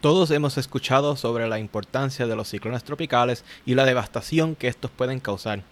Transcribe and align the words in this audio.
Todos 0.00 0.30
hemos 0.30 0.56
escuchado 0.56 1.14
sobre 1.14 1.46
la 1.46 1.58
importancia 1.58 2.26
de 2.26 2.34
los 2.34 2.48
ciclones 2.48 2.84
tropicales 2.84 3.44
y 3.66 3.74
la 3.74 3.84
devastación 3.84 4.56
que 4.56 4.66
estos 4.66 4.90
pueden 4.90 5.20
causar. 5.20 5.62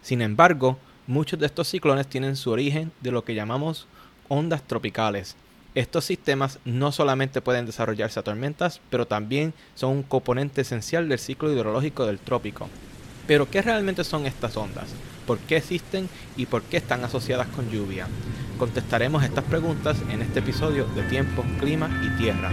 Sin 0.00 0.22
embargo, 0.22 0.78
muchos 1.06 1.38
de 1.38 1.44
estos 1.44 1.68
ciclones 1.68 2.06
tienen 2.06 2.36
su 2.36 2.50
origen 2.50 2.90
de 3.02 3.10
lo 3.10 3.22
que 3.22 3.34
llamamos 3.34 3.86
ondas 4.28 4.62
tropicales. 4.62 5.36
Estos 5.74 6.06
sistemas 6.06 6.58
no 6.64 6.90
solamente 6.90 7.42
pueden 7.42 7.66
desarrollarse 7.66 8.18
a 8.18 8.22
tormentas, 8.22 8.80
pero 8.88 9.06
también 9.06 9.52
son 9.74 9.90
un 9.90 10.02
componente 10.02 10.62
esencial 10.62 11.06
del 11.06 11.18
ciclo 11.18 11.52
hidrológico 11.52 12.06
del 12.06 12.18
trópico. 12.18 12.70
Pero, 13.26 13.50
¿qué 13.50 13.60
realmente 13.60 14.04
son 14.04 14.24
estas 14.24 14.56
ondas? 14.56 14.88
¿Por 15.26 15.36
qué 15.40 15.58
existen 15.58 16.08
y 16.38 16.46
por 16.46 16.62
qué 16.62 16.78
están 16.78 17.04
asociadas 17.04 17.48
con 17.48 17.68
lluvia? 17.70 18.08
Contestaremos 18.58 19.22
estas 19.22 19.44
preguntas 19.44 19.98
en 20.10 20.22
este 20.22 20.38
episodio 20.38 20.86
de 20.94 21.02
Tiempo, 21.02 21.44
Clima 21.60 21.90
y 22.02 22.16
Tierra. 22.16 22.50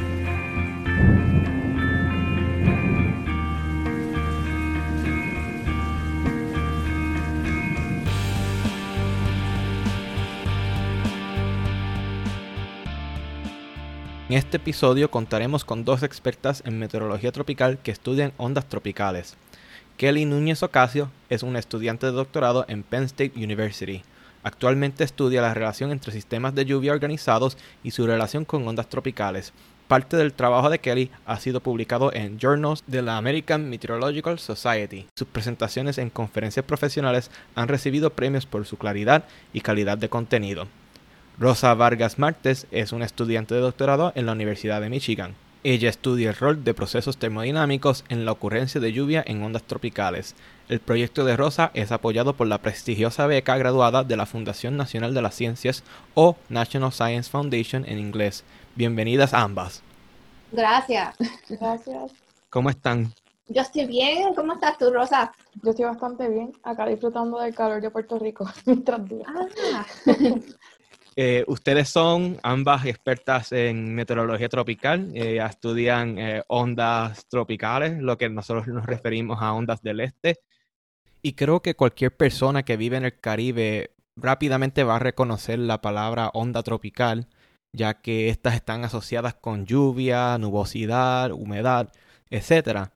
En 14.33 14.39
este 14.39 14.57
episodio 14.57 15.11
contaremos 15.11 15.63
con 15.63 15.85
dos 15.85 16.01
expertas 16.01 16.63
en 16.65 16.79
meteorología 16.79 17.31
tropical 17.31 17.77
que 17.77 17.91
estudian 17.91 18.33
ondas 18.37 18.67
tropicales. 18.67 19.35
Kelly 19.95 20.25
Núñez 20.25 20.63
Ocasio 20.63 21.11
es 21.29 21.43
una 21.43 21.59
estudiante 21.59 22.07
de 22.07 22.13
doctorado 22.13 22.65
en 22.67 22.81
Penn 22.81 23.03
State 23.03 23.33
University. 23.35 24.01
Actualmente 24.41 25.03
estudia 25.03 25.43
la 25.43 25.53
relación 25.53 25.91
entre 25.91 26.11
sistemas 26.11 26.55
de 26.55 26.65
lluvia 26.65 26.93
organizados 26.93 27.59
y 27.83 27.91
su 27.91 28.07
relación 28.07 28.43
con 28.43 28.67
ondas 28.67 28.89
tropicales. 28.89 29.53
Parte 29.87 30.17
del 30.17 30.33
trabajo 30.33 30.71
de 30.71 30.79
Kelly 30.79 31.11
ha 31.27 31.37
sido 31.37 31.59
publicado 31.59 32.11
en 32.11 32.39
Journals 32.39 32.83
de 32.87 33.03
la 33.03 33.17
American 33.17 33.69
Meteorological 33.69 34.39
Society. 34.39 35.05
Sus 35.15 35.27
presentaciones 35.27 35.99
en 35.99 36.09
conferencias 36.09 36.65
profesionales 36.65 37.29
han 37.53 37.67
recibido 37.67 38.09
premios 38.09 38.47
por 38.47 38.65
su 38.65 38.77
claridad 38.77 39.25
y 39.53 39.61
calidad 39.61 39.99
de 39.99 40.09
contenido. 40.09 40.67
Rosa 41.39 41.73
Vargas 41.73 42.19
Martes 42.19 42.67
es 42.71 42.91
una 42.91 43.05
estudiante 43.05 43.55
de 43.55 43.61
doctorado 43.61 44.11
en 44.15 44.27
la 44.27 44.33
Universidad 44.33 44.81
de 44.81 44.89
Michigan. 44.89 45.35
Ella 45.63 45.89
estudia 45.89 46.29
el 46.29 46.35
rol 46.35 46.63
de 46.63 46.73
procesos 46.73 47.17
termodinámicos 47.17 48.03
en 48.09 48.25
la 48.25 48.33
ocurrencia 48.33 48.79
de 48.81 48.91
lluvia 48.91 49.23
en 49.25 49.41
ondas 49.41 49.63
tropicales. 49.63 50.35
El 50.69 50.79
proyecto 50.79 51.23
de 51.25 51.37
Rosa 51.37 51.71
es 51.73 51.91
apoyado 51.91 52.33
por 52.33 52.47
la 52.47 52.59
prestigiosa 52.59 53.25
beca 53.27 53.57
graduada 53.57 54.03
de 54.03 54.17
la 54.17 54.25
Fundación 54.25 54.77
Nacional 54.77 55.13
de 55.13 55.21
las 55.21 55.35
Ciencias 55.35 55.83
o 56.13 56.35
National 56.49 56.91
Science 56.91 57.31
Foundation 57.31 57.85
en 57.87 57.97
inglés. 57.97 58.43
Bienvenidas 58.75 59.33
ambas. 59.33 59.81
Gracias. 60.51 61.15
Gracias. 61.49 62.11
¿Cómo 62.49 62.69
están? 62.69 63.13
Yo 63.47 63.61
estoy 63.61 63.85
bien. 63.85 64.33
¿Cómo 64.35 64.53
estás 64.53 64.77
tú, 64.77 64.91
Rosa? 64.91 65.31
Yo 65.63 65.71
estoy 65.71 65.85
bastante 65.85 66.29
bien. 66.29 66.51
Acá 66.63 66.85
disfrutando 66.85 67.39
del 67.39 67.55
calor 67.55 67.81
de 67.81 67.89
Puerto 67.89 68.19
Rico 68.19 68.49
mientras 68.65 69.01
Ah. 69.73 69.85
Eh, 71.15 71.43
ustedes 71.47 71.89
son 71.89 72.39
ambas 72.41 72.85
expertas 72.85 73.51
en 73.51 73.93
meteorología 73.93 74.49
tropical, 74.49 75.11
eh, 75.13 75.39
estudian 75.47 76.17
eh, 76.17 76.43
ondas 76.47 77.27
tropicales, 77.27 78.01
lo 78.01 78.17
que 78.17 78.29
nosotros 78.29 78.67
nos 78.67 78.85
referimos 78.85 79.41
a 79.41 79.53
ondas 79.53 79.81
del 79.83 79.99
este. 79.99 80.39
Y 81.21 81.33
creo 81.33 81.61
que 81.61 81.75
cualquier 81.75 82.15
persona 82.15 82.63
que 82.63 82.77
vive 82.77 82.97
en 82.97 83.05
el 83.05 83.19
Caribe 83.19 83.91
rápidamente 84.15 84.83
va 84.83 84.97
a 84.97 84.99
reconocer 84.99 85.59
la 85.59 85.81
palabra 85.81 86.29
onda 86.33 86.63
tropical, 86.63 87.27
ya 87.73 88.01
que 88.01 88.29
estas 88.29 88.55
están 88.55 88.83
asociadas 88.83 89.35
con 89.35 89.65
lluvia, 89.65 90.37
nubosidad, 90.37 91.31
humedad, 91.31 91.91
etc. 92.29 92.89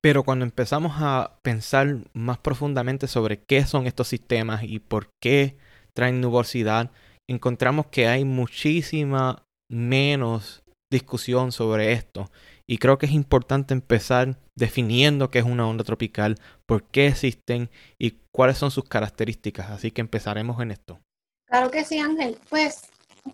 Pero 0.00 0.22
cuando 0.24 0.44
empezamos 0.44 0.94
a 0.96 1.38
pensar 1.42 1.98
más 2.14 2.38
profundamente 2.38 3.06
sobre 3.08 3.42
qué 3.44 3.64
son 3.66 3.86
estos 3.86 4.08
sistemas 4.08 4.62
y 4.64 4.78
por 4.78 5.12
qué 5.20 5.58
traen 5.92 6.20
nubosidad, 6.20 6.90
encontramos 7.28 7.86
que 7.86 8.08
hay 8.08 8.24
muchísima 8.24 9.46
menos 9.70 10.62
discusión 10.90 11.52
sobre 11.52 11.92
esto. 11.92 12.30
Y 12.66 12.78
creo 12.78 12.98
que 12.98 13.06
es 13.06 13.12
importante 13.12 13.72
empezar 13.72 14.38
definiendo 14.54 15.30
qué 15.30 15.38
es 15.38 15.44
una 15.44 15.66
onda 15.66 15.84
tropical, 15.84 16.36
por 16.66 16.82
qué 16.84 17.06
existen 17.06 17.70
y 17.98 18.18
cuáles 18.32 18.58
son 18.58 18.70
sus 18.70 18.84
características. 18.84 19.70
Así 19.70 19.90
que 19.90 20.00
empezaremos 20.00 20.60
en 20.60 20.72
esto. 20.72 20.98
Claro 21.46 21.70
que 21.70 21.84
sí, 21.84 21.98
Ángel. 21.98 22.38
Pues 22.50 22.82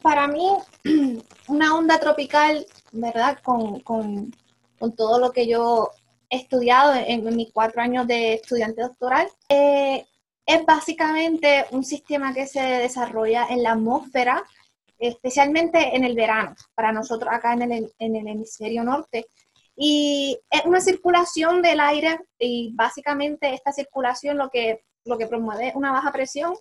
para 0.02 0.28
mí, 0.28 0.48
una 1.48 1.74
onda 1.74 1.98
tropical, 1.98 2.66
¿verdad? 2.92 3.38
Con, 3.42 3.80
con, 3.80 4.32
con 4.78 4.94
todo 4.94 5.18
lo 5.18 5.32
que 5.32 5.48
yo 5.48 5.90
he 6.30 6.36
estudiado 6.36 6.94
en, 6.94 7.26
en 7.26 7.36
mis 7.36 7.52
cuatro 7.52 7.82
años 7.82 8.06
de 8.06 8.34
estudiante 8.34 8.82
doctoral, 8.82 9.28
eh, 9.48 10.06
es 10.46 10.64
básicamente 10.64 11.66
un 11.70 11.84
sistema 11.84 12.34
que 12.34 12.46
se 12.46 12.60
desarrolla 12.60 13.46
en 13.48 13.62
la 13.62 13.72
atmósfera, 13.72 14.44
especialmente 14.98 15.96
en 15.96 16.04
el 16.04 16.14
verano, 16.14 16.54
para 16.74 16.92
nosotros 16.92 17.32
acá 17.32 17.54
en 17.54 17.72
el, 17.72 17.92
hemisferio 17.98 18.84
norte. 18.84 19.26
Y 19.76 20.38
es 20.50 20.64
una 20.64 20.80
circulación 20.80 21.62
del 21.62 21.80
aire 21.80 22.20
y 22.38 22.72
básicamente 22.74 23.54
esta 23.54 23.72
circulación 23.72 24.38
lo 24.38 24.50
que, 24.50 24.84
lo 25.04 25.18
que 25.18 25.26
promueve 25.26 25.68
es 25.68 25.74
una 25.74 25.92
baja 25.92 26.12
presión, 26.12 26.54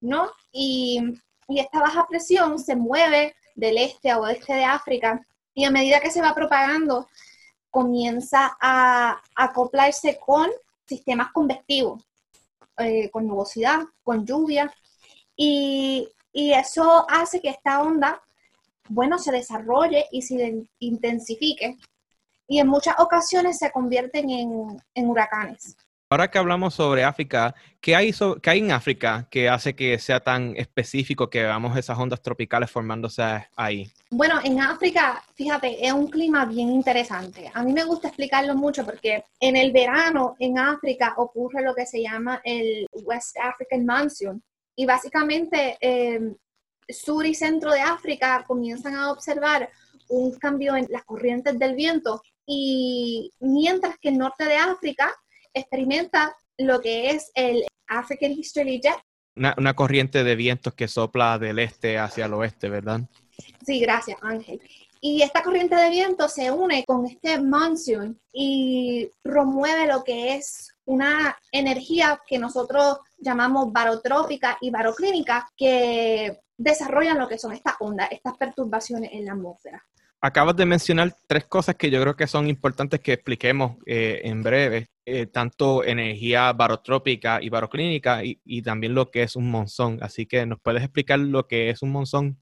¿no? 0.00 0.30
Y, 0.52 1.00
y 1.48 1.60
esta 1.60 1.80
baja 1.80 2.06
presión 2.08 2.58
se 2.58 2.76
mueve 2.76 3.34
del 3.54 3.78
este 3.78 4.10
a 4.10 4.18
oeste 4.18 4.54
de 4.54 4.64
África 4.64 5.26
y 5.54 5.64
a 5.64 5.70
medida 5.70 6.00
que 6.00 6.10
se 6.10 6.22
va 6.22 6.34
propagando 6.34 7.08
comienza 7.70 8.56
a 8.60 9.20
acoplarse 9.34 10.18
con 10.18 10.48
sistemas 10.86 11.30
convectivos, 11.32 12.02
eh, 12.80 13.10
con 13.10 13.26
nubosidad, 13.26 13.80
con 14.02 14.26
lluvia, 14.26 14.72
y, 15.36 16.08
y, 16.32 16.52
eso 16.52 17.06
hace 17.08 17.40
que 17.40 17.50
esta 17.50 17.82
onda, 17.82 18.22
bueno, 18.88 19.18
se 19.18 19.32
desarrolle 19.32 20.06
y 20.10 20.22
se 20.22 20.64
intensifique, 20.78 21.76
y 22.46 22.58
en 22.58 22.68
muchas 22.68 22.98
ocasiones 22.98 23.58
se 23.58 23.70
convierten 23.70 24.28
en, 24.30 24.82
en 24.94 25.08
huracanes. 25.08 25.76
Ahora 26.12 26.28
que 26.28 26.38
hablamos 26.38 26.74
sobre 26.74 27.04
África, 27.04 27.54
¿qué 27.80 27.94
hay, 27.94 28.12
so 28.12 28.34
¿qué 28.42 28.50
hay 28.50 28.58
en 28.58 28.72
África 28.72 29.28
que 29.30 29.48
hace 29.48 29.76
que 29.76 29.96
sea 30.00 30.18
tan 30.18 30.56
específico 30.56 31.30
que 31.30 31.44
veamos 31.44 31.76
esas 31.76 31.96
ondas 31.96 32.20
tropicales 32.20 32.68
formándose 32.68 33.22
ahí? 33.54 33.92
Bueno, 34.10 34.40
en 34.42 34.60
África, 34.60 35.22
fíjate, 35.36 35.86
es 35.86 35.92
un 35.92 36.08
clima 36.10 36.46
bien 36.46 36.68
interesante. 36.70 37.48
A 37.54 37.62
mí 37.62 37.72
me 37.72 37.84
gusta 37.84 38.08
explicarlo 38.08 38.56
mucho 38.56 38.84
porque 38.84 39.22
en 39.38 39.54
el 39.54 39.70
verano 39.70 40.34
en 40.40 40.58
África 40.58 41.14
ocurre 41.16 41.62
lo 41.62 41.76
que 41.76 41.86
se 41.86 42.02
llama 42.02 42.40
el 42.42 42.88
West 43.04 43.36
African 43.40 43.86
Monsoon. 43.86 44.42
Y 44.74 44.86
básicamente 44.86 45.78
eh, 45.80 46.34
sur 46.88 47.24
y 47.24 47.36
centro 47.36 47.70
de 47.70 47.82
África 47.82 48.44
comienzan 48.48 48.96
a 48.96 49.12
observar 49.12 49.70
un 50.08 50.36
cambio 50.40 50.74
en 50.74 50.88
las 50.90 51.04
corrientes 51.04 51.56
del 51.56 51.76
viento 51.76 52.20
y 52.44 53.32
mientras 53.38 53.96
que 54.00 54.08
el 54.08 54.18
norte 54.18 54.44
de 54.44 54.56
África 54.56 55.14
experimenta 55.54 56.36
lo 56.58 56.80
que 56.80 57.10
es 57.10 57.30
el 57.34 57.64
African 57.88 58.32
Easterly 58.32 58.80
Jet. 58.80 58.98
Una, 59.36 59.54
una, 59.56 59.74
corriente 59.74 60.24
de 60.24 60.36
vientos 60.36 60.74
que 60.74 60.88
sopla 60.88 61.38
del 61.38 61.58
este 61.58 61.98
hacia 61.98 62.26
el 62.26 62.34
oeste, 62.34 62.68
¿verdad? 62.68 63.00
Sí, 63.64 63.80
gracias, 63.80 64.18
Ángel. 64.22 64.60
Y 65.00 65.22
esta 65.22 65.42
corriente 65.42 65.76
de 65.76 65.88
viento 65.88 66.28
se 66.28 66.50
une 66.50 66.84
con 66.84 67.06
este 67.06 67.40
monsoon 67.40 68.20
y 68.32 69.10
promueve 69.22 69.86
lo 69.86 70.04
que 70.04 70.34
es 70.34 70.76
una 70.84 71.38
energía 71.52 72.20
que 72.26 72.38
nosotros 72.38 72.98
llamamos 73.18 73.72
barotrópica 73.72 74.58
y 74.60 74.70
baroclínica 74.70 75.48
que 75.56 76.40
desarrollan 76.58 77.18
lo 77.18 77.28
que 77.28 77.38
son 77.38 77.52
estas 77.52 77.76
ondas, 77.80 78.08
estas 78.10 78.36
perturbaciones 78.36 79.10
en 79.12 79.24
la 79.24 79.32
atmósfera 79.32 79.82
acabas 80.20 80.56
de 80.56 80.66
mencionar 80.66 81.14
tres 81.26 81.46
cosas 81.46 81.76
que 81.76 81.90
yo 81.90 82.00
creo 82.00 82.16
que 82.16 82.26
son 82.26 82.48
importantes 82.48 83.00
que 83.00 83.14
expliquemos 83.14 83.76
eh, 83.86 84.20
en 84.24 84.42
breve, 84.42 84.88
eh, 85.10 85.26
tanto 85.26 85.84
energía 85.84 86.52
barotrópica 86.52 87.42
y 87.42 87.48
baroclínica 87.48 88.24
y, 88.24 88.40
y, 88.44 88.62
también 88.62 88.94
lo 88.94 89.10
que 89.10 89.22
es 89.22 89.36
un 89.36 89.50
monzón. 89.50 89.98
Así 90.02 90.26
que, 90.26 90.46
¿nos 90.46 90.60
puedes 90.60 90.82
explicar 90.82 91.18
lo 91.18 91.46
que 91.46 91.70
es 91.70 91.82
un 91.82 91.90
monzón? 91.90 92.40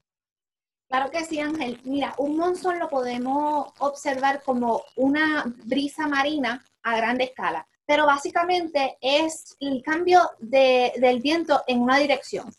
Claro 0.89 1.11
que 1.11 1.23
sí, 1.23 1.39
Ángel. 1.39 1.79
Mira, 1.83 2.15
un 2.17 2.35
monzón 2.35 2.79
lo 2.79 2.89
podemos 2.89 3.71
observar 3.79 4.41
como 4.43 4.83
una 4.95 5.45
brisa 5.65 6.07
marina 6.07 6.65
a 6.81 6.97
grande 6.97 7.25
escala, 7.25 7.67
pero 7.85 8.05
básicamente 8.05 8.97
es 8.99 9.55
el 9.59 9.83
cambio 9.83 10.21
de, 10.39 10.93
del 10.97 11.21
viento 11.21 11.63
en 11.67 11.81
una 11.81 11.97
dirección. 11.97 12.51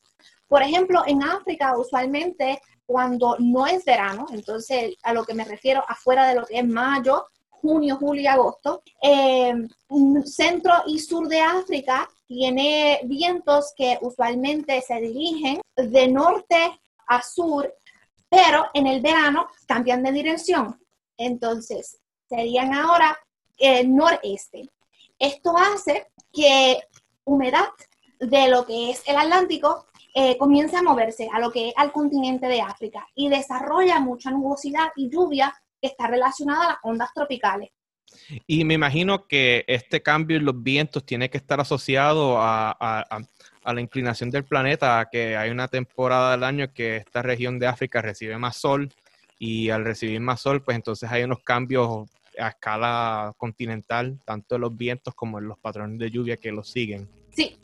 Por 0.47 0.63
ejemplo, 0.63 1.03
en 1.07 1.23
África 1.23 1.77
usualmente 1.77 2.61
cuando 2.87 3.37
no 3.39 3.69
es 3.69 3.85
verano, 3.85 4.27
entonces 4.33 4.97
a 5.05 5.13
lo 5.13 5.25
que 5.25 5.35
me 5.35 5.45
refiero 5.45 5.85
afuera 5.87 6.27
de 6.27 6.35
lo 6.35 6.45
que 6.45 6.59
es 6.59 6.67
mayo, 6.67 7.27
junio, 7.61 7.97
julio 7.97 8.23
y 8.23 8.27
agosto, 8.27 8.83
eh, 9.03 9.55
centro 10.25 10.73
y 10.87 10.99
sur 10.99 11.29
de 11.29 11.41
África 11.41 12.09
tiene 12.27 13.01
vientos 13.05 13.73
que 13.77 13.99
usualmente 14.01 14.81
se 14.83 15.01
dirigen 15.01 15.61
de 15.77 16.09
norte 16.09 16.81
a 17.09 17.23
sur, 17.23 17.73
pero 18.29 18.67
en 18.75 18.87
el 18.87 19.01
verano 19.01 19.49
cambian 19.67 20.03
de 20.03 20.13
dirección. 20.13 20.81
Entonces, 21.17 21.99
serían 22.29 22.73
ahora 22.73 23.19
el 23.59 23.95
noreste. 23.95 24.71
Esto 25.19 25.55
hace 25.57 26.07
que 26.33 26.81
humedad 27.25 27.69
de 28.21 28.49
lo 28.49 28.65
que 28.65 28.91
es 28.91 29.03
el 29.07 29.17
Atlántico 29.17 29.87
eh, 30.15 30.37
comience 30.39 30.77
a 30.77 30.83
moverse 30.83 31.29
a 31.33 31.39
lo 31.39 31.51
que 31.51 31.69
es 31.69 31.75
al 31.77 31.93
continente 31.93 32.47
de 32.47 32.61
África 32.61 33.07
y 33.15 33.29
desarrolla 33.29 34.01
mucha 34.01 34.31
nubosidad 34.31 34.89
y 34.97 35.09
lluvia 35.09 35.55
está 35.81 36.07
relacionada 36.07 36.65
a 36.65 36.69
las 36.69 36.79
ondas 36.83 37.11
tropicales. 37.15 37.71
Y 38.47 38.65
me 38.65 38.75
imagino 38.75 39.27
que 39.27 39.65
este 39.67 40.03
cambio 40.03 40.37
en 40.37 40.45
los 40.45 40.63
vientos 40.63 41.05
tiene 41.05 41.31
que 41.31 41.39
estar 41.39 41.61
asociado 41.61 42.37
a, 42.41 42.77
la 43.65 43.81
inclinación 43.81 44.31
del 44.31 44.45
planeta, 44.45 45.01
a 45.01 45.09
que 45.09 45.37
hay 45.37 45.51
una 45.51 45.69
temporada 45.69 46.33
del 46.33 46.45
año 46.45 46.73
que 46.73 46.97
esta 46.97 47.23
región 47.23 47.59
de 47.59 47.69
África 47.69 48.03
recibe 48.03 48.37
más 48.37 48.57
sol 48.57 48.93
y 49.39 49.71
al 49.71 49.85
recibir 49.85 50.21
más 50.21 50.41
sol, 50.41 50.63
pues 50.63 50.77
entonces 50.77 51.11
hay 51.11 51.23
unos 51.23 51.41
cambios 51.45 52.09
a 52.39 52.49
escala 52.49 53.33
continental, 53.37 54.19
tanto 54.25 54.57
en 54.57 54.63
los 54.63 54.77
vientos 54.77 55.15
como 55.15 55.39
en 55.39 55.49
los 55.49 55.59
patrones 55.59 55.99
de 55.99 56.11
lluvia 56.11 56.37
que 56.37 56.53
los 56.53 56.69
siguen. 56.69 57.09
Sí, 57.33 57.57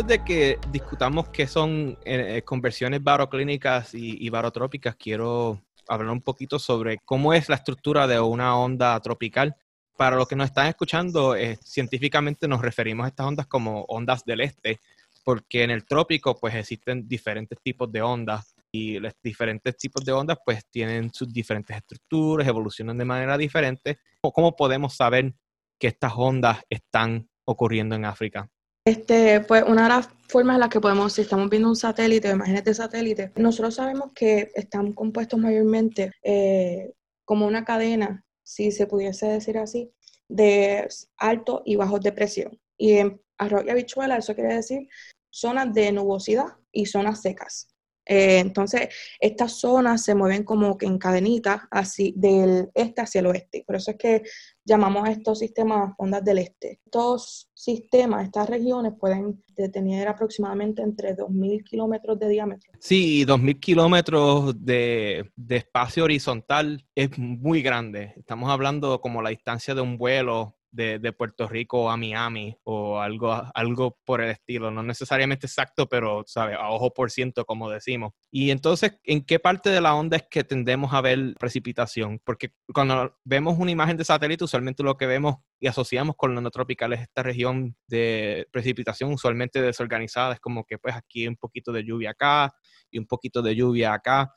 antes 0.00 0.18
de 0.18 0.24
que 0.24 0.58
discutamos 0.72 1.28
qué 1.28 1.46
son 1.46 1.98
eh, 2.06 2.38
eh, 2.38 2.42
conversiones 2.42 3.02
baroclínicas 3.02 3.94
y, 3.94 4.16
y 4.24 4.30
barotrópicas, 4.30 4.96
quiero 4.96 5.60
hablar 5.86 6.12
un 6.12 6.22
poquito 6.22 6.58
sobre 6.58 6.96
cómo 7.04 7.34
es 7.34 7.50
la 7.50 7.56
estructura 7.56 8.06
de 8.06 8.18
una 8.18 8.56
onda 8.56 8.98
tropical. 9.00 9.54
Para 9.98 10.16
los 10.16 10.26
que 10.26 10.36
nos 10.36 10.46
están 10.46 10.68
escuchando, 10.68 11.36
eh, 11.36 11.58
científicamente 11.62 12.48
nos 12.48 12.62
referimos 12.62 13.04
a 13.04 13.08
estas 13.08 13.26
ondas 13.26 13.46
como 13.46 13.84
ondas 13.88 14.24
del 14.24 14.40
este, 14.40 14.80
porque 15.22 15.64
en 15.64 15.70
el 15.70 15.84
trópico 15.84 16.34
pues 16.40 16.54
existen 16.54 17.06
diferentes 17.06 17.58
tipos 17.62 17.92
de 17.92 18.00
ondas 18.00 18.54
y 18.72 18.98
los 19.00 19.12
diferentes 19.22 19.76
tipos 19.76 20.02
de 20.02 20.12
ondas 20.12 20.38
pues 20.42 20.64
tienen 20.70 21.12
sus 21.12 21.30
diferentes 21.30 21.76
estructuras, 21.76 22.48
evolucionan 22.48 22.96
de 22.96 23.04
manera 23.04 23.36
diferente. 23.36 23.98
¿Cómo 24.22 24.56
podemos 24.56 24.96
saber 24.96 25.34
que 25.78 25.88
estas 25.88 26.14
ondas 26.16 26.64
están 26.70 27.28
ocurriendo 27.44 27.96
en 27.96 28.06
África? 28.06 28.48
Este, 28.84 29.40
pues 29.40 29.62
una 29.66 29.84
de 29.84 29.88
las 29.90 30.08
formas 30.28 30.54
en 30.54 30.60
las 30.60 30.68
que 30.70 30.80
podemos, 30.80 31.12
si 31.12 31.22
estamos 31.22 31.50
viendo 31.50 31.68
un 31.68 31.76
satélite, 31.76 32.30
imágenes 32.30 32.64
de 32.64 32.74
satélite, 32.74 33.32
nosotros 33.36 33.74
sabemos 33.74 34.12
que 34.14 34.50
están 34.54 34.92
compuestos 34.92 35.38
mayormente 35.38 36.12
eh, 36.22 36.92
como 37.24 37.46
una 37.46 37.64
cadena, 37.64 38.24
si 38.42 38.72
se 38.72 38.86
pudiese 38.86 39.26
decir 39.26 39.58
así, 39.58 39.92
de 40.28 40.88
altos 41.18 41.62
y 41.64 41.76
bajos 41.76 42.00
de 42.00 42.12
presión. 42.12 42.58
Y 42.78 42.92
en 42.92 43.20
arroz 43.36 43.64
y 43.66 43.70
habichuela 43.70 44.16
eso 44.16 44.34
quiere 44.34 44.54
decir 44.54 44.88
zonas 45.30 45.72
de 45.74 45.92
nubosidad 45.92 46.46
y 46.72 46.86
zonas 46.86 47.20
secas. 47.22 47.69
Eh, 48.12 48.40
entonces, 48.40 48.88
estas 49.20 49.52
zonas 49.60 50.02
se 50.02 50.16
mueven 50.16 50.42
como 50.42 50.76
que 50.76 50.84
en 50.84 50.98
cadenitas, 50.98 51.62
así 51.70 52.12
del 52.16 52.68
este 52.74 53.02
hacia 53.02 53.20
el 53.20 53.26
oeste. 53.26 53.62
Por 53.64 53.76
eso 53.76 53.92
es 53.92 53.98
que 53.98 54.22
llamamos 54.64 55.08
a 55.08 55.12
estos 55.12 55.38
sistemas 55.38 55.94
ondas 55.96 56.24
del 56.24 56.38
este. 56.38 56.80
Estos 56.84 57.48
sistemas, 57.54 58.24
estas 58.24 58.50
regiones 58.50 58.94
pueden 58.98 59.44
tener 59.72 60.08
aproximadamente 60.08 60.82
entre 60.82 61.16
2.000 61.16 61.62
kilómetros 61.62 62.18
de 62.18 62.28
diámetro. 62.30 62.72
Sí, 62.80 63.24
2.000 63.24 63.60
kilómetros 63.60 64.64
de, 64.64 65.30
de 65.36 65.56
espacio 65.56 66.02
horizontal 66.02 66.84
es 66.96 67.16
muy 67.16 67.62
grande. 67.62 68.14
Estamos 68.16 68.50
hablando 68.50 69.00
como 69.00 69.22
la 69.22 69.30
distancia 69.30 69.72
de 69.72 69.82
un 69.82 69.96
vuelo 69.96 70.56
de, 70.72 71.12
Puerto 71.12 71.48
Rico 71.48 71.90
a 71.90 71.96
Miami 71.96 72.56
o 72.64 73.00
algo, 73.00 73.32
algo 73.54 73.98
por 74.04 74.20
el 74.20 74.30
estilo, 74.30 74.70
no 74.70 74.82
necesariamente 74.82 75.46
exacto, 75.46 75.88
pero 75.88 76.22
sabe, 76.26 76.54
a 76.54 76.70
ojo 76.70 76.92
por 76.92 77.10
ciento, 77.10 77.44
como 77.44 77.70
decimos. 77.70 78.12
Y 78.30 78.50
entonces, 78.50 78.98
¿en 79.04 79.24
qué 79.24 79.38
parte 79.38 79.70
de 79.70 79.80
la 79.80 79.94
onda 79.94 80.16
es 80.16 80.24
que 80.30 80.44
tendemos 80.44 80.94
a 80.94 81.00
ver 81.00 81.34
precipitación? 81.38 82.20
Porque 82.24 82.52
cuando 82.72 83.16
vemos 83.24 83.58
una 83.58 83.70
imagen 83.70 83.96
de 83.96 84.04
satélite, 84.04 84.44
usualmente 84.44 84.82
lo 84.82 84.96
que 84.96 85.06
vemos 85.06 85.36
y 85.58 85.66
asociamos 85.66 86.16
con 86.16 86.34
lo 86.34 86.40
no 86.40 86.50
tropical 86.50 86.92
es 86.92 87.00
esta 87.00 87.22
región 87.22 87.76
de 87.86 88.46
precipitación 88.52 89.12
usualmente 89.12 89.60
desorganizada, 89.60 90.34
es 90.34 90.40
como 90.40 90.64
que 90.64 90.78
pues 90.78 90.94
aquí 90.94 91.26
un 91.26 91.36
poquito 91.36 91.72
de 91.72 91.84
lluvia 91.84 92.10
acá 92.10 92.52
y 92.90 92.98
un 92.98 93.06
poquito 93.06 93.42
de 93.42 93.54
lluvia 93.54 93.92
acá. 93.92 94.32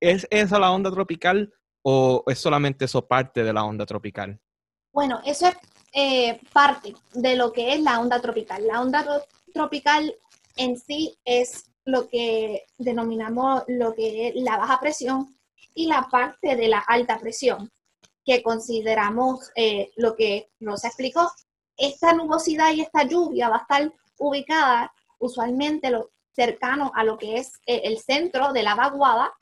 ¿Es 0.00 0.26
esa 0.30 0.58
la 0.58 0.70
onda 0.70 0.90
tropical 0.90 1.52
o 1.82 2.22
es 2.28 2.38
solamente 2.38 2.84
eso 2.84 3.08
parte 3.08 3.42
de 3.42 3.52
la 3.52 3.64
onda 3.64 3.86
tropical? 3.86 4.40
Bueno, 4.92 5.20
eso 5.24 5.48
es 5.48 5.56
eh, 5.92 6.40
parte 6.52 6.94
de 7.12 7.36
lo 7.36 7.52
que 7.52 7.74
es 7.74 7.80
la 7.80 8.00
onda 8.00 8.20
tropical. 8.20 8.66
La 8.66 8.80
onda 8.80 9.24
tropical 9.52 10.14
en 10.56 10.78
sí 10.78 11.18
es 11.24 11.70
lo 11.84 12.08
que 12.08 12.66
denominamos 12.76 13.62
lo 13.68 13.94
que 13.94 14.28
es 14.28 14.34
la 14.36 14.56
baja 14.56 14.78
presión 14.80 15.38
y 15.74 15.86
la 15.86 16.08
parte 16.10 16.56
de 16.56 16.68
la 16.68 16.80
alta 16.80 17.18
presión, 17.18 17.70
que 18.24 18.42
consideramos 18.42 19.50
eh, 19.54 19.90
lo 19.96 20.14
que 20.16 20.50
nos 20.60 20.84
explicó. 20.84 21.30
Esta 21.76 22.12
nubosidad 22.12 22.72
y 22.72 22.80
esta 22.80 23.04
lluvia 23.04 23.48
va 23.48 23.56
a 23.56 23.60
estar 23.60 23.92
ubicada 24.18 24.92
usualmente 25.18 25.90
lo, 25.90 26.10
cercano 26.38 26.92
a 26.94 27.02
lo 27.02 27.18
que 27.18 27.38
es 27.38 27.54
eh, 27.66 27.80
el 27.84 27.98
centro 27.98 28.52
de 28.52 28.62
la 28.62 28.76
vaguada 28.76 29.32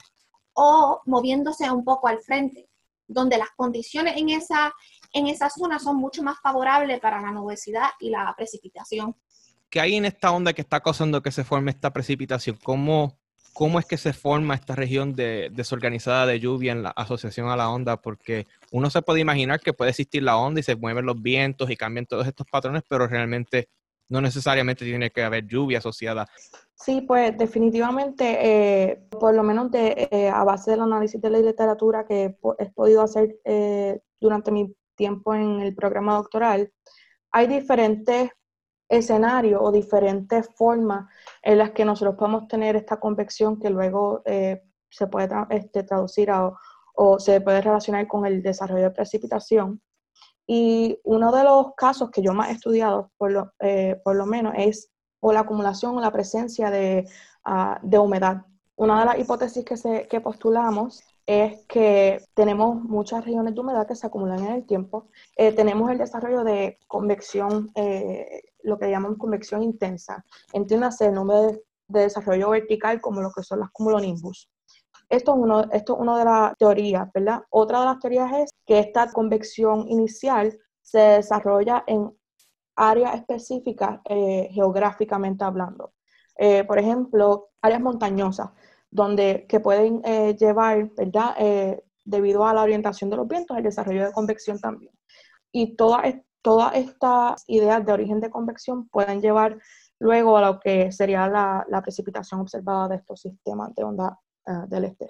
o 0.54 1.02
moviéndose 1.04 1.70
un 1.70 1.84
poco 1.84 2.08
al 2.08 2.20
frente, 2.20 2.70
donde 3.06 3.36
las 3.36 3.50
condiciones 3.50 4.16
en 4.16 4.30
esa 4.30 4.74
en 5.12 5.26
esa 5.28 5.50
zona 5.50 5.78
son 5.78 5.96
mucho 5.96 6.22
más 6.22 6.38
favorables 6.40 7.00
para 7.00 7.20
la 7.20 7.30
nubosidad 7.30 7.88
y 8.00 8.10
la 8.10 8.32
precipitación. 8.36 9.14
¿Qué 9.68 9.80
hay 9.80 9.96
en 9.96 10.04
esta 10.04 10.30
onda 10.32 10.52
que 10.52 10.62
está 10.62 10.80
causando 10.80 11.22
que 11.22 11.32
se 11.32 11.44
forme 11.44 11.70
esta 11.70 11.92
precipitación? 11.92 12.58
¿Cómo, 12.62 13.18
cómo 13.52 13.78
es 13.78 13.86
que 13.86 13.96
se 13.96 14.12
forma 14.12 14.54
esta 14.54 14.74
región 14.74 15.14
de, 15.14 15.50
desorganizada 15.52 16.26
de 16.26 16.38
lluvia 16.40 16.72
en 16.72 16.82
la 16.82 16.90
asociación 16.90 17.48
a 17.48 17.56
la 17.56 17.68
onda? 17.68 18.00
Porque 18.00 18.46
uno 18.70 18.90
se 18.90 19.02
puede 19.02 19.20
imaginar 19.20 19.60
que 19.60 19.72
puede 19.72 19.90
existir 19.90 20.22
la 20.22 20.36
onda 20.36 20.60
y 20.60 20.62
se 20.62 20.76
mueven 20.76 21.06
los 21.06 21.20
vientos 21.20 21.70
y 21.70 21.76
cambian 21.76 22.06
todos 22.06 22.26
estos 22.26 22.46
patrones, 22.46 22.84
pero 22.88 23.06
realmente 23.06 23.68
no 24.08 24.20
necesariamente 24.20 24.84
tiene 24.84 25.10
que 25.10 25.22
haber 25.22 25.46
lluvia 25.46 25.78
asociada. 25.78 26.28
Sí, 26.74 27.00
pues 27.00 27.36
definitivamente, 27.36 28.38
eh, 28.40 29.02
por 29.10 29.34
lo 29.34 29.42
menos 29.42 29.70
de, 29.70 30.08
eh, 30.10 30.28
a 30.28 30.44
base 30.44 30.70
del 30.70 30.80
análisis 30.80 31.20
de 31.20 31.30
la 31.30 31.38
literatura 31.38 32.04
que 32.06 32.36
he 32.58 32.70
podido 32.70 33.02
hacer 33.02 33.38
eh, 33.44 33.98
durante 34.20 34.52
mi 34.52 34.72
tiempo 34.96 35.34
en 35.34 35.60
el 35.60 35.74
programa 35.74 36.14
doctoral, 36.14 36.72
hay 37.30 37.46
diferentes 37.46 38.30
escenarios 38.88 39.60
o 39.62 39.70
diferentes 39.70 40.48
formas 40.56 41.08
en 41.42 41.58
las 41.58 41.72
que 41.72 41.84
nosotros 41.84 42.16
podemos 42.16 42.48
tener 42.48 42.76
esta 42.76 42.98
convección 42.98 43.58
que 43.58 43.70
luego 43.70 44.22
eh, 44.24 44.62
se 44.88 45.06
puede 45.06 45.28
este, 45.50 45.82
traducir 45.82 46.30
o 46.94 47.18
se 47.18 47.40
puede 47.40 47.60
relacionar 47.60 48.06
con 48.08 48.26
el 48.26 48.42
desarrollo 48.42 48.84
de 48.84 48.90
precipitación. 48.90 49.82
Y 50.46 51.00
uno 51.02 51.32
de 51.32 51.42
los 51.42 51.74
casos 51.74 52.10
que 52.10 52.22
yo 52.22 52.32
más 52.32 52.50
he 52.50 52.52
estudiado, 52.52 53.10
por 53.16 53.32
lo, 53.32 53.52
eh, 53.58 54.00
por 54.04 54.14
lo 54.14 54.26
menos, 54.26 54.54
es 54.56 54.90
o 55.20 55.32
la 55.32 55.40
acumulación 55.40 55.96
o 55.96 56.00
la 56.00 56.12
presencia 56.12 56.70
de, 56.70 57.08
ah, 57.44 57.80
de 57.82 57.98
humedad. 57.98 58.42
Una 58.76 59.00
de 59.00 59.06
las 59.06 59.18
hipótesis 59.18 59.64
que, 59.64 59.76
se, 59.76 60.06
que 60.06 60.20
postulamos 60.20 61.02
es 61.26 61.66
que 61.66 62.24
tenemos 62.34 62.80
muchas 62.80 63.24
regiones 63.24 63.54
de 63.54 63.60
humedad 63.60 63.86
que 63.86 63.96
se 63.96 64.06
acumulan 64.06 64.44
en 64.44 64.52
el 64.52 64.66
tiempo. 64.66 65.08
Eh, 65.36 65.52
tenemos 65.52 65.90
el 65.90 65.98
desarrollo 65.98 66.44
de 66.44 66.78
convección, 66.86 67.70
eh, 67.74 68.42
lo 68.62 68.78
que 68.78 68.88
llamamos 68.88 69.18
convección 69.18 69.62
intensa. 69.62 70.24
Entiéndase 70.52 71.06
el 71.06 71.14
nombre 71.14 71.36
de, 71.38 71.62
desarrollo 71.88 72.50
vertical 72.50 73.00
como 73.00 73.20
lo 73.20 73.30
que 73.32 73.42
son 73.42 73.60
las 73.60 73.70
cumulonimbus. 73.70 74.48
Esto 75.08 75.34
es, 75.34 75.38
uno, 75.38 75.62
esto 75.72 75.94
es 75.94 76.00
una 76.00 76.18
de 76.18 76.24
las 76.24 76.56
teorías, 76.56 77.08
¿verdad? 77.12 77.42
Otra 77.50 77.80
de 77.80 77.86
las 77.86 77.98
teorías 78.00 78.32
es 78.32 78.50
que 78.64 78.78
esta 78.78 79.12
convección 79.12 79.88
inicial 79.88 80.56
se 80.82 80.98
desarrolla 80.98 81.84
en 81.86 82.12
áreas 82.76 83.14
específicas 83.16 84.00
eh, 84.04 84.48
geográficamente 84.52 85.44
hablando. 85.44 85.92
por 86.68 86.78
ejemplo, 86.78 87.48
áreas 87.62 87.80
montañosas 87.80 88.50
donde, 88.96 89.44
que 89.46 89.60
pueden 89.60 90.00
eh, 90.04 90.34
llevar, 90.34 90.90
¿verdad? 90.96 91.34
Eh, 91.38 91.84
debido 92.02 92.46
a 92.46 92.54
la 92.54 92.62
orientación 92.62 93.10
de 93.10 93.16
los 93.16 93.28
vientos, 93.28 93.56
el 93.56 93.62
desarrollo 93.62 94.06
de 94.06 94.12
convección 94.12 94.58
también. 94.58 94.92
Y 95.52 95.76
todas 95.76 96.14
todas 96.40 96.76
estas 96.76 97.42
ideas 97.48 97.84
de 97.84 97.92
origen 97.92 98.20
de 98.20 98.30
convección 98.30 98.88
pueden 98.88 99.20
llevar 99.20 99.58
luego 99.98 100.38
a 100.38 100.42
lo 100.42 100.60
que 100.60 100.92
sería 100.92 101.26
la, 101.26 101.82
precipitación 101.82 102.40
observada 102.40 102.88
de 102.88 102.96
estos 102.96 103.20
sistemas 103.20 103.74
de 103.74 103.82
onda 103.82 104.18
eh, 104.46 104.52
del 104.68 104.84
este. 104.84 105.06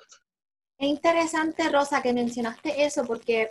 Es 0.79 0.89
interesante, 0.89 1.69
Rosa, 1.69 2.01
que 2.03 2.15
mencionaste 2.15 2.85
eso, 2.85 3.05
porque 3.05 3.51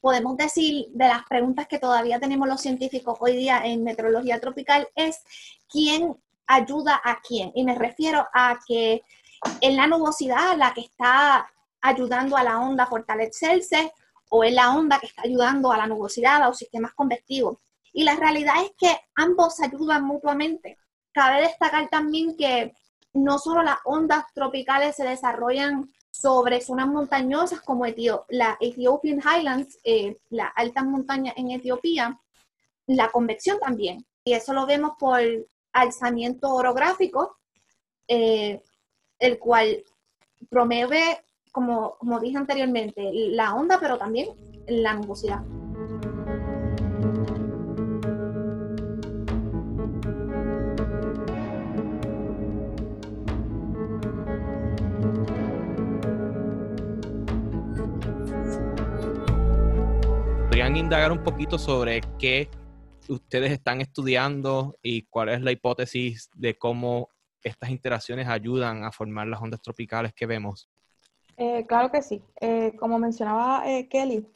podemos 0.00 0.36
decir 0.36 0.86
de 0.90 1.06
las 1.06 1.22
preguntas 1.28 1.68
que 1.68 1.78
todavía 1.78 2.18
tenemos 2.18 2.48
los 2.48 2.60
científicos 2.60 3.16
hoy 3.20 3.36
día 3.36 3.62
en 3.64 3.84
meteorología 3.84 4.40
tropical 4.40 4.88
es 4.96 5.22
quién 5.68 6.16
ayuda 6.52 7.00
a 7.02 7.20
quién. 7.20 7.52
Y 7.54 7.64
me 7.64 7.74
refiero 7.74 8.26
a 8.32 8.58
que 8.66 9.02
¿Es 9.60 9.74
la 9.74 9.86
nubosidad 9.86 10.56
la 10.56 10.74
que 10.74 10.82
está 10.82 11.50
ayudando 11.80 12.36
a 12.36 12.44
la 12.44 12.60
onda 12.60 12.84
a 12.84 12.88
fortalecerse 12.88 13.92
o 14.28 14.44
es 14.44 14.52
la 14.52 14.74
onda 14.74 14.98
que 14.98 15.06
está 15.06 15.22
ayudando 15.22 15.72
a 15.72 15.78
la 15.78 15.86
nubosidad, 15.86 16.44
los 16.44 16.58
sistemas 16.58 16.92
convectivos? 16.94 17.58
Y 17.92 18.04
la 18.04 18.16
realidad 18.16 18.54
es 18.62 18.72
que 18.76 19.00
ambos 19.14 19.60
ayudan 19.60 20.04
mutuamente. 20.04 20.78
Cabe 21.12 21.42
destacar 21.42 21.88
también 21.88 22.36
que 22.36 22.72
no 23.14 23.38
solo 23.38 23.62
las 23.62 23.78
ondas 23.84 24.24
tropicales 24.34 24.94
se 24.94 25.04
desarrollan 25.04 25.90
sobre 26.10 26.60
zonas 26.60 26.86
montañosas 26.86 27.60
como 27.62 27.84
la 28.28 28.56
Ethiopian 28.60 29.20
Highlands, 29.20 29.78
eh, 29.84 30.18
la 30.28 30.46
alta 30.46 30.84
montaña 30.84 31.32
en 31.36 31.50
Etiopía, 31.50 32.20
la 32.86 33.10
convección 33.10 33.58
también. 33.58 34.06
Y 34.22 34.34
eso 34.34 34.52
lo 34.52 34.66
vemos 34.66 34.92
por 34.98 35.20
alzamiento 35.72 36.54
orográfico, 36.54 37.38
eh, 38.08 38.62
el 39.18 39.38
cual 39.38 39.84
promueve, 40.48 41.22
como, 41.52 41.96
como 41.98 42.20
dije 42.20 42.36
anteriormente, 42.36 43.10
la 43.12 43.54
onda, 43.54 43.78
pero 43.80 43.98
también 43.98 44.28
la. 44.66 45.00
¿Podrían 60.46 60.76
indagar 60.76 61.12
un 61.12 61.22
poquito 61.22 61.58
sobre 61.58 62.00
qué 62.18 62.48
ustedes 63.08 63.52
están 63.52 63.80
estudiando 63.80 64.76
y 64.82 65.02
cuál 65.02 65.30
es 65.30 65.42
la 65.42 65.52
hipótesis 65.52 66.30
de 66.34 66.56
cómo 66.56 67.08
estas 67.42 67.70
interacciones 67.70 68.28
ayudan 68.28 68.84
a 68.84 68.92
formar 68.92 69.26
las 69.26 69.40
ondas 69.40 69.62
tropicales 69.62 70.12
que 70.12 70.26
vemos? 70.26 70.68
Eh, 71.36 71.64
claro 71.66 71.90
que 71.90 72.02
sí. 72.02 72.22
Eh, 72.40 72.76
como 72.78 72.98
mencionaba 72.98 73.62
eh, 73.66 73.88
Kelly, 73.88 74.26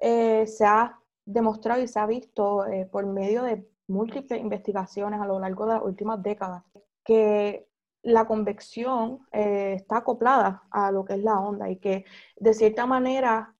se 0.00 0.64
ha 0.64 0.98
demostrado 1.24 1.82
y 1.82 1.88
se 1.88 1.98
ha 1.98 2.06
visto 2.06 2.64
por 2.90 3.06
medio 3.06 3.42
de 3.42 3.66
múltiples 3.86 4.40
investigaciones 4.40 5.20
a 5.20 5.26
lo 5.26 5.38
largo 5.38 5.66
de 5.66 5.74
las 5.74 5.82
últimas 5.82 6.22
décadas 6.22 6.62
que 7.04 7.66
la 8.02 8.26
convección 8.26 9.26
está 9.30 9.98
acoplada 9.98 10.62
a 10.70 10.90
lo 10.90 11.06
que 11.06 11.14
es 11.14 11.22
la 11.22 11.38
onda 11.38 11.70
y 11.70 11.76
que 11.76 12.04
de 12.36 12.52
cierta 12.52 12.84
manera 12.84 13.54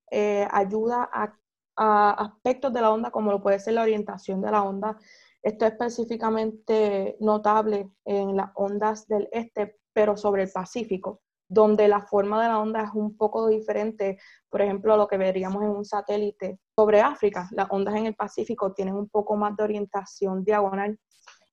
ayuda 0.51 1.09
a 1.11 1.35
a 1.77 2.11
aspectos 2.11 2.73
de 2.73 2.81
la 2.81 2.91
onda 2.91 3.11
como 3.11 3.31
lo 3.31 3.43
puede 3.43 3.59
ser 3.59 3.75
la 3.75 3.83
orientación 3.83 4.41
de 4.41 4.51
la 4.51 4.63
onda. 4.63 4.99
Esto 5.43 5.67
es 5.67 5.73
específicamente 5.73 7.17
notable 7.21 7.91
en 8.05 8.37
las 8.37 8.51
ondas 8.55 9.07
del 9.07 9.29
este, 9.33 9.79
pero 9.93 10.17
sobre 10.17 10.45
el 10.45 10.51
Pacífico, 10.51 11.21
donde 11.49 11.87
la 11.89 12.01
forma 12.03 12.43
de 12.43 12.49
la 12.49 12.59
onda 12.59 12.83
es 12.83 12.91
un 12.95 13.17
poco 13.17 13.49
diferente, 13.49 14.19
por 14.49 14.63
ejemplo, 14.63 14.95
a 14.95 14.97
lo 14.97 15.07
que 15.07 15.19
veríamos 15.19 15.63
en 15.63 15.71
un 15.71 15.85
satélite. 15.85 16.61
Sobre 16.75 17.01
África, 17.01 17.49
las 17.53 17.69
ondas 17.71 17.95
en 17.95 18.07
el 18.07 18.15
Pacífico 18.15 18.73
tienen 18.73 18.95
un 18.95 19.09
poco 19.09 19.37
más 19.37 19.57
de 19.57 19.65
orientación 19.65 20.45
diagonal 20.45 20.99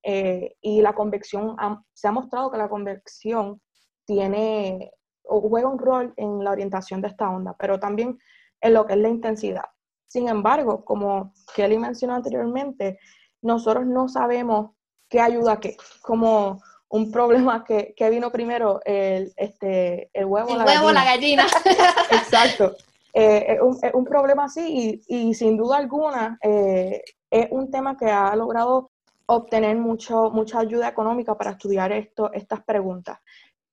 eh, 0.03 0.55
y 0.61 0.81
la 0.81 0.93
convección, 0.93 1.55
se 1.93 2.07
ha 2.07 2.11
mostrado 2.11 2.49
que 2.49 2.57
la 2.57 2.69
convección 2.69 3.61
tiene 4.05 4.91
o 5.23 5.41
juega 5.41 5.69
un 5.69 5.79
rol 5.79 6.13
en 6.17 6.43
la 6.43 6.51
orientación 6.51 7.01
de 7.01 7.09
esta 7.09 7.29
onda, 7.29 7.55
pero 7.57 7.79
también 7.79 8.17
en 8.59 8.73
lo 8.73 8.85
que 8.85 8.93
es 8.93 8.99
la 8.99 9.09
intensidad. 9.09 9.65
Sin 10.11 10.27
embargo, 10.27 10.83
como 10.83 11.31
Kelly 11.55 11.77
mencionó 11.77 12.15
anteriormente, 12.15 12.99
nosotros 13.41 13.85
no 13.85 14.09
sabemos 14.09 14.71
qué 15.07 15.21
ayuda 15.21 15.53
a 15.53 15.59
qué, 15.61 15.77
como 16.01 16.61
un 16.89 17.09
problema 17.13 17.63
que, 17.63 17.95
vino 18.09 18.29
primero, 18.29 18.81
el, 18.83 19.31
este, 19.37 20.09
el 20.11 20.25
huevo, 20.25 20.49
el 20.49 20.57
la 20.57 20.65
huevo, 20.65 20.87
gallina. 20.87 20.93
la 20.93 21.05
gallina. 21.05 21.47
Exacto. 22.11 22.75
Eh, 23.13 23.57
es, 23.83 23.93
un, 23.93 24.03
problema 24.03 24.45
así 24.45 25.01
y, 25.07 25.33
sin 25.33 25.55
duda 25.55 25.77
alguna 25.77 26.37
eh, 26.43 27.01
es 27.29 27.47
un 27.51 27.71
tema 27.71 27.95
que 27.95 28.07
ha 28.07 28.35
logrado 28.35 28.91
obtener 29.27 29.77
mucho, 29.77 30.29
mucha 30.29 30.59
ayuda 30.59 30.89
económica 30.89 31.37
para 31.37 31.51
estudiar 31.51 31.93
esto, 31.93 32.33
estas 32.33 32.61
preguntas. 32.65 33.17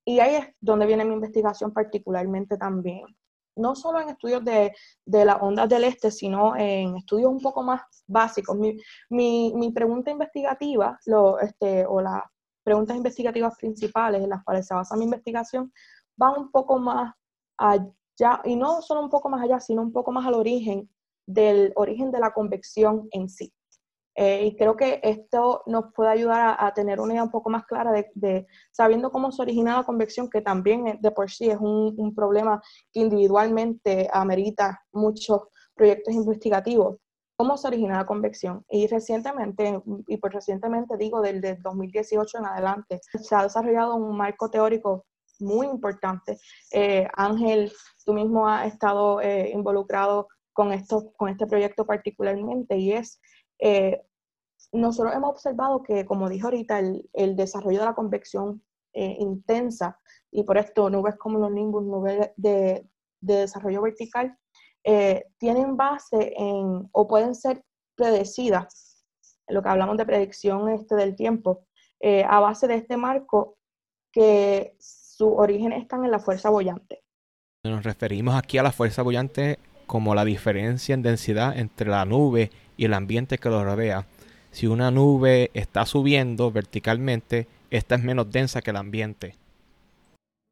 Y 0.04 0.21
ahí 0.21 0.37
es 0.37 0.47
donde 0.61 0.87
viene 0.87 1.04
mi 1.04 1.14
investigación 1.14 1.73
particularmente 1.73 2.57
también 2.57 3.07
no 3.59 3.75
solo 3.75 4.00
en 4.00 4.09
estudios 4.09 4.45
de, 4.45 4.73
de 5.05 5.25
las 5.25 5.37
ondas 5.41 5.69
del 5.69 5.85
este, 5.85 6.11
sino 6.11 6.57
en 6.57 6.97
estudios 6.97 7.31
un 7.31 7.41
poco 7.41 7.62
más 7.62 7.83
básicos. 8.07 8.57
Mi, 9.11 9.73
pregunta 9.75 10.11
investigativa, 10.11 10.99
lo, 11.07 11.38
este, 11.38 11.87
o 11.87 12.00
las 12.00 12.23
preguntas 12.62 12.97
investigativas 12.97 13.57
principales 13.57 14.23
en 14.23 14.31
las 14.31 14.45
cuales 14.45 14.67
se 14.67 14.75
basa 14.75 14.97
mi 14.97 15.05
investigación, 15.05 15.73
van 16.17 16.38
un 16.38 16.50
poco 16.50 16.79
más 16.79 17.15
allá, 17.57 18.41
y 18.45 18.57
no 18.57 18.83
solo 18.83 19.03
un 19.03 19.11
poco 19.11 19.29
más 19.29 19.43
allá, 19.43 19.61
sino 19.61 19.83
un 19.83 19.93
poco 19.93 20.12
más 20.12 20.27
al 20.27 20.35
origen 20.35 20.88
del 21.27 21.73
origen 21.77 22.11
de 22.11 22.21
la 22.21 22.33
convección 22.33 23.09
en 23.11 23.29
sí. 23.29 23.53
Eh, 24.20 24.46
y 24.46 24.56
creo 24.56 24.75
que 24.75 24.98
esto 25.04 25.62
nos 25.66 25.92
puede 25.94 26.10
ayudar 26.10 26.56
a, 26.58 26.75
tener 26.75 26.98
una 26.98 27.12
idea 27.12 27.22
un 27.22 27.30
poco 27.30 27.50
más 27.50 27.64
clara 27.66 27.92
de, 27.92 28.46
sabiendo 28.72 29.12
cómo 29.12 29.30
se 29.30 29.42
origina 29.42 29.76
la 29.76 29.84
convección, 29.84 30.28
que 30.28 30.40
también 30.40 30.98
de 31.00 31.10
por 31.12 31.30
sí 31.30 31.48
es 31.48 31.58
un, 31.60 32.12
problema 32.16 32.60
que 32.92 32.98
individualmente 32.98 34.08
amerita 34.12 34.82
muchos 34.90 35.42
proyectos 35.72 36.12
investigativos. 36.14 36.96
¿Cómo 37.37 37.56
se 37.56 37.68
origina 37.68 37.98
la 37.98 38.06
convección? 38.06 38.64
Y 38.68 38.88
recientemente, 38.88 39.80
y 40.08 40.16
por 40.16 40.34
recientemente 40.34 40.96
digo 40.96 41.20
del 41.20 41.40
2018 41.62 42.38
en 42.38 42.46
adelante, 42.46 42.98
se 43.22 43.34
ha 43.37 43.44
desarrollado 43.44 43.94
un 43.94 44.16
marco 44.16 44.50
teórico 44.50 45.06
muy 45.38 45.68
importante. 45.68 46.40
Eh, 46.72 47.06
Ángel, 47.14 47.70
tú 48.04 48.14
mismo 48.14 48.48
has 48.48 48.66
estado 48.66 49.20
eh, 49.20 49.52
involucrado 49.54 50.26
con, 50.58 50.72
esto, 50.72 51.12
con 51.16 51.28
este 51.28 51.46
proyecto 51.46 51.87
particularmente 51.87 52.76
y 52.76 52.90
es 52.90 53.20
eh, 53.59 54.03
nosotros 54.73 55.15
hemos 55.15 55.31
observado 55.31 55.83
que, 55.83 56.05
como 56.05 56.29
dijo 56.29 56.49
ahorita, 56.49 56.79
el, 56.79 57.37
desarrollo 57.37 57.81
de 57.81 57.85
la 57.85 57.95
convección 57.95 58.62
eh, 58.93 59.17
intensa 59.19 59.99
y 60.31 60.43
por 60.43 60.59
esto 60.59 60.91
nubes 60.91 61.17
como 61.17 61.38
los 61.38 61.50
nimbus, 61.50 61.83
nubes 61.83 62.31
de, 62.37 62.87
desarrollo 63.21 63.83
vertical, 63.83 64.37
eh, 64.85 65.27
tienen 65.38 65.77
base 65.77 66.35
en 66.37 66.88
o 66.93 67.09
pueden 67.09 67.35
ser 67.35 67.65
predecidas, 67.97 69.05
lo 69.49 69.62
que 69.62 69.69
hablamos 69.69 69.97
de 69.97 70.07
predicción 70.07 70.69
este 70.69 70.95
del 70.95 71.17
tiempo, 71.17 71.67
eh, 72.00 72.25
a 72.29 72.38
base 72.38 72.69
de 72.69 72.77
este 72.77 72.97
marco 72.97 73.59
que 74.12 74.77
su 74.79 75.35
origen 75.35 75.73
están 75.73 76.05
en 76.05 76.12
la 76.12 76.21
fuerza 76.21 76.49
bollante. 76.50 77.03
Nos 77.65 77.83
referimos 77.83 78.37
aquí 78.37 78.59
a 78.59 78.62
la 78.62 78.71
fuerza 78.71 79.03
bollante 79.03 79.59
como 79.87 80.15
la 80.15 80.25
diferencia 80.25 80.95
en 80.95 81.03
densidad 81.03 81.59
entre 81.59 81.91
la 81.91 82.05
nube 82.05 82.50
y 82.78 82.87
el 82.87 82.94
ambiente 82.94 83.37
que 83.37 83.50
lo 83.50 83.62
rodea 83.62 84.06
si 84.50 84.66
una 84.66 84.90
nube 84.90 85.50
está 85.54 85.87
subiendo 85.87 86.50
verticalmente, 86.50 87.47
esta 87.70 87.94
es 87.97 88.02
menos 88.02 88.30
densa 88.30 88.62
que 88.62 88.70
el 88.70 88.76
ambiente. 88.76 89.35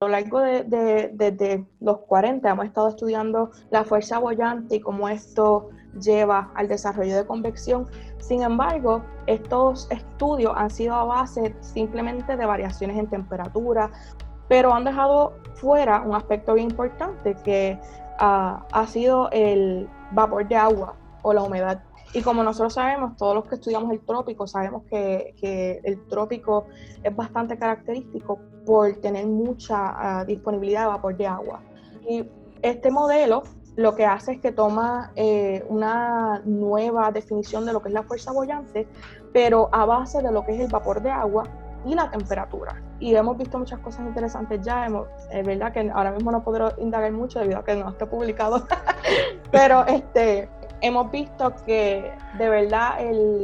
A 0.00 0.04
lo 0.04 0.10
largo 0.10 0.40
de, 0.40 1.64
los 1.80 1.98
40 2.00 2.48
hemos 2.48 2.66
estado 2.66 2.88
estudiando 2.88 3.50
la 3.70 3.84
fuerza 3.84 4.18
bollante 4.18 4.76
y 4.76 4.80
cómo 4.80 5.08
esto 5.08 5.70
lleva 6.00 6.50
al 6.54 6.68
desarrollo 6.68 7.16
de 7.16 7.26
convección. 7.26 7.86
Sin 8.18 8.42
embargo, 8.42 9.02
estos 9.26 9.90
estudios 9.90 10.52
han 10.54 10.70
sido 10.70 10.94
a 10.94 11.04
base 11.04 11.54
simplemente 11.60 12.36
de 12.36 12.44
variaciones 12.44 12.98
en 12.98 13.08
temperatura, 13.08 13.90
pero 14.48 14.74
han 14.74 14.84
dejado 14.84 15.32
fuera 15.54 16.02
un 16.02 16.14
aspecto 16.14 16.54
bien 16.54 16.70
importante 16.70 17.34
que 17.42 17.78
ah, 18.18 18.66
ha 18.70 18.86
sido 18.86 19.30
el 19.30 19.88
vapor 20.12 20.46
de 20.46 20.56
agua 20.56 20.94
o 21.22 21.32
la 21.32 21.42
humedad. 21.42 21.80
Y 22.16 22.22
como 22.22 22.42
nosotros 22.42 22.72
sabemos, 22.72 23.14
todos 23.18 23.34
los 23.34 23.44
que 23.44 23.56
estudiamos 23.56 23.92
el 23.92 24.00
trópico, 24.00 24.46
sabemos 24.46 24.84
que, 24.88 25.34
el 25.84 26.06
trópico 26.08 26.64
es 27.02 27.14
bastante 27.14 27.58
característico 27.58 28.38
por 28.64 28.90
tener 29.02 29.26
mucha 29.26 29.76
ah, 30.20 30.24
disponibilidad 30.24 30.80
de 30.80 30.86
vapor 30.86 31.14
de 31.14 31.26
agua. 31.26 31.60
Y 32.08 32.24
este 32.62 32.90
modelo 32.90 33.42
lo 33.76 33.94
que 33.94 34.06
hace 34.06 34.32
es 34.32 34.40
que 34.40 34.50
toma 34.50 35.12
eh, 35.14 35.62
una 35.68 36.40
nueva 36.46 37.10
definición 37.10 37.66
de 37.66 37.74
lo 37.74 37.82
que 37.82 37.88
es 37.88 37.94
la 37.94 38.02
fuerza 38.02 38.32
bollante, 38.32 38.88
pero 39.34 39.68
a 39.70 39.84
base 39.84 40.22
de 40.22 40.32
lo 40.32 40.42
que 40.46 40.52
es 40.52 40.60
el 40.60 40.68
vapor 40.68 41.02
de 41.02 41.10
agua 41.10 41.44
y 41.84 41.94
la 41.94 42.10
temperatura. 42.10 42.82
Y 42.98 43.14
hemos 43.14 43.36
visto 43.36 43.58
muchas 43.58 43.78
cosas 43.80 44.06
interesantes 44.06 44.62
ya, 44.62 44.86
es 45.30 45.46
verdad 45.46 45.70
que 45.70 45.90
ahora 45.94 46.12
mismo 46.12 46.32
no 46.32 46.42
podré 46.42 46.64
indagar 46.78 47.12
mucho 47.12 47.40
debido 47.40 47.58
a 47.58 47.64
que 47.64 47.76
no 47.76 47.90
esté 47.90 48.06
publicado, 48.06 48.66
pero 49.52 49.86
este, 49.86 50.48
hemos 50.80 51.10
visto 51.10 51.54
que 51.64 52.12
de 52.38 52.48
verdad 52.48 52.98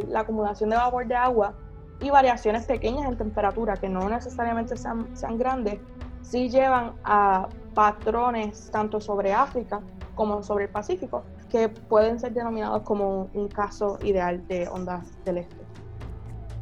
la 0.08 0.20
acumulación 0.20 0.70
de 0.70 0.76
vapor 0.76 1.06
de 1.06 1.14
agua 1.14 1.54
y 2.00 2.10
variaciones 2.10 2.66
pequeñas 2.66 3.08
en 3.08 3.16
temperatura, 3.16 3.76
que 3.76 3.88
no 3.88 4.08
necesariamente 4.08 4.76
sean, 4.76 5.38
grandes, 5.38 5.78
sí 6.22 6.48
llevan 6.50 6.92
a 7.04 7.48
patrones 7.74 8.70
tanto 8.70 9.00
sobre 9.00 9.32
África 9.32 9.80
como 10.14 10.42
sobre 10.42 10.64
el 10.64 10.70
Pacífico, 10.70 11.22
que 11.48 11.68
pueden 11.68 12.18
ser 12.18 12.32
denominados 12.32 12.82
como 12.82 13.30
un 13.34 13.48
caso 13.48 13.98
ideal 14.02 14.46
de 14.48 14.68
ondas 14.68 15.06
del 15.24 15.38
este. 15.38 15.56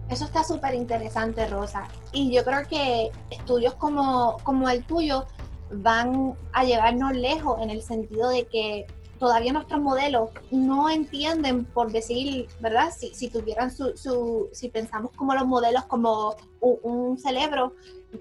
Eso 0.09 0.25
está 0.25 0.45
súper 0.45 0.75
interesante, 0.75 1.47
Rosa. 1.47 1.89
Y 2.13 2.33
yo 2.35 2.45
creo 2.45 2.67
que 2.69 3.11
estudios 3.31 3.75
como 3.75 4.69
el 4.69 4.85
tuyo 4.85 5.25
van 5.73 6.35
a 6.53 6.65
llevarnos 6.65 7.13
lejos 7.13 7.61
en 7.61 7.71
el 7.71 7.81
sentido 7.81 8.29
de 8.29 8.47
que 8.47 8.87
todavía 9.21 9.53
nuestros 9.53 9.81
modelos 9.81 10.31
no 10.51 10.89
entienden, 10.89 11.67
por 11.67 11.93
decir, 11.93 12.49
¿verdad? 12.59 12.91
Si, 12.91 13.15
si 13.15 13.29
tuvieran 13.29 13.71
su, 13.71 13.95
su, 13.95 14.49
si 14.51 14.71
pensamos 14.71 15.13
como 15.15 15.35
los 15.35 15.47
modelos 15.47 15.85
como 15.85 16.35
un, 16.61 17.19
cerebro 17.19 17.75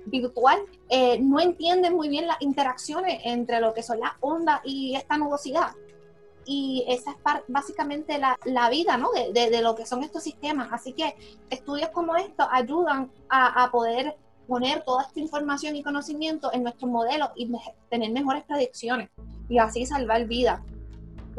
virtual, 0.06 0.60
eh, 0.89 1.18
no 1.20 1.39
entienden 1.39 1.96
muy 1.96 2.10
bien 2.10 2.27
las 2.27 2.39
interacciones 2.41 3.22
entre 3.24 3.62
lo 3.62 3.74
que 3.74 3.82
son 3.82 4.01
las 4.01 4.12
ondas 4.20 4.60
y 4.65 4.96
esta 4.96 5.18
nubosidad. 5.18 5.72
Y 6.46 6.84
esa 6.89 7.12
es 7.12 7.18
básicamente 7.48 8.18
la, 8.18 8.38
la 8.44 8.70
vida, 8.70 8.98
¿no? 8.98 9.10
De, 9.12 9.50
de, 9.50 9.62
lo 9.62 9.75
que 9.75 9.86
son 9.86 10.03
estos 10.03 10.24
sistemas. 10.24 10.68
Así 10.74 10.94
que 10.94 11.15
estudios 11.50 11.91
como 11.91 12.18
estos 12.18 12.46
ayudan 12.51 13.10
a, 13.29 13.63
a 13.63 13.72
poder 13.72 14.18
poner 14.48 14.84
toda 14.84 15.03
esta 15.03 15.20
información 15.20 15.77
y 15.77 15.84
conocimiento 15.84 16.51
en 16.51 16.63
nuestros 16.63 16.91
modelos 16.91 17.29
y 17.36 17.50
tener 17.89 18.12
mejores 18.12 18.44
predicciones 18.44 19.10
y 19.48 19.60
así 19.60 19.86
salvar 19.86 20.25
vidas 20.25 20.60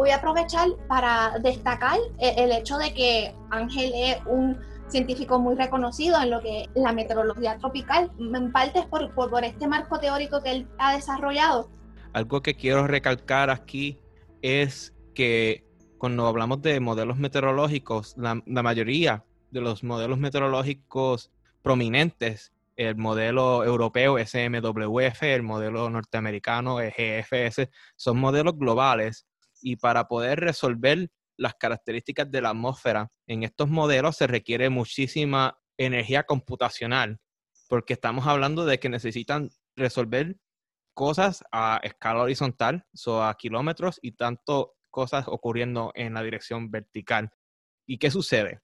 voy 0.00 0.09
a 0.12 0.16
aprovechar 0.16 0.66
para 0.88 1.38
destacar 1.42 1.99
eh, 2.19 2.33
el 2.38 2.52
hecho 2.52 2.78
de 2.78 2.95
que 2.95 3.35
Ángel 3.50 3.92
es 3.95 4.16
un 4.25 4.59
científico 4.88 5.38
muy 5.38 5.57
reconocido 5.57 6.19
en 6.23 6.30
lo 6.30 6.40
que 6.40 6.71
la 6.75 6.95
meteorología 6.95 7.59
tropical, 7.59 8.11
en 8.19 8.50
parte 8.50 8.83
por, 8.88 9.14
por, 9.14 9.45
este 9.45 9.69
marco 9.69 10.00
teórico 10.00 10.42
que 10.42 10.52
él 10.52 10.69
ha 10.78 10.95
desarrollado. 10.95 11.71
Algo 12.14 12.40
que 12.40 12.54
quiero 12.54 12.87
recalcar 12.87 13.50
aquí 13.50 13.99
es 14.40 14.95
que 15.14 15.66
cuando 15.99 16.26
hablamos 16.26 16.62
de 16.62 16.80
modelos 16.80 17.19
meteorológicos, 17.19 18.16
la, 18.16 18.42
la 18.47 18.62
mayoría 18.62 19.26
de 19.50 19.61
los 19.61 19.85
modelos 19.85 20.19
meteorológicos 20.19 21.30
prominentes, 21.61 22.54
el 22.76 22.97
modelo 22.97 23.64
europeo 23.64 24.16
SMWF, 24.16 25.23
el 25.25 25.42
modelo 25.42 25.90
norteamericano 25.90 26.76
GFS, 26.76 27.69
son 27.97 28.19
modelos 28.19 28.57
globales 28.57 29.26
y 29.62 29.76
para 29.76 30.09
poder 30.09 30.40
resolver 30.40 31.11
las 31.37 31.55
características 31.55 32.31
de 32.31 32.43
la 32.43 32.50
atmósfera 32.50 33.11
en 33.26 33.43
estos 33.43 33.69
modelos 33.69 34.17
se 34.17 34.26
requiere 34.26 34.69
muchísima 34.69 35.59
energía 35.79 36.25
computacional, 36.25 37.19
porque 37.69 37.95
estamos 37.95 38.26
hablando 38.26 38.67
de 38.67 38.79
que 38.79 38.88
necesitan 38.88 39.50
resolver 39.75 40.37
cosas 40.93 41.43
a 41.50 41.81
escala 41.83 42.23
horizontal, 42.23 42.85
o 43.07 43.23
a 43.23 43.35
kilómetros 43.37 43.99
y 44.02 44.12
tanto 44.12 44.75
cosas 44.90 45.26
ocurriendo 45.29 45.93
en 45.95 46.14
la 46.14 46.23
dirección 46.23 46.71
vertical. 46.71 47.31
¿Y 47.87 47.99
qué 47.99 48.11
sucede? 48.11 48.61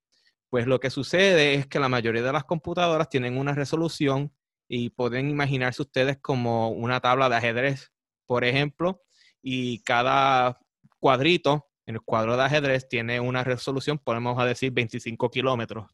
Pues 0.51 0.67
lo 0.67 0.79
que 0.79 0.91
sucede 0.91 1.55
es 1.55 1.67
que 1.67 1.81
la 1.81 1.89
mayoría 1.89 2.23
de 2.23 2.33
las 2.33 2.45
computadoras 2.45 3.09
tienen 3.09 3.39
una 3.39 3.55
resolución 3.55 4.35
y 4.69 4.91
pueden 4.91 5.31
imaginarse 5.31 5.83
ustedes 5.83 6.19
como 6.21 6.71
una 6.71 7.01
tabla 7.01 7.29
de 7.29 7.37
ajedrez, 7.37 7.93
por 8.27 8.45
ejemplo, 8.45 9.03
y 9.41 9.83
cada 9.83 10.61
cuadrito, 11.07 11.69
en 11.87 11.95
el 11.95 12.01
cuadro 12.01 12.37
de 12.37 12.43
ajedrez, 12.43 12.89
tiene 12.89 13.21
una 13.21 13.45
resolución, 13.45 13.97
podemos 13.97 14.45
decir, 14.45 14.73
25 14.73 15.31
kilómetros. 15.31 15.87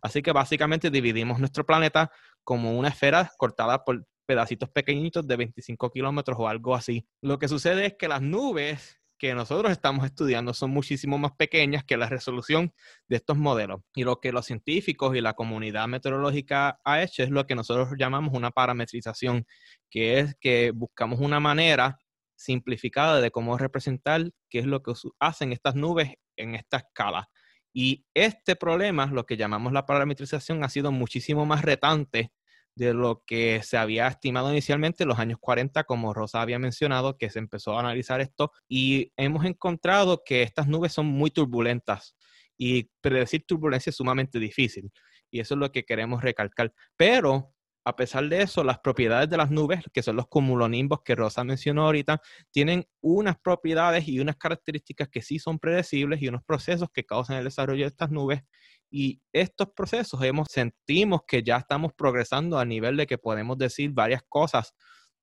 Así 0.00 0.22
que 0.22 0.32
básicamente 0.32 0.90
dividimos 0.90 1.38
nuestro 1.38 1.66
planeta 1.66 2.10
como 2.42 2.78
una 2.78 2.88
esfera 2.88 3.30
cortada 3.36 3.84
por 3.84 4.06
pedacitos 4.24 4.70
pequeñitos 4.70 5.26
de 5.26 5.36
25 5.36 5.90
kilómetros 5.90 6.38
o 6.40 6.48
algo 6.48 6.74
así. 6.74 7.06
Lo 7.20 7.38
que 7.38 7.46
sucede 7.46 7.84
es 7.84 7.94
que 7.98 8.08
las 8.08 8.22
nubes 8.22 9.02
que 9.18 9.34
nosotros 9.34 9.70
estamos 9.70 10.06
estudiando 10.06 10.54
son 10.54 10.70
muchísimo 10.70 11.18
más 11.18 11.32
pequeñas 11.32 11.84
que 11.84 11.98
la 11.98 12.08
resolución 12.08 12.72
de 13.06 13.16
estos 13.16 13.36
modelos. 13.36 13.82
Y 13.94 14.04
lo 14.04 14.18
que 14.18 14.32
los 14.32 14.46
científicos 14.46 15.14
y 15.14 15.20
la 15.20 15.34
comunidad 15.34 15.88
meteorológica 15.88 16.80
ha 16.84 17.02
hecho 17.02 17.22
es 17.22 17.28
lo 17.28 17.46
que 17.46 17.54
nosotros 17.54 17.90
llamamos 17.98 18.32
una 18.32 18.50
parametrización, 18.50 19.44
que 19.90 20.20
es 20.20 20.34
que 20.40 20.72
buscamos 20.74 21.20
una 21.20 21.38
manera 21.38 21.98
simplificada 22.44 23.20
de 23.20 23.30
cómo 23.30 23.58
representar 23.58 24.30
qué 24.48 24.60
es 24.60 24.66
lo 24.66 24.82
que 24.82 24.92
hacen 25.18 25.52
estas 25.52 25.74
nubes 25.74 26.14
en 26.36 26.54
esta 26.54 26.78
escala. 26.78 27.28
Y 27.72 28.04
este 28.14 28.54
problema, 28.54 29.06
lo 29.06 29.26
que 29.26 29.36
llamamos 29.36 29.72
la 29.72 29.86
parametrización, 29.86 30.62
ha 30.62 30.68
sido 30.68 30.92
muchísimo 30.92 31.44
más 31.46 31.62
retante 31.62 32.32
de 32.76 32.92
lo 32.92 33.22
que 33.26 33.62
se 33.62 33.76
había 33.76 34.08
estimado 34.08 34.50
inicialmente 34.50 35.04
en 35.04 35.08
los 35.08 35.18
años 35.18 35.38
40, 35.40 35.84
como 35.84 36.12
Rosa 36.12 36.42
había 36.42 36.58
mencionado, 36.58 37.16
que 37.16 37.30
se 37.30 37.38
empezó 37.38 37.76
a 37.76 37.80
analizar 37.80 38.20
esto 38.20 38.52
y 38.68 39.12
hemos 39.16 39.44
encontrado 39.44 40.22
que 40.24 40.42
estas 40.42 40.66
nubes 40.66 40.92
son 40.92 41.06
muy 41.06 41.30
turbulentas 41.30 42.16
y 42.56 42.90
predecir 43.00 43.44
turbulencia 43.46 43.90
es 43.90 43.96
sumamente 43.96 44.38
difícil 44.38 44.90
y 45.30 45.40
eso 45.40 45.54
es 45.54 45.60
lo 45.60 45.72
que 45.72 45.84
queremos 45.84 46.22
recalcar. 46.22 46.72
Pero 46.96 47.53
a 47.84 47.96
pesar 47.96 48.28
de 48.28 48.42
eso, 48.42 48.64
las 48.64 48.78
propiedades 48.78 49.28
de 49.28 49.36
las 49.36 49.50
nubes, 49.50 49.80
que 49.92 50.02
son 50.02 50.16
los 50.16 50.26
cumulonimbos 50.26 51.02
que 51.04 51.14
Rosa 51.14 51.44
mencionó 51.44 51.84
ahorita, 51.84 52.20
tienen 52.50 52.86
unas 53.00 53.36
propiedades 53.38 54.08
y 54.08 54.20
unas 54.20 54.36
características 54.36 55.08
que 55.08 55.20
sí 55.20 55.38
son 55.38 55.58
predecibles 55.58 56.22
y 56.22 56.28
unos 56.28 56.42
procesos 56.44 56.88
que 56.92 57.04
causan 57.04 57.36
el 57.36 57.44
desarrollo 57.44 57.84
de 57.84 57.88
estas 57.88 58.10
nubes. 58.10 58.42
Y 58.90 59.20
estos 59.32 59.68
procesos 59.70 60.22
hemos, 60.22 60.48
sentimos 60.50 61.22
que 61.26 61.42
ya 61.42 61.58
estamos 61.58 61.92
progresando 61.92 62.58
a 62.58 62.64
nivel 62.64 62.96
de 62.96 63.06
que 63.06 63.18
podemos 63.18 63.58
decir 63.58 63.90
varias 63.92 64.22
cosas 64.28 64.74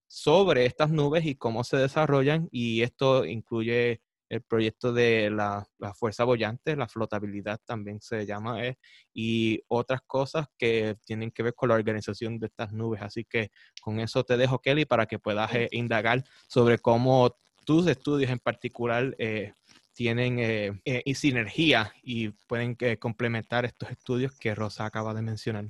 sobre 0.07 0.65
estas 0.65 0.91
nubes 0.91 1.25
y 1.25 1.35
cómo 1.35 1.63
se 1.63 1.77
desarrollan. 1.77 2.47
Y 2.51 2.83
esto 2.83 3.25
incluye 3.25 4.01
el 4.31 4.41
proyecto 4.41 4.93
de 4.93 5.29
la, 5.29 5.67
fuerza 5.93 6.23
bollante, 6.23 6.77
la 6.77 6.87
flotabilidad 6.87 7.59
también 7.65 7.99
se 7.99 8.25
llama, 8.25 8.65
eh, 8.65 8.77
y 9.13 9.61
otras 9.67 10.01
cosas 10.07 10.47
que 10.57 10.95
tienen 11.05 11.31
que 11.31 11.43
ver 11.43 11.53
con 11.53 11.67
la 11.67 11.75
organización 11.75 12.39
de 12.39 12.47
estas 12.47 12.71
nubes. 12.71 13.01
Así 13.01 13.25
que 13.25 13.51
con 13.81 13.99
eso 13.99 14.23
te 14.23 14.37
dejo, 14.37 14.59
Kelly, 14.59 14.85
para 14.85 15.05
que 15.05 15.19
puedas 15.19 15.53
eh, 15.53 15.67
indagar 15.71 16.23
sobre 16.47 16.79
cómo 16.79 17.35
tus 17.65 17.87
estudios 17.87 18.31
en 18.31 18.39
particular 18.39 19.13
eh, 19.19 19.53
tienen 19.93 20.81
sinergia 21.13 21.93
y 22.01 22.29
pueden 22.47 22.77
complementar 22.99 23.65
estos 23.65 23.91
estudios 23.91 24.31
que 24.39 24.55
Rosa 24.55 24.85
acaba 24.85 25.13
de 25.13 25.21
mencionar. 25.21 25.65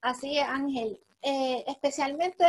Así 0.00 0.38
es, 0.38 0.44
Ángel. 0.44 1.00
especialmente 1.66 2.44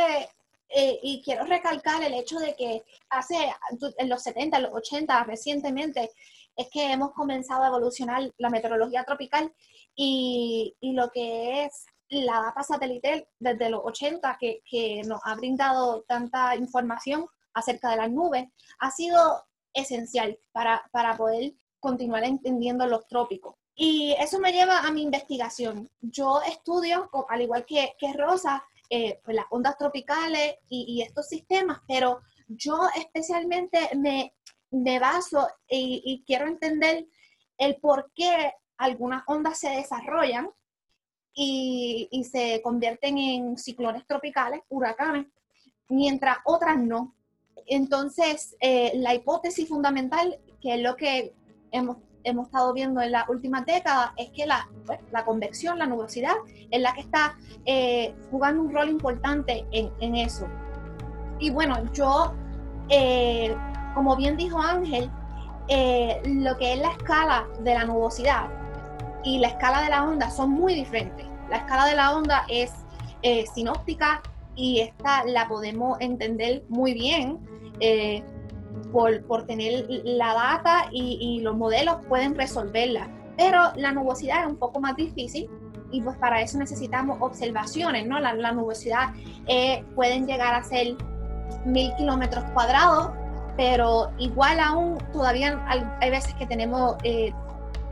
eh, 0.68 0.98
y 1.02 1.22
quiero 1.22 1.44
recalcar 1.44 2.02
el 2.02 2.14
hecho 2.14 2.38
de 2.38 2.54
que 2.54 2.84
hace, 3.08 3.36
en 3.98 4.08
los 4.08 4.22
70, 4.22 4.58
los 4.60 4.74
80, 4.74 5.24
recientemente, 5.24 6.10
es 6.56 6.68
que 6.70 6.92
hemos 6.92 7.12
comenzado 7.12 7.62
a 7.62 7.68
evolucionar 7.68 8.30
la 8.36 8.50
meteorología 8.50 9.04
tropical 9.04 9.52
y, 9.94 10.76
y 10.80 10.92
lo 10.92 11.10
que 11.10 11.64
es 11.64 11.86
la 12.10 12.40
data 12.40 12.62
satelital 12.62 13.26
desde 13.38 13.70
los 13.70 13.82
80, 13.84 14.36
que, 14.40 14.62
que, 14.68 15.02
nos 15.06 15.20
ha 15.24 15.34
brindado 15.36 16.02
tanta 16.02 16.56
información 16.56 17.26
acerca 17.54 17.90
de 17.90 17.96
las 17.96 18.10
nubes, 18.10 18.48
ha 18.78 18.90
sido 18.90 19.44
esencial 19.72 20.38
para, 20.52 20.88
para 20.92 21.16
poder 21.16 21.52
continuar 21.80 22.24
entendiendo 22.24 22.86
los 22.86 23.06
trópicos. 23.06 23.54
Y 23.74 24.14
eso 24.18 24.40
me 24.40 24.52
lleva 24.52 24.80
a 24.80 24.90
mi 24.90 25.02
investigación. 25.02 25.88
Yo 26.00 26.40
estudio, 26.42 27.08
al 27.28 27.42
igual 27.42 27.64
que, 27.64 27.94
que 27.98 28.12
Rosa, 28.12 28.64
eh, 28.90 29.20
pues 29.24 29.36
las 29.36 29.46
ondas 29.50 29.76
tropicales 29.76 30.56
y, 30.68 31.02
estos 31.02 31.28
sistemas, 31.28 31.80
pero 31.86 32.20
yo 32.46 32.88
especialmente 32.96 33.78
me, 33.96 34.34
me 34.70 34.98
baso 34.98 35.46
y, 35.68 36.24
quiero 36.26 36.46
entender 36.46 37.06
el 37.58 37.76
por 37.76 38.10
qué 38.14 38.52
algunas 38.78 39.24
ondas 39.26 39.58
se 39.58 39.70
desarrollan 39.70 40.48
y, 41.34 42.24
se 42.30 42.62
convierten 42.62 43.18
en 43.18 43.58
ciclones 43.58 44.06
tropicales, 44.06 44.60
huracanes, 44.68 45.26
mientras 45.88 46.38
otras 46.44 46.78
no. 46.78 47.14
Entonces, 47.66 48.56
eh, 48.60 48.92
la 48.96 49.14
hipótesis 49.14 49.68
fundamental, 49.68 50.40
que 50.60 50.74
es 50.74 50.80
lo 50.80 50.96
que 50.96 51.34
hemos 51.70 51.98
hemos 52.28 52.46
estado 52.46 52.72
viendo 52.72 53.00
en 53.00 53.12
la 53.12 53.24
última 53.28 53.62
década 53.62 54.12
es 54.16 54.30
que 54.30 54.46
la, 54.46 54.68
pues, 54.86 54.98
la 55.10 55.24
convección, 55.24 55.78
la 55.78 55.86
nubosidad, 55.86 56.34
es 56.70 56.80
la 56.80 56.92
que 56.94 57.00
está 57.00 57.36
eh, 57.64 58.14
jugando 58.30 58.62
un 58.62 58.72
rol 58.72 58.88
importante 58.88 59.66
en, 59.72 59.90
en 60.00 60.16
eso. 60.16 60.46
Y 61.38 61.50
bueno, 61.50 61.76
yo, 61.92 62.34
eh, 62.88 63.56
como 63.94 64.16
bien 64.16 64.36
dijo 64.36 64.60
Ángel, 64.60 65.10
eh, 65.68 66.20
lo 66.24 66.56
que 66.56 66.74
es 66.74 66.80
la 66.80 66.92
escala 66.92 67.46
de 67.60 67.74
la 67.74 67.84
nubosidad 67.84 68.48
y 69.24 69.38
la 69.38 69.48
escala 69.48 69.82
de 69.82 69.90
la 69.90 70.04
onda 70.04 70.30
son 70.30 70.50
muy 70.50 70.74
diferentes. 70.74 71.26
La 71.50 71.58
escala 71.58 71.86
de 71.86 71.96
la 71.96 72.16
onda 72.16 72.44
es 72.48 72.72
sinóptica 73.52 74.22
y 74.54 74.78
esta 74.80 75.24
la 75.24 75.48
podemos 75.48 76.00
entender 76.00 76.62
muy 76.68 76.94
bien 76.94 77.40
por, 78.92 79.46
tener 79.46 79.86
la 80.04 80.34
data 80.34 80.88
y, 80.90 81.40
los 81.40 81.56
modelos 81.56 81.96
pueden 82.08 82.34
resolverla. 82.34 83.08
Pero 83.36 83.72
la 83.76 83.92
nubosidad 83.92 84.44
es 84.44 84.50
un 84.50 84.56
poco 84.56 84.80
más 84.80 84.96
difícil 84.96 85.48
y 85.90 86.00
pues 86.02 86.16
para 86.18 86.40
eso 86.42 86.58
necesitamos 86.58 87.18
observaciones, 87.20 88.06
¿no? 88.06 88.18
La, 88.18 88.52
nubosidad 88.52 89.10
eh, 89.46 89.84
pueden 89.94 90.26
llegar 90.26 90.54
a 90.54 90.62
ser 90.62 90.96
mil 91.64 91.94
kilómetros 91.96 92.44
cuadrados, 92.52 93.12
pero 93.56 94.10
igual 94.18 94.60
aún 94.60 94.98
todavía 95.12 95.64
hay, 95.66 96.10
veces 96.10 96.34
que 96.34 96.46
tenemos 96.46 96.96
eh, 97.04 97.32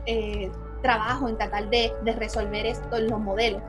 eh, 0.05 0.51
trabajo 0.81 1.27
en 1.27 1.37
tratar 1.37 1.69
de, 1.69 1.91
de 2.03 2.11
resolver 2.13 2.65
esto 2.65 2.97
en 2.97 3.09
los 3.09 3.19
modelos. 3.19 3.61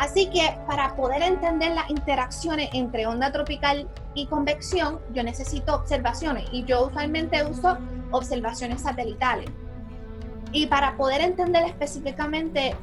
Así 0.00 0.30
que 0.30 0.56
para 0.66 0.96
poder 0.96 1.20
entender 1.20 1.72
las 1.72 1.90
interacciones 1.90 2.70
entre 2.72 3.06
onda 3.06 3.30
tropical 3.30 3.86
y 4.14 4.24
convección, 4.28 4.98
yo 5.12 5.22
necesito 5.22 5.74
observaciones 5.74 6.48
y 6.52 6.64
yo 6.64 6.86
usualmente 6.86 7.44
uso 7.44 7.76
observaciones 8.10 8.80
satelitales. 8.80 9.50
Y 10.52 10.68
para 10.68 10.96
poder 10.96 11.20
entender 11.20 11.64
específicamente 11.64 12.74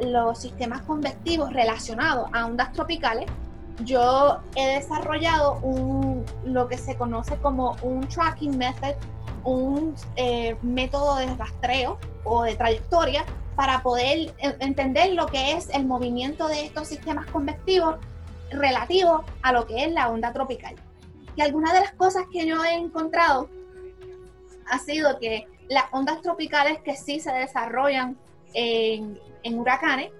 los 0.00 0.38
sistemas 0.38 0.80
convectivos 0.80 1.52
relacionados 1.52 2.30
a 2.32 2.46
ondas 2.46 2.72
tropicales, 2.72 3.26
yo 3.84 4.40
he 4.54 4.66
desarrollado 4.76 5.60
lo 6.44 6.68
que 6.68 6.78
se 6.78 6.96
conoce 6.96 7.36
como 7.36 7.76
un 7.82 8.08
tracking 8.08 8.56
method, 8.56 8.94
un 9.44 9.94
eh, 10.16 10.56
método 10.62 11.16
de 11.16 11.34
rastreo 11.36 11.98
o 12.24 12.42
de 12.42 12.56
trayectoria 12.56 13.24
para 13.54 13.82
poder 13.82 14.34
entender 14.60 15.12
lo 15.14 15.26
que 15.26 15.52
es 15.52 15.70
el 15.70 15.86
movimiento 15.86 16.48
de 16.48 16.66
estos 16.66 16.88
sistemas 16.88 17.26
convectivos 17.26 17.96
relativo 18.50 19.24
a 19.42 19.52
lo 19.52 19.66
que 19.66 19.84
es 19.84 19.92
la 19.92 20.08
onda 20.08 20.32
tropical. 20.32 20.74
Y 21.36 21.42
algunas 21.42 21.72
de 21.72 21.80
las 21.80 21.92
cosas 21.92 22.24
que 22.32 22.46
yo 22.46 22.64
he 22.64 22.74
encontrado 22.74 23.48
ha 24.70 24.78
sido 24.78 25.18
que 25.18 25.46
las 25.68 25.84
ondas 25.92 26.20
tropicales 26.22 26.80
que 26.80 26.96
sí 26.96 27.20
se 27.20 27.32
desarrollan 27.32 28.16
en 28.54 29.18
huracanes 29.58 30.10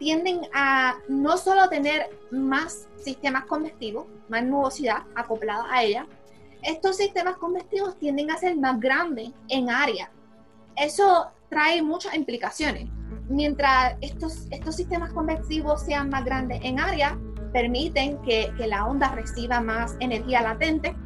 tienden 0.00 0.40
a 0.54 0.96
no 1.08 1.36
solo 1.36 1.68
tener 1.68 2.08
más 2.30 2.88
sistemas 2.96 3.44
convectivos, 3.44 4.06
más 4.30 4.42
nubosidad 4.42 5.02
acoplada 5.14 5.66
a 5.70 5.84
ellas, 5.84 6.06
estos 6.62 6.96
sistemas 6.96 7.36
convectivos 7.36 7.98
tienden 7.98 8.30
a 8.30 8.38
ser 8.38 8.56
más 8.56 8.80
grandes 8.80 9.30
en 9.48 9.68
área. 9.70 10.10
Eso 10.74 11.30
trae 11.50 11.82
muchas 11.82 12.14
implicaciones. 12.14 12.88
Mientras 13.28 13.94
estos, 14.00 14.46
estos 14.50 14.74
sistemas 14.74 15.12
convectivos 15.12 15.82
sean 15.82 16.08
más 16.08 16.24
grandes 16.24 16.60
en 16.62 16.80
área, 16.80 17.18
permiten 17.52 18.20
que, 18.22 18.52
que 18.56 18.66
la 18.66 18.86
onda 18.86 19.14
reciba 19.14 19.60
más 19.60 19.96
energía 20.00 20.40
latente, 20.40 20.96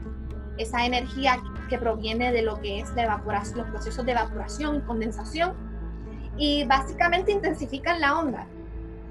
esa 0.57 0.87
energía 0.87 1.43
que 1.69 1.79
proviene 1.79 2.31
de 2.31 2.43
lo 2.43 2.61
que 2.61 2.79
es 2.79 2.95
la 2.95 3.05
evaporación, 3.05 3.59
los 3.59 3.71
procesos 3.71 4.07
de 4.07 4.13
evaporación 4.13 4.77
y 4.77 4.81
condensación, 4.83 5.53
y 6.37 6.65
básicamente 6.65 7.33
intensifican 7.33 8.01
la 8.01 8.19
onda. 8.19 8.47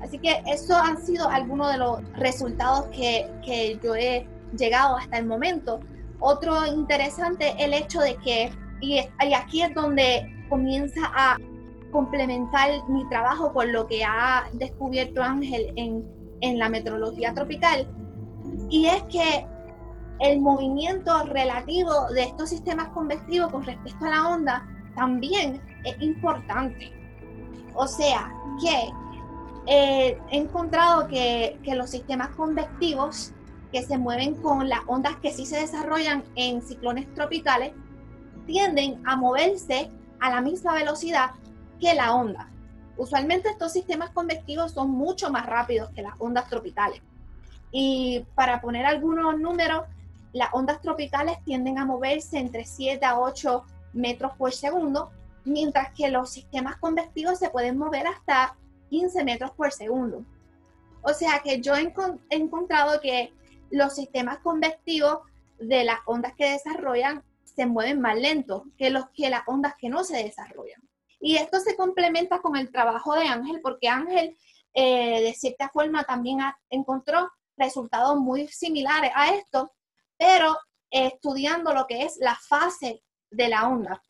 Así 0.03 0.19
que 0.19 0.43
eso 0.45 0.75
han 0.75 0.97
sido 1.03 1.29
algunos 1.29 1.71
de 1.71 1.77
los 1.77 2.01
resultados 2.13 2.87
que, 2.87 3.31
que 3.43 3.79
yo 3.81 3.95
he 3.95 4.27
llegado 4.57 4.97
hasta 4.97 5.17
el 5.17 5.25
momento. 5.25 5.79
Otro 6.19 6.65
interesante 6.65 7.55
el 7.57 7.73
hecho 7.73 8.01
de 8.01 8.15
que, 8.17 8.51
y, 8.81 8.99
y 8.99 9.33
aquí 9.33 9.61
es 9.61 9.73
donde 9.73 10.29
comienza 10.49 11.01
a 11.15 11.37
complementar 11.91 12.69
mi 12.89 13.07
trabajo 13.07 13.53
con 13.53 13.71
lo 13.71 13.87
que 13.87 14.03
ha 14.03 14.45
descubierto 14.53 15.21
Ángel 15.23 15.71
en, 15.75 16.03
en 16.41 16.59
la 16.59 16.67
meteorología 16.67 17.33
tropical, 17.33 17.87
y 18.69 18.87
es 18.87 19.03
que 19.03 19.47
el 20.19 20.41
movimiento 20.41 21.23
relativo 21.25 22.07
de 22.13 22.23
estos 22.23 22.49
sistemas 22.49 22.89
convectivos 22.89 23.51
con 23.51 23.63
respecto 23.63 24.05
a 24.05 24.09
la 24.09 24.27
onda 24.27 24.67
también 24.95 25.61
es 25.83 25.95
importante. 26.01 26.91
O 27.73 27.87
sea, 27.87 28.31
que 28.61 28.91
eh, 29.65 30.19
he 30.29 30.37
encontrado 30.37 31.07
que, 31.07 31.59
que, 31.63 31.75
los 31.75 31.89
sistemas 31.89 32.29
convectivos 32.29 33.31
que 33.71 33.81
se 33.81 33.97
mueven 33.97 34.35
con 34.35 34.69
las 34.69 34.81
ondas 34.87 35.15
que 35.17 35.31
sí 35.31 35.45
se 35.45 35.59
desarrollan 35.59 36.23
en 36.35 36.61
ciclones 36.61 37.11
tropicales 37.13 37.71
tienden 38.45 39.01
a 39.05 39.15
moverse 39.15 39.89
a 40.19 40.29
la 40.29 40.41
misma 40.41 40.73
velocidad 40.73 41.31
que 41.79 41.93
la 41.93 42.13
onda. 42.13 42.49
Usualmente 42.97 43.49
estos 43.49 43.73
sistemas 43.73 44.11
convectivos 44.11 44.73
son 44.73 44.91
mucho 44.91 45.31
más 45.31 45.45
rápidos 45.45 45.89
que 45.91 46.01
las 46.01 46.13
ondas 46.19 46.47
tropicales. 46.49 47.01
Y 47.71 48.25
para 48.35 48.61
poner 48.61 48.85
algunos 48.85 49.39
números, 49.39 49.85
las 50.31 50.49
ondas 50.53 50.81
tropicales 50.81 51.43
tienden 51.43 51.79
a 51.79 51.85
moverse 51.85 52.37
entre 52.37 52.65
7 52.65 53.03
a 53.05 53.19
8 53.19 53.65
metros 53.93 54.33
por 54.37 54.51
segundo, 54.53 55.11
mientras 55.45 55.91
que 55.93 56.09
los 56.09 56.29
sistemas 56.29 56.77
convectivos 56.77 57.39
se 57.39 57.49
pueden 57.49 57.77
mover 57.77 58.07
hasta 58.07 58.55
15 58.93 59.23
metros 59.23 59.49
por 59.53 59.71
segundo. 59.71 60.23
O 61.01 61.13
sea 61.13 61.41
que 61.43 61.59
yo 61.59 61.73
he, 61.75 61.91
encontrado 62.29 63.01
que 63.01 63.33
los 63.71 63.95
sistemas 63.95 64.37
convectivos 64.37 65.21
de 65.57 65.83
las 65.83 65.97
ondas 66.05 66.35
que 66.35 66.51
desarrollan 66.51 67.23
se 67.43 67.65
mueven 67.65 67.99
más 67.99 68.15
lentos 68.15 68.61
que, 68.77 68.91
los, 68.91 69.09
que 69.09 69.31
las 69.31 69.41
ondas 69.47 69.73
que 69.79 69.89
no 69.89 70.03
se 70.03 70.17
desarrollan. 70.23 70.79
Y 71.19 71.37
esto 71.37 71.59
se 71.59 71.75
complementa 71.75 72.39
con 72.39 72.55
el 72.55 72.71
trabajo 72.71 73.15
de 73.15 73.25
Ángel, 73.25 73.61
porque 73.63 73.87
Ángel, 73.87 74.37
eh, 74.75 75.21
de 75.23 75.33
cierta 75.33 75.69
forma, 75.69 76.03
también 76.03 76.37
encontró 76.69 77.31
resultados 77.57 78.19
muy 78.19 78.47
similares 78.47 79.11
a 79.15 79.33
esto, 79.33 79.73
pero 80.17 80.55
estudiando 80.91 81.73
lo 81.73 81.87
que 81.87 82.03
es 82.03 82.17
la 82.19 82.35
fase 82.35 83.01
de 83.31 83.49
la 83.49 83.67
onda. 83.67 84.03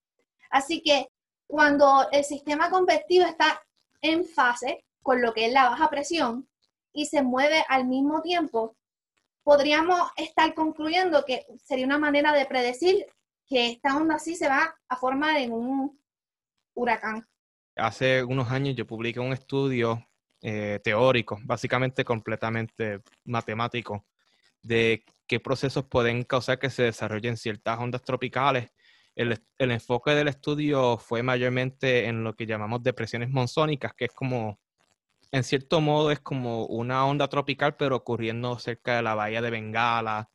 Así 0.50 0.82
que 0.82 1.08
cuando 1.48 2.10
el 2.12 2.26
sistema 2.26 2.69
convectivo 2.69 3.26
está 3.26 3.62
en 4.04 4.26
fase 4.26 4.86
con 5.02 5.22
lo 5.22 5.34
que 5.34 5.48
es 5.48 5.54
la 5.54 5.70
baja 5.70 5.89
presión 5.89 6.48
y 6.94 7.08
se 7.08 7.24
mueve 7.24 7.63
al 7.68 7.88
mismo 7.88 8.22
tiempo, 8.22 8.78
podríamos 9.44 10.12
estar 10.16 10.54
concluyendo 10.54 11.26
que 11.26 11.46
sería 11.63 11.86
una 11.86 11.98
manera 11.98 12.32
de 12.34 12.46
predecir 12.46 13.08
que 13.48 13.72
esta 13.72 13.98
onda 13.98 14.16
así 14.16 14.36
se 14.36 14.48
va 14.48 14.76
a 14.88 14.96
formar 14.96 15.38
en 15.38 15.52
un 15.52 16.00
huracán. 16.76 17.28
Hace 17.76 18.24
unos 18.24 18.52
años 18.52 18.76
yo 18.76 18.86
publiqué 18.86 19.20
un 19.20 19.34
estudio 19.34 20.08
eh, 20.42 20.80
teórico, 20.84 21.39
básicamente 21.44 22.06
completamente 22.06 23.02
matemático, 23.26 24.06
de 24.62 25.04
qué 25.28 25.39
procesos 25.39 25.86
pueden 25.86 26.24
causar 26.24 26.60
que 26.60 26.70
se 26.70 26.84
desarrollen 26.84 27.38
ciertas 27.38 27.80
ondas 27.80 28.04
tropicales. 28.04 28.70
El, 29.15 29.39
el, 29.58 29.71
enfoque 29.71 30.12
del 30.12 30.28
estudio 30.28 30.97
fue 30.97 31.21
mayormente 31.23 32.06
en 32.08 32.23
lo 32.23 32.36
que 32.36 32.45
llamamos 32.45 32.82
depresiones 32.82 33.30
monzónicas, 33.30 33.93
que 33.93 34.06
es 34.06 34.12
como, 34.12 34.60
en 35.32 35.43
cierto 35.43 35.82
modo, 35.82 36.12
es 36.12 36.19
como 36.19 36.65
una 36.65 37.06
onda 37.06 37.28
tropical, 37.28 37.76
pero 37.76 37.95
ocurriendo 37.95 38.58
cerca 38.60 38.95
de 38.95 39.04
la 39.04 39.15
bahía 39.15 39.41
de 39.41 39.52
Bengala, 39.52 40.30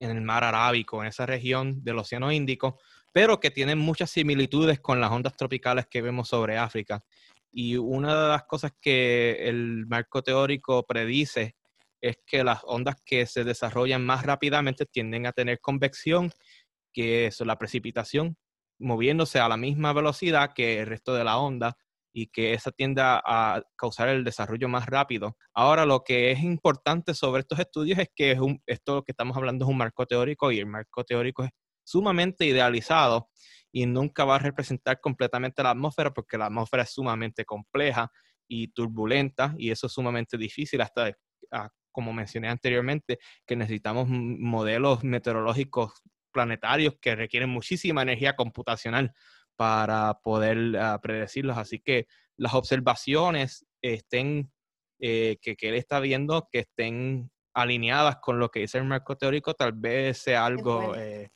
en 0.00 0.10
el 0.10 0.20
mar 0.20 0.44
Arábico, 0.44 1.02
en 1.02 1.08
esa 1.08 1.26
región 1.26 1.82
del 1.82 1.98
Océano 1.98 2.30
Índico, 2.32 2.78
pero 3.12 3.40
que 3.40 3.50
tienen 3.50 3.78
muchas 3.78 4.10
similitudes 4.10 4.80
con 4.80 5.00
las 5.00 5.10
ondas 5.10 5.36
tropicales 5.36 5.86
que 5.86 6.02
vemos 6.02 6.28
sobre 6.28 6.58
África. 6.58 7.04
Y 7.52 7.76
una 7.76 8.22
de 8.22 8.28
las 8.30 8.44
cosas 8.44 8.72
que 8.80 9.48
el 9.48 9.86
marco 9.86 10.22
teórico 10.22 10.84
predice 10.84 11.54
es 12.00 12.18
que 12.26 12.44
las 12.44 12.60
ondas 12.64 12.96
que 13.04 13.26
se 13.26 13.44
desarrollan 13.44 14.04
más 14.04 14.26
rápidamente 14.26 14.84
tienden 14.84 15.26
a 15.26 15.32
tener 15.32 15.60
convección, 15.60 16.30
que 16.94 17.26
es 17.26 17.40
la 17.40 17.58
precipitación, 17.58 18.38
moviéndose 18.78 19.38
a 19.40 19.48
la 19.48 19.58
misma 19.58 19.92
velocidad 19.92 20.52
que 20.54 20.80
el 20.80 20.86
resto 20.86 21.12
de 21.14 21.24
la 21.24 21.36
onda, 21.36 21.76
y 22.16 22.28
que 22.28 22.54
esa 22.54 22.70
tienda 22.70 23.20
a 23.26 23.60
causar 23.76 24.08
el 24.08 24.22
desarrollo 24.22 24.68
más 24.68 24.86
rápido. 24.86 25.36
Ahora, 25.52 25.84
lo 25.84 26.04
que 26.04 26.30
es 26.30 26.40
importante 26.42 27.12
sobre 27.12 27.40
estos 27.40 27.58
estudios 27.58 27.98
es 27.98 28.08
que 28.14 28.30
es 28.30 28.38
un, 28.38 28.62
esto 28.66 29.02
que 29.02 29.10
estamos 29.10 29.36
hablando 29.36 29.64
es 29.64 29.70
un 29.70 29.76
marco 29.76 30.06
teórico 30.06 30.52
y 30.52 30.60
el 30.60 30.66
marco 30.66 31.02
teórico 31.02 31.42
es 31.42 31.50
sumamente 31.82 32.46
idealizado 32.46 33.28
y 33.72 33.84
nunca 33.86 34.24
va 34.24 34.36
a 34.36 34.38
representar 34.38 35.00
completamente 35.00 35.64
la 35.64 35.70
atmósfera 35.70 36.14
porque 36.14 36.38
la 36.38 36.46
atmósfera 36.46 36.84
es 36.84 36.90
sumamente 36.92 37.44
compleja 37.44 38.10
y 38.46 38.68
turbulenta 38.68 39.52
y 39.58 39.72
eso 39.72 39.88
es 39.88 39.92
sumamente 39.92 40.38
difícil 40.38 40.82
hasta, 40.82 41.12
ah, 41.50 41.68
como 41.90 42.12
mencioné 42.12 42.48
anteriormente, 42.48 43.18
que 43.44 43.56
necesitamos 43.56 44.06
modelos 44.08 45.02
meteorológicos 45.02 45.92
planetarios 46.34 46.96
que 47.00 47.14
requieren 47.14 47.48
muchísima 47.48 48.02
energía 48.02 48.36
computacional 48.36 49.14
para 49.56 50.18
poder 50.22 50.76
ah, 50.76 51.00
predecirlos. 51.00 51.56
Así 51.56 51.78
que 51.78 52.06
las 52.36 52.54
observaciones 52.54 53.64
estén, 53.80 54.52
eh, 54.98 55.38
que, 55.40 55.56
él 55.60 55.74
está 55.74 56.00
viendo, 56.00 56.48
que 56.50 56.60
estén 56.60 57.30
alineadas 57.54 58.16
con 58.16 58.38
lo 58.38 58.50
que 58.50 58.60
dice 58.60 58.78
el 58.78 58.84
marco 58.84 59.16
teórico, 59.16 59.54
tal 59.54 59.72
vez 59.72 60.18
sea 60.18 60.44
algo 60.44 60.94
eh, 60.96 61.30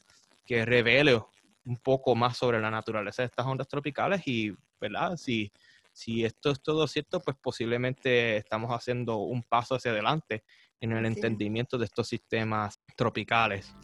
que 0.44 0.64
revele 0.64 1.22
un 1.64 1.76
poco 1.76 2.16
más 2.16 2.36
sobre 2.36 2.60
la 2.60 2.70
naturaleza 2.70 3.22
de 3.22 3.26
estas 3.26 3.46
ondas 3.46 3.68
tropicales 3.68 4.26
y, 4.26 4.52
¿verdad? 4.80 5.16
Si, 5.16 5.52
si 5.92 6.24
esto 6.24 6.50
es 6.50 6.60
todo 6.60 6.86
cierto, 6.88 7.20
pues 7.20 7.36
posiblemente 7.40 8.36
estamos 8.36 8.70
haciendo 8.72 9.18
un 9.18 9.42
paso 9.42 9.76
hacia 9.76 9.92
adelante 9.92 10.42
en 10.80 10.92
el 10.92 11.06
entendimiento 11.06 11.78
de 11.78 11.84
estos 11.84 12.08
sistemas 12.08 12.80
tropicales. 12.96 13.74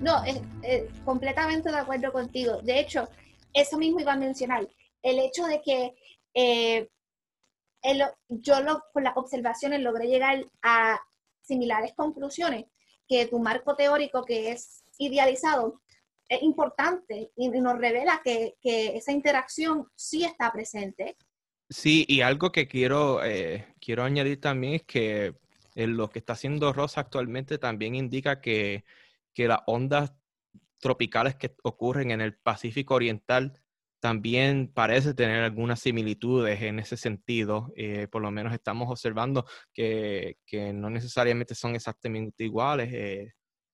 No, 0.00 0.22
es, 0.24 0.40
completamente 1.04 1.70
de 1.70 1.78
acuerdo 1.78 2.12
contigo. 2.12 2.60
De 2.62 2.80
hecho, 2.80 3.08
eso 3.52 3.78
mismo 3.78 4.00
iba 4.00 4.12
a 4.12 4.16
mencionar, 4.16 4.68
el 5.02 5.18
hecho 5.18 5.46
de 5.46 5.60
que 5.62 5.94
eh, 6.34 6.88
yo 8.28 8.60
lo, 8.60 8.82
con 8.92 9.04
las 9.04 9.16
observaciones 9.16 9.80
logré 9.80 10.06
llegar 10.06 10.44
a 10.62 11.00
similares 11.42 11.92
conclusiones, 11.94 12.66
que 13.08 13.26
tu 13.26 13.38
marco 13.38 13.74
teórico 13.74 14.22
que 14.24 14.52
es 14.52 14.84
idealizado 14.98 15.80
es 16.28 16.42
importante 16.42 17.30
y 17.36 17.48
nos 17.48 17.78
revela 17.78 18.20
que, 18.22 18.54
esa 18.62 19.12
interacción 19.12 19.88
sí 19.94 20.24
está 20.24 20.52
presente. 20.52 21.16
Sí, 21.70 22.04
y 22.06 22.20
algo 22.20 22.52
que 22.52 22.68
quiero, 22.68 23.24
eh, 23.24 23.66
quiero 23.80 24.04
añadir 24.04 24.40
también 24.40 24.74
es 24.74 24.82
que 24.82 25.34
lo 25.74 26.10
que 26.10 26.18
está 26.18 26.34
haciendo 26.34 26.72
Rosa 26.72 27.00
actualmente 27.02 27.56
también 27.56 27.94
indica 27.94 28.40
que, 28.40 28.84
que 29.34 29.48
las 29.48 29.60
ondas 29.66 30.12
tropicales 30.80 31.36
que 31.36 31.54
ocurren 31.62 32.10
en 32.10 32.20
el 32.20 32.36
Pacífico 32.38 32.94
Oriental 32.94 33.60
también 34.00 34.70
parece 34.72 35.14
tener 35.14 35.42
algunas 35.42 35.80
similitudes 35.80 36.62
en 36.62 36.78
ese 36.78 36.96
sentido. 36.96 37.72
Eh, 37.76 38.06
por 38.10 38.22
lo 38.22 38.30
menos 38.30 38.52
estamos 38.52 38.88
observando 38.90 39.44
que, 39.72 40.36
no 40.74 40.90
necesariamente 40.90 41.54
son 41.54 41.74
exactamente 41.74 42.44
iguales. 42.44 42.90
Eh, 42.92 43.32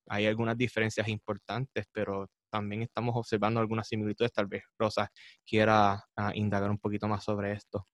hay 0.08 0.26
algunas 0.26 0.56
diferencias 0.56 1.08
importantes, 1.08 1.86
pero 1.92 2.28
también 2.50 2.82
estamos 2.82 3.14
observando 3.16 3.60
algunas 3.60 3.88
similitudes. 3.88 4.32
Tal 4.32 4.46
vez 4.46 4.62
Rosa 4.78 5.10
quiera 5.46 6.02
ah, 6.16 6.32
indagar 6.34 6.70
un 6.70 6.78
poquito 6.78 7.08
más 7.08 7.24
sobre 7.24 7.52
esto. 7.52 7.86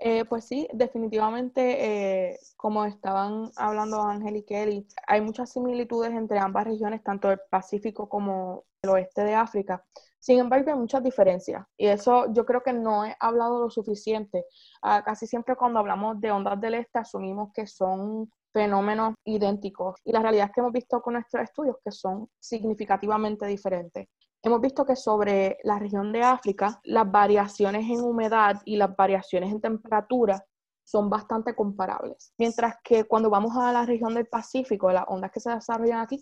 Eh, 0.00 0.24
pues 0.26 0.44
sí, 0.46 0.68
definitivamente, 0.72 2.38
como 2.56 2.84
estaban 2.84 3.50
hablando 3.56 4.00
Ángel 4.02 4.36
y 4.36 4.44
Kelly, 4.44 4.86
hay 5.08 5.20
muchas 5.20 5.50
similitudes 5.52 6.12
entre 6.12 6.38
ambas 6.38 6.66
regiones, 6.66 7.02
tanto 7.02 7.30
el 7.32 7.40
Pacífico 7.50 8.08
como 8.08 8.64
el 8.82 8.90
oeste 8.90 9.24
de 9.24 9.34
África. 9.34 9.84
Sin 10.20 10.38
embargo, 10.38 10.70
hay 10.70 10.76
muchas 10.78 11.02
diferencias 11.02 11.64
y 11.76 11.86
eso 11.88 12.32
yo 12.32 12.44
creo 12.44 12.62
que 12.62 12.72
no 12.72 13.04
he 13.06 13.16
hablado 13.18 13.60
lo 13.60 13.70
suficiente. 13.70 14.44
Ah, 14.82 15.02
casi 15.04 15.26
siempre 15.26 15.56
cuando 15.56 15.80
hablamos 15.80 16.20
de 16.20 16.30
ondas 16.30 16.60
del 16.60 16.74
este 16.74 16.98
asumimos 17.00 17.52
que 17.52 17.66
son 17.66 18.30
fenómenos 18.52 19.14
idénticos 19.24 19.96
y 20.04 20.12
la 20.12 20.20
realidad 20.22 20.50
que 20.54 20.60
hemos 20.60 20.72
visto 20.72 21.00
con 21.02 21.14
nuestros 21.14 21.42
estudios 21.44 21.76
que 21.84 21.90
son 21.90 22.28
significativamente 22.38 23.46
diferentes. 23.46 24.08
Hemos 24.42 24.60
visto 24.60 24.84
que 24.84 24.96
sobre 24.96 25.58
la 25.64 25.78
región 25.78 26.12
de 26.12 26.22
África, 26.22 26.80
las 26.84 27.10
variaciones 27.10 27.88
en 27.90 28.00
humedad 28.00 28.60
y 28.64 28.76
las 28.76 28.94
variaciones 28.94 29.50
en 29.50 29.60
temperatura 29.60 30.44
son 30.84 31.10
bastante 31.10 31.54
comparables, 31.54 32.32
mientras 32.38 32.76
que 32.82 33.04
cuando 33.04 33.28
vamos 33.28 33.54
a 33.56 33.72
la 33.72 33.84
región 33.84 34.14
del 34.14 34.26
Pacífico, 34.26 34.90
las 34.90 35.04
ondas 35.08 35.30
que 35.30 35.40
se 35.40 35.50
desarrollan 35.50 36.00
aquí 36.00 36.18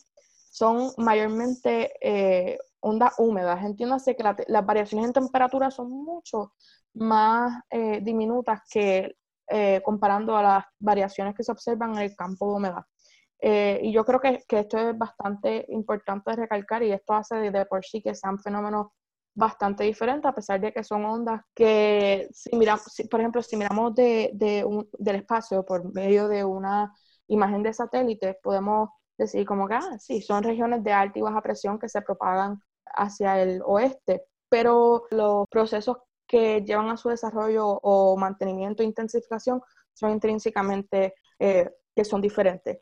son 0.51 0.91
mayormente 0.97 1.93
eh, 2.01 2.59
ondas 2.81 3.13
húmedas. 3.19 3.63
Entiéndase 3.65 4.17
que 4.17 4.25
las 4.25 4.67
variaciones 4.67 5.07
en 5.07 5.13
temperatura 5.13 5.71
son 5.71 5.91
mucho 5.91 6.55
más 6.95 7.63
eh, 7.71 8.01
diminutas 8.03 8.63
que 8.71 9.17
eh, 9.49 9.81
comparando 9.85 10.37
a 10.37 10.43
las 10.43 10.65
variaciones 10.79 11.35
que 11.35 11.45
se 11.45 11.53
observan 11.53 11.93
en 11.93 11.99
el 11.99 12.17
campo 12.17 12.49
de 12.49 12.57
humedad. 12.57 12.83
Y 13.41 13.93
yo 13.93 14.05
creo 14.05 14.21
que, 14.21 14.43
esto 14.49 14.79
es 14.79 14.97
bastante 14.97 15.67
importante 15.69 16.31
de 16.31 16.37
recalcar 16.37 16.83
y 16.83 16.93
esto 16.93 17.15
hace 17.15 17.37
de, 17.37 17.67
por 17.67 17.85
sí 17.85 18.03
que 18.03 18.15
sean 18.15 18.39
fenómenos 18.39 18.89
bastante 19.35 19.85
diferentes, 19.85 20.29
a 20.29 20.35
pesar 20.35 20.61
de 20.61 20.73
que 20.73 20.83
son 20.83 21.05
ondas 21.05 21.43
que, 21.55 22.29
si 22.33 22.57
miramos, 22.57 22.85
por 23.11 23.21
ejemplo, 23.21 23.43
si 23.43 23.57
miramos 23.57 23.95
de, 23.95 24.31
del 24.99 25.17
espacio 25.17 25.65
por 25.65 25.93
medio 25.93 26.27
de 26.27 26.43
una 26.43 26.93
imagen 27.29 27.63
de 27.63 27.75
satélite, 27.75 28.39
podemos 28.43 28.89
decir 29.19 29.47
como 29.47 29.69
que, 29.69 29.75
ah, 29.75 29.99
sí, 29.99 30.23
son 30.23 30.43
regiones 30.43 30.83
de 30.83 30.93
alta 30.93 31.19
y 31.19 31.23
baja 31.23 31.43
presión 31.43 31.79
que 31.79 31.89
se 31.89 32.01
propagan 32.03 32.61
hacia 32.87 33.41
el 33.43 33.63
oeste, 33.65 34.25
pero 34.49 35.05
los 35.11 35.47
procesos 35.51 35.99
que 36.27 36.63
llevan 36.63 36.89
a 36.89 36.97
su 36.97 37.11
desarrollo 37.11 37.67
o 37.69 38.17
mantenimiento 38.17 38.83
e 38.83 38.87
intensificación 38.87 39.61
son 39.93 40.13
intrínsecamente 40.13 41.15
eh, 41.39 41.71
que 41.95 42.05
son 42.05 42.21
diferentes. 42.21 42.79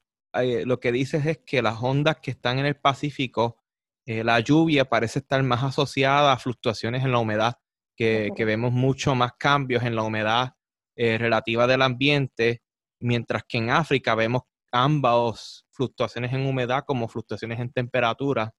Lo 0.65 0.81
que 0.81 0.93
dices 0.93 1.25
es 1.27 1.39
que 1.39 1.63
las 1.63 1.83
ondas 1.83 2.17
que 2.21 2.33
están 2.33 2.59
en 2.59 2.67
el 2.67 2.77
Pacífico, 2.77 3.63
eh, 4.07 4.25
la 4.25 4.41
lluvia 4.41 4.85
parece 4.85 5.21
estar 5.21 5.43
más 5.43 5.63
asociada 5.63 6.33
a 6.33 6.39
fluctuaciones 6.39 7.05
en 7.05 7.13
la 7.13 7.19
humedad, 7.19 7.55
que, 7.97 8.31
que 8.35 8.45
vemos 8.45 8.73
mucho 8.73 9.15
más 9.15 9.33
cambios 9.39 9.85
en 9.85 9.95
la 9.95 10.03
humedad 10.03 10.55
eh, 10.97 11.19
relativa 11.19 11.67
del 11.67 11.83
ambiente, 11.83 12.63
mientras 13.01 13.45
que 13.49 13.59
en 13.59 13.71
África 13.71 14.15
vemos 14.15 14.43
ambas 14.73 15.67
fluctuaciones 15.71 16.33
en 16.33 16.47
humedad 16.47 16.85
como 16.87 17.09
fluctuaciones 17.09 17.61
en 17.61 17.73
temperatura 17.73 18.53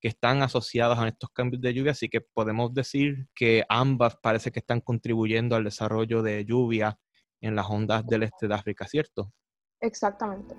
que 0.00 0.08
están 0.08 0.42
asociadas 0.42 0.98
a 0.98 1.08
estos 1.08 1.30
cambios 1.30 1.62
de 1.62 1.72
lluvia, 1.72 1.92
así 1.92 2.08
que 2.08 2.20
podemos 2.20 2.74
decir 2.74 3.28
que 3.34 3.64
ambas 3.68 4.16
parece 4.20 4.50
que 4.50 4.58
están 4.58 4.80
contribuyendo 4.80 5.54
al 5.54 5.64
desarrollo 5.64 6.22
de 6.22 6.44
lluvia 6.44 6.98
en 7.40 7.54
las 7.54 7.70
ondas 7.70 8.04
del 8.06 8.24
este 8.24 8.48
de 8.48 8.54
África, 8.54 8.86
¿cierto? 8.86 9.32
Exactamente. 9.80 10.56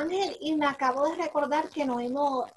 Ángel, 0.00 0.36
y 0.40 0.56
me 0.56 0.66
acabo 0.66 1.08
de 1.08 1.16
recordar 1.16 1.68
que 1.68 1.84
no 1.84 2.00
hemos 2.00 2.50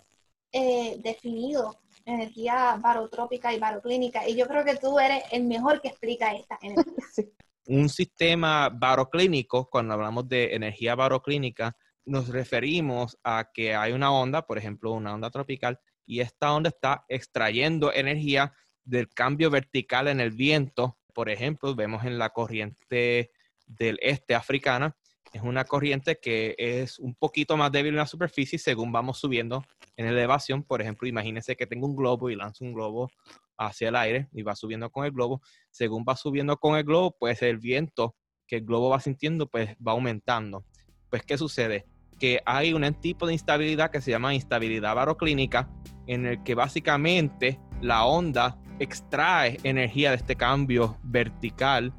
eh, 0.51 0.97
definido 1.03 1.79
energía 2.05 2.77
barotrópica 2.79 3.53
y 3.53 3.59
baroclínica, 3.59 4.27
y 4.27 4.35
yo 4.35 4.47
creo 4.47 4.63
que 4.63 4.77
tú 4.77 4.99
eres 4.99 5.23
el 5.31 5.43
mejor 5.43 5.81
que 5.81 5.89
explica 5.89 6.33
esta 6.33 6.57
energía. 6.61 6.93
Un 7.65 7.89
sistema 7.89 8.69
baroclínico, 8.69 9.69
cuando 9.69 9.93
hablamos 9.93 10.27
de 10.27 10.53
energía 10.53 10.95
baroclínica, 10.95 11.75
nos 12.05 12.27
referimos 12.27 13.17
a 13.23 13.51
que 13.53 13.73
hay 13.73 13.93
una 13.93 14.11
onda, 14.11 14.45
por 14.45 14.57
ejemplo, 14.57 14.91
una 14.91 15.13
onda 15.13 15.29
tropical, 15.29 15.79
y 16.05 16.19
esta 16.19 16.53
onda 16.53 16.69
está 16.69 17.05
extrayendo 17.07 17.93
energía 17.93 18.53
del 18.83 19.07
cambio 19.09 19.49
vertical 19.49 20.09
en 20.09 20.19
el 20.19 20.31
viento. 20.31 20.97
Por 21.13 21.29
ejemplo, 21.29 21.73
vemos 21.73 22.03
en 22.03 22.17
la 22.17 22.31
corriente 22.31 23.31
del 23.65 23.97
este 24.01 24.35
africana, 24.35 24.97
es 25.33 25.41
una 25.41 25.65
corriente 25.65 26.19
que 26.19 26.55
es 26.57 26.99
un 26.99 27.15
poquito 27.15 27.57
más 27.57 27.71
débil 27.71 27.93
en 27.93 27.97
la 27.97 28.05
superficie 28.05 28.59
según 28.59 28.91
vamos 28.91 29.17
subiendo 29.17 29.63
en 29.97 30.05
elevación. 30.05 30.63
Por 30.63 30.79
ejemplo, 30.81 31.07
imagínense 31.07 31.55
que 31.55 31.65
tengo 31.65 31.87
un 31.87 31.95
globo 31.95 32.29
y 32.29 32.35
lanzo 32.35 32.63
un 32.63 32.73
globo 32.73 33.09
hacia 33.57 33.89
el 33.89 33.95
aire 33.95 34.29
y 34.31 34.43
va 34.43 34.55
subiendo 34.55 34.91
con 34.91 35.05
el 35.05 35.11
globo. 35.11 35.41
Según 35.71 36.05
va 36.07 36.15
subiendo 36.15 36.57
con 36.57 36.77
el 36.77 36.83
globo, 36.83 37.15
pues 37.19 37.41
el 37.41 37.57
viento 37.57 38.15
que 38.47 38.57
el 38.57 38.65
globo 38.65 38.89
va 38.89 38.99
sintiendo, 38.99 39.47
pues 39.47 39.75
va 39.85 39.93
aumentando. 39.93 40.65
Pues, 41.09 41.23
¿qué 41.23 41.37
sucede? 41.37 41.87
Que 42.19 42.41
hay 42.45 42.73
un 42.73 42.93
tipo 43.01 43.25
de 43.25 43.33
instabilidad 43.33 43.89
que 43.89 44.01
se 44.01 44.11
llama 44.11 44.35
instabilidad 44.35 44.93
baroclínica, 44.93 45.69
en 46.05 46.27
el 46.27 46.43
que 46.43 46.53
básicamente 46.53 47.59
la 47.81 48.05
onda 48.05 48.59
extrae 48.79 49.57
energía 49.63 50.11
de 50.11 50.17
este 50.17 50.35
cambio 50.35 50.97
vertical 51.03 51.93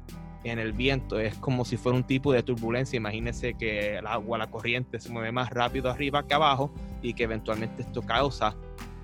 en 0.51 0.59
el 0.59 0.73
viento. 0.73 1.19
Es 1.19 1.35
como 1.35 1.65
si 1.65 1.77
fuera 1.77 1.97
un 1.97 2.03
tipo 2.03 2.31
de 2.31 2.43
turbulencia. 2.43 2.97
Imagínense 2.97 3.55
que 3.55 3.97
el 3.97 4.07
agua, 4.07 4.37
la 4.37 4.47
corriente 4.47 4.99
se 4.99 5.09
mueve 5.09 5.31
más 5.31 5.49
rápido 5.49 5.89
arriba 5.89 6.25
que 6.25 6.33
abajo 6.33 6.71
y 7.01 7.13
que 7.13 7.23
eventualmente 7.23 7.81
esto 7.81 8.01
causa 8.01 8.55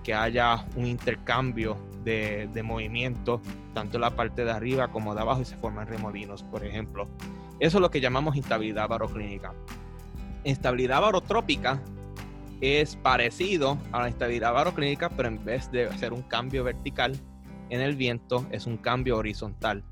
que 0.03 0.13
haya 0.13 0.65
un 0.75 0.85
intercambio 0.85 1.77
de, 2.03 2.49
de 2.51 2.63
movimiento 2.63 3.41
tanto 3.73 3.97
en 3.97 4.01
la 4.01 4.15
parte 4.15 4.43
de 4.43 4.51
arriba 4.51 4.87
como 4.87 5.13
de 5.13 5.21
abajo 5.21 5.41
y 5.41 5.45
se 5.45 5.57
forman 5.57 5.87
remolinos, 5.87 6.43
por 6.43 6.65
ejemplo. 6.65 7.07
Eso 7.59 7.77
es 7.77 7.81
lo 7.81 7.91
que 7.91 8.01
llamamos 8.01 8.35
instabilidad 8.35 8.87
baroclínica. 8.87 9.53
Instabilidad 10.43 11.01
barotrópica 11.01 11.81
es 12.61 12.95
parecido 12.95 13.77
a 13.91 14.01
la 14.01 14.09
instabilidad 14.09 14.53
baroclínica, 14.53 15.09
pero 15.09 15.27
en 15.27 15.43
vez 15.43 15.71
de 15.71 15.95
ser 15.97 16.13
un 16.13 16.21
cambio 16.21 16.63
vertical 16.63 17.19
en 17.69 17.81
el 17.81 17.95
viento, 17.95 18.45
es 18.51 18.65
un 18.65 18.77
cambio 18.77 19.17
horizontal. 19.17 19.83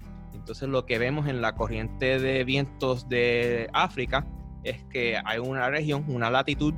Entonces 0.49 0.69
lo 0.69 0.87
que 0.87 0.97
vemos 0.97 1.27
en 1.27 1.41
la 1.43 1.53
corriente 1.53 2.17
de 2.17 2.43
vientos 2.43 3.07
de 3.07 3.69
África 3.71 4.25
es 4.63 4.83
que 4.85 5.15
hay 5.23 5.37
una 5.37 5.69
región, 5.69 6.05
una 6.07 6.31
latitud, 6.31 6.73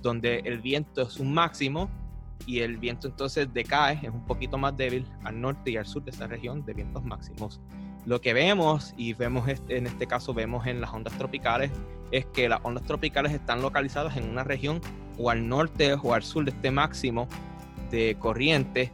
donde 0.00 0.42
el 0.44 0.60
viento 0.60 1.02
es 1.02 1.18
un 1.18 1.34
máximo 1.34 1.90
y 2.46 2.60
el 2.60 2.76
viento 2.76 3.08
entonces 3.08 3.52
decae, 3.52 3.94
es 3.94 4.10
un 4.10 4.24
poquito 4.26 4.58
más 4.58 4.76
débil 4.76 5.04
al 5.24 5.40
norte 5.40 5.72
y 5.72 5.76
al 5.76 5.86
sur 5.86 6.04
de 6.04 6.12
esa 6.12 6.28
región 6.28 6.64
de 6.64 6.74
vientos 6.74 7.04
máximos. 7.04 7.60
Lo 8.04 8.20
que 8.20 8.32
vemos, 8.32 8.94
y 8.96 9.12
vemos 9.14 9.48
en 9.48 9.88
este 9.88 10.06
caso 10.06 10.32
vemos 10.32 10.64
en 10.68 10.80
las 10.80 10.94
ondas 10.94 11.18
tropicales, 11.18 11.72
es 12.12 12.26
que 12.26 12.48
las 12.48 12.60
ondas 12.62 12.84
tropicales 12.84 13.32
están 13.32 13.60
localizadas 13.60 14.16
en 14.16 14.30
una 14.30 14.44
región 14.44 14.80
o 15.18 15.30
al 15.30 15.48
norte 15.48 15.94
o 15.94 16.14
al 16.14 16.22
sur 16.22 16.44
de 16.44 16.52
este 16.52 16.70
máximo 16.70 17.26
de 17.90 18.16
corriente 18.20 18.92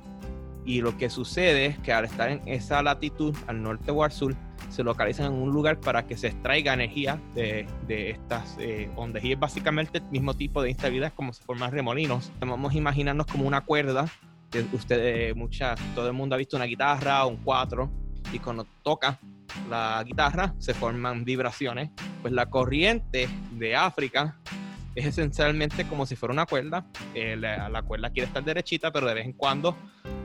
y 0.64 0.80
lo 0.80 0.96
que 0.96 1.10
sucede 1.10 1.66
es 1.66 1.78
que 1.78 1.92
al 1.92 2.04
estar 2.04 2.30
en 2.30 2.40
esa 2.46 2.82
latitud, 2.82 3.36
al 3.46 3.62
norte 3.62 3.90
o 3.90 4.04
al 4.04 4.12
sur, 4.12 4.34
se 4.70 4.82
localizan 4.82 5.26
en 5.26 5.42
un 5.42 5.50
lugar 5.50 5.80
para 5.80 6.06
que 6.06 6.16
se 6.16 6.28
extraiga 6.28 6.72
energía 6.72 7.20
de, 7.34 7.66
de 7.86 8.10
estas 8.10 8.56
eh, 8.58 8.90
ondas. 8.96 9.22
Y 9.24 9.32
es 9.32 9.38
básicamente 9.38 9.98
el 9.98 10.04
mismo 10.04 10.34
tipo 10.34 10.62
de 10.62 10.70
instabilidad 10.70 11.12
como 11.14 11.32
se 11.32 11.42
forman 11.42 11.72
remolinos. 11.72 12.32
Vamos 12.40 12.72
a 12.72 12.76
imaginarnos 12.76 13.26
como 13.26 13.46
una 13.46 13.62
cuerda, 13.62 14.06
que 14.50 14.64
ustedes, 14.72 15.34
mucha, 15.34 15.74
todo 15.94 16.06
el 16.06 16.12
mundo 16.12 16.34
ha 16.34 16.38
visto 16.38 16.56
una 16.56 16.66
guitarra 16.66 17.24
o 17.24 17.28
un 17.28 17.38
cuatro, 17.38 17.90
y 18.32 18.38
cuando 18.38 18.66
toca, 18.82 19.18
la 19.68 20.02
guitarra, 20.04 20.54
se 20.58 20.74
forman 20.74 21.24
vibraciones. 21.24 21.90
Pues 22.22 22.32
la 22.32 22.48
corriente 22.48 23.28
de 23.52 23.76
África 23.76 24.38
es 24.94 25.06
esencialmente 25.06 25.86
como 25.86 26.06
si 26.06 26.16
fuera 26.16 26.32
una 26.32 26.46
cuerda. 26.46 26.86
Eh, 27.14 27.36
la, 27.36 27.82
cuerda 27.82 28.10
quiere 28.10 28.26
estar 28.26 28.44
derechita, 28.44 28.92
pero 28.92 29.06
de 29.06 29.14
vez 29.14 29.26
en 29.26 29.32
cuando, 29.32 29.76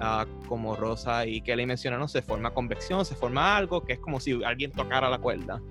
ah, 0.02 0.26
como 0.48 0.76
Rosa 0.76 1.26
y 1.26 1.42
Kelly 1.42 1.66
mencionaron, 1.66 2.10
se 2.10 2.22
forma 2.22 2.52
convección, 2.52 3.06
se 3.06 3.16
forma 3.16 3.56
algo 3.56 3.84
que 3.84 3.94
es 3.94 4.00
como 4.00 4.20
si 4.20 4.44
alguien 4.44 4.72
tocara 4.72 5.10
la 5.10 5.20
cuerda. 5.20 5.62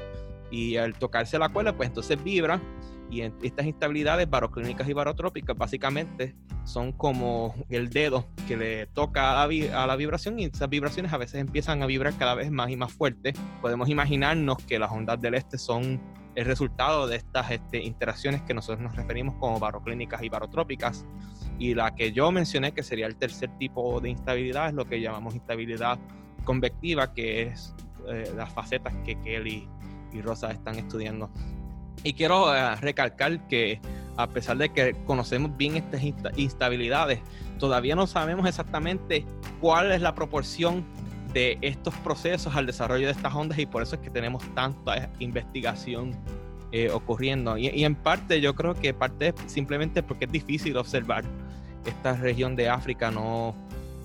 Y 0.51 0.77
al 0.77 0.95
tocarse 0.95 1.39
la 1.39 1.49
cuerda, 1.49 1.77
pues 1.77 1.89
entonces 1.89 2.23
vibra. 2.23 2.61
Y 3.09 3.21
estas 3.21 3.67
instabilidades 3.67 4.29
baroclínicas 4.29 4.89
y 4.89 4.93
barotrópicas 4.93 5.57
básicamente 5.57 6.35
son 6.65 6.91
como 6.91 7.55
el 7.69 7.89
dedo 7.89 8.27
que 8.49 8.57
le 8.57 8.87
toca 8.87 9.41
a 9.41 9.45
a 9.45 9.87
la, 9.87 9.97
vibración 9.97 10.41
y 10.41 10.47
esas 10.47 10.69
vibraciones 10.69 11.13
a 11.13 11.17
veces 11.17 11.37
empiezan 11.37 11.85
a 11.85 11.87
vibrar 11.87 12.15
cada 12.15 12.35
vez 12.35 12.51
más 12.51 12.69
y 12.71 12.77
más 12.77 12.93
fuerte. 12.93 13.33
Podemos 13.63 13.89
imaginarnos 13.89 14.59
que 14.59 14.81
las 14.81 14.91
ondas 14.91 15.21
del 15.21 15.35
este 15.35 15.57
son 15.57 16.01
el 16.37 16.45
resultado 16.45 17.07
de 17.07 17.17
estas 17.17 17.51
este, 17.51 17.83
interacciones 17.83 18.43
que 18.43 18.55
nosotros 18.55 18.81
nos 18.81 18.95
referimos 18.95 19.35
como 19.37 19.59
baroclínicas 19.59 20.23
y 20.23 20.29
barotrópicas. 20.29 21.05
Y 21.59 21.75
la 21.75 21.95
que 21.95 22.13
yo 22.13 22.31
mencioné, 22.31 22.73
que 22.73 22.83
sería 22.83 23.07
el 23.07 23.17
tercer 23.17 23.51
tipo 23.59 24.01
de 24.01 24.11
instabilidad, 24.11 24.69
es 24.69 24.75
lo 24.75 24.85
que 24.85 25.01
llamamos 25.01 25.35
instabilidad 25.35 25.99
convectiva, 26.45 27.15
que 27.15 27.43
es 27.43 27.75
eh, 28.09 28.31
las 28.37 28.53
facetas 28.53 28.95
que 29.05 29.19
Kelly 29.23 29.67
y 30.13 30.21
Rosa 30.21 30.53
están 30.53 30.77
estudiando. 30.77 31.31
Y 32.05 32.13
quiero 32.13 32.55
eh, 32.55 32.77
recalcar 32.77 33.49
que 33.49 33.81
a 34.19 34.29
pesar 34.29 34.59
de 34.59 34.69
que 34.69 34.95
conocemos 35.07 35.57
bien 35.57 35.77
estas 35.77 36.03
instabilidades, 36.37 37.21
todavía 37.59 37.97
no 37.97 38.07
sabemos 38.07 38.47
exactamente 38.47 39.25
cuál 39.61 39.91
es 39.93 40.03
la 40.03 40.15
proporción 40.15 40.85
de 41.33 41.59
estos 41.61 41.95
procesos 41.97 42.55
al 42.55 42.67
desarrollo 42.67 43.07
de 43.07 43.13
estas 43.13 43.35
ondas 43.35 43.59
y 43.59 43.67
por 43.67 43.83
eso 43.83 43.97
es 43.97 44.03
que 44.03 44.11
tenemos 44.11 44.43
tanta 44.55 45.11
investigación 45.19 46.17
eh, 46.73 46.91
ocurriendo. 46.91 47.57
Y, 47.57 47.85
en 47.85 47.95
parte 47.95 48.41
yo 48.41 48.55
creo 48.55 48.75
que 48.75 48.93
parte 48.93 49.35
simplemente 49.47 50.03
porque 50.03 50.25
es 50.27 50.33
difícil 50.33 50.77
observar. 50.77 51.25
Esta 51.85 52.15
región 52.15 52.57
de 52.57 52.69
África 52.69 53.13
no 53.13 53.55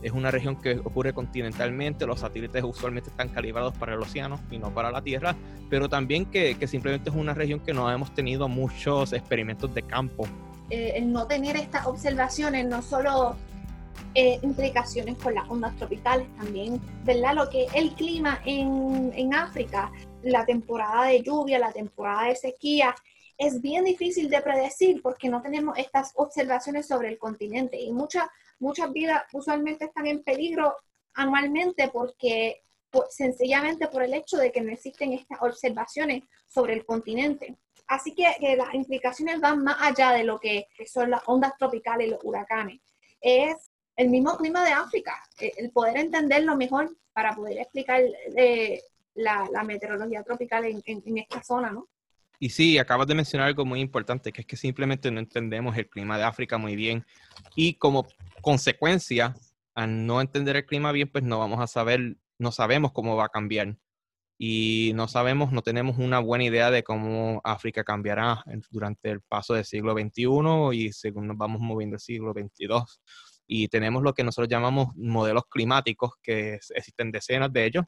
es 0.04 0.12
una 0.12 0.30
región 0.30 0.56
que 0.56 0.78
ocurre 0.80 1.14
continentalmente, 1.14 2.06
los 2.06 2.20
satélites 2.20 2.64
usualmente 2.64 3.10
están 3.10 3.30
calibrados 3.30 3.76
para 3.76 3.94
el 3.94 4.00
océano 4.00 4.40
y 4.52 4.58
no 4.58 4.72
para 4.72 4.92
la 4.92 5.02
Tierra, 5.02 5.36
pero 5.70 5.90
también 5.90 6.26
que, 6.26 6.56
que 6.56 6.68
simplemente 6.68 7.10
es 7.10 7.16
una 7.16 7.34
región 7.34 7.60
que 7.60 7.74
no 7.74 7.92
hemos 7.92 8.14
tenido 8.14 8.48
muchos 8.48 9.14
experimentos 9.14 9.74
de 9.74 9.84
campo. 9.84 10.28
Eh, 10.72 10.94
el 10.96 11.12
no 11.12 11.28
tener 11.28 11.58
estas 11.58 11.86
observaciones 11.86 12.66
no 12.66 12.82
solo 12.82 13.36
eh, 14.14 14.40
implicaciones 14.42 15.18
con 15.18 15.36
las 15.36 15.50
ondas 15.50 15.76
tropicales 15.78 16.28
también, 16.38 16.82
¿verdad? 17.04 17.36
Lo 17.36 17.50
que 17.50 17.68
el 17.74 17.94
clima 17.94 18.42
en, 18.46 19.12
en 19.16 19.34
África, 19.34 19.92
la 20.24 20.46
temporada 20.46 21.06
de 21.08 21.22
lluvia, 21.22 21.60
la 21.60 21.72
temporada 21.72 22.28
de 22.28 22.36
sequía, 22.36 22.94
es 23.38 23.62
bien 23.62 23.86
difícil 23.86 24.30
de 24.30 24.42
predecir 24.42 25.02
porque 25.02 25.30
no 25.30 25.42
tenemos 25.42 25.78
estas 25.78 26.12
observaciones 26.16 26.88
sobre 26.88 27.10
el 27.10 27.18
continente 27.18 27.80
y 27.80 27.92
muchas 27.92 28.28
muchas 28.60 28.92
vidas 28.94 29.24
usualmente 29.34 29.86
están 29.86 30.06
en 30.08 30.24
peligro 30.24 30.76
anualmente 31.16 31.90
porque 31.90 32.62
sencillamente 33.10 33.88
por 33.88 34.04
el 34.04 34.14
hecho 34.14 34.38
de 34.38 34.52
que 34.52 34.62
no 34.62 34.72
existen 34.72 35.14
estas 35.14 35.42
observaciones 35.42 36.24
sobre 36.48 36.74
el 36.74 36.86
continente. 36.86 37.58
Así 37.88 38.14
que, 38.14 38.26
que, 38.40 38.56
las 38.56 38.74
implicaciones 38.74 39.40
van 39.40 39.64
más 39.64 39.78
allá 39.80 40.12
de 40.12 40.24
lo 40.24 40.40
que 40.40 40.68
son 40.86 41.10
las 41.10 41.22
ondas 41.26 41.54
tropicales 41.58 42.08
y 42.08 42.12
los 42.12 42.20
huracanes. 42.24 42.82
Es 43.20 43.71
el 43.96 44.10
mismo 44.10 44.38
clima 44.38 44.66
de 44.66 44.72
África, 44.72 45.22
eh, 45.40 45.52
el 45.58 45.72
poder 45.72 45.98
entenderlo 45.98 46.56
mejor 46.56 46.96
para 47.14 47.36
poder 47.36 47.60
explicar 47.60 48.02
eh, 48.36 48.82
la, 49.16 49.64
meteorología 49.64 50.24
tropical 50.24 50.66
en, 50.66 51.18
esta 51.18 51.44
zona, 51.44 51.72
¿no? 51.72 51.88
Y 52.40 52.50
sí, 52.50 52.80
acabas 52.80 53.06
de 53.06 53.14
mencionar 53.14 53.48
algo 53.48 53.66
muy 53.66 53.82
importante, 53.82 54.32
que 54.32 54.42
es 54.42 54.48
que 54.48 54.58
simplemente 54.58 55.12
no 55.12 55.20
entendemos 55.20 55.78
el 55.78 55.88
clima 55.88 56.18
de 56.18 56.24
África 56.24 56.58
muy 56.58 56.76
bien. 56.76 57.06
Y 57.56 57.76
como 57.76 58.08
consecuencia, 58.42 59.36
al 59.76 60.08
no 60.08 60.22
entender 60.22 60.56
el 60.56 60.66
clima 60.66 60.92
bien, 60.92 61.12
pues 61.12 61.24
no 61.24 61.38
vamos 61.38 61.60
a 61.60 61.68
saber, 61.68 62.18
no 62.40 62.52
sabemos 62.52 62.94
cómo 62.94 63.16
va 63.16 63.26
a 63.26 63.30
cambiar. 63.30 63.78
Y 64.40 64.92
no 64.96 65.08
sabemos, 65.08 65.52
no 65.52 65.62
tenemos 65.62 66.00
una 66.00 66.18
buena 66.18 66.46
idea 66.46 66.72
de 66.72 66.82
cómo 66.82 67.42
África 67.44 67.84
cambiará 67.84 68.44
durante 68.72 69.12
el 69.12 69.22
paso 69.22 69.54
del 69.54 69.66
siglo 69.66 69.94
XXI 69.94 70.26
y 70.74 70.92
según 70.94 71.28
nos 71.28 71.38
vamos 71.38 71.62
moviendo 71.62 71.98
el 71.98 72.00
siglo 72.00 72.34
XXII 72.34 72.70
y 73.54 73.68
tenemos 73.68 74.02
lo 74.02 74.14
que 74.14 74.24
nosotros 74.24 74.48
llamamos 74.48 74.96
modelos 74.96 75.44
climáticos, 75.50 76.12
que 76.24 76.54
existen 76.54 77.12
decenas 77.12 77.52
de 77.52 77.66
ellos, 77.66 77.84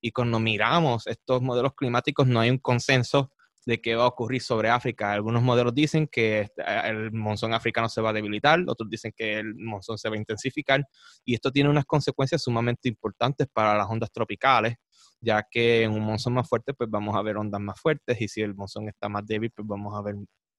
y 0.00 0.12
cuando 0.12 0.40
miramos 0.40 1.06
estos 1.06 1.42
modelos 1.42 1.74
climáticos 1.74 2.26
no 2.26 2.40
hay 2.40 2.48
un 2.48 2.56
consenso 2.56 3.30
de 3.66 3.82
qué 3.82 3.96
va 3.96 4.04
a 4.04 4.06
ocurrir 4.06 4.40
sobre 4.40 4.70
África. 4.70 5.12
Algunos 5.12 5.42
modelos 5.42 5.74
dicen 5.74 6.08
que 6.10 6.48
el 6.56 7.12
monzón 7.12 7.52
africano 7.52 7.90
se 7.90 8.00
va 8.00 8.10
a 8.10 8.12
debilitar, 8.14 8.60
otros 8.66 8.88
dicen 8.88 9.12
que 9.14 9.40
el 9.40 9.54
monzón 9.56 9.98
se 9.98 10.08
va 10.08 10.14
a 10.14 10.18
intensificar, 10.18 10.82
y 11.22 11.34
esto 11.34 11.52
tiene 11.52 11.68
unas 11.68 11.84
consecuencias 11.84 12.42
sumamente 12.42 12.88
importantes 12.88 13.46
para 13.52 13.76
las 13.76 13.86
ondas 13.90 14.10
tropicales, 14.10 14.76
ya 15.20 15.46
que 15.50 15.82
en 15.82 15.92
un 15.92 16.00
monzón 16.00 16.32
más 16.32 16.48
fuerte 16.48 16.72
pues 16.72 16.88
vamos 16.88 17.14
a 17.14 17.20
ver 17.20 17.36
ondas 17.36 17.60
más 17.60 17.78
fuertes 17.78 18.18
y 18.22 18.28
si 18.28 18.40
el 18.40 18.54
monzón 18.54 18.88
está 18.88 19.10
más 19.10 19.26
débil 19.26 19.50
pues 19.54 19.68
vamos 19.68 19.94
a 19.94 20.00
ver 20.00 20.14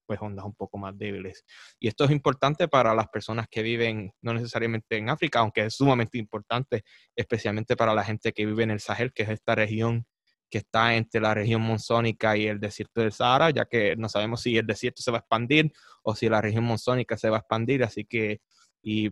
pues 0.06 0.20
ondas 0.22 0.44
un 0.44 0.54
poco 0.54 0.78
más 0.78 0.96
débiles. 0.96 1.44
Y 1.78 1.88
esto 1.88 2.04
es 2.04 2.10
importante 2.10 2.68
para 2.68 2.94
las 2.94 3.08
personas 3.08 3.46
que 3.50 3.62
viven, 3.62 4.12
no 4.22 4.34
necesariamente 4.34 4.96
en 4.96 5.10
África, 5.10 5.40
aunque 5.40 5.66
es 5.66 5.74
sumamente 5.74 6.18
importante, 6.18 6.84
especialmente 7.14 7.76
para 7.76 7.94
la 7.94 8.04
gente 8.04 8.32
que 8.32 8.46
vive 8.46 8.62
en 8.62 8.70
el 8.70 8.80
Sahel, 8.80 9.12
que 9.12 9.24
es 9.24 9.30
esta 9.30 9.54
región 9.54 10.06
que 10.48 10.58
está 10.58 10.94
entre 10.94 11.20
la 11.20 11.34
región 11.34 11.60
monzónica 11.60 12.36
y 12.36 12.46
el 12.46 12.60
desierto 12.60 13.00
del 13.00 13.12
Sahara, 13.12 13.50
ya 13.50 13.64
que 13.64 13.96
no 13.96 14.08
sabemos 14.08 14.42
si 14.42 14.56
el 14.56 14.66
desierto 14.66 15.02
se 15.02 15.10
va 15.10 15.18
a 15.18 15.20
expandir 15.20 15.72
o 16.02 16.14
si 16.14 16.28
la 16.28 16.40
región 16.40 16.64
monzónica 16.64 17.16
se 17.16 17.28
va 17.28 17.38
a 17.38 17.40
expandir, 17.40 17.82
así 17.82 18.04
que, 18.04 18.40
y 18.82 19.10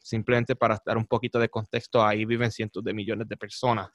simplemente 0.00 0.56
para 0.56 0.78
dar 0.84 0.96
un 0.98 1.06
poquito 1.06 1.38
de 1.38 1.48
contexto, 1.48 2.04
ahí 2.04 2.24
viven 2.24 2.50
cientos 2.50 2.84
de 2.84 2.92
millones 2.92 3.28
de 3.28 3.36
personas. 3.36 3.90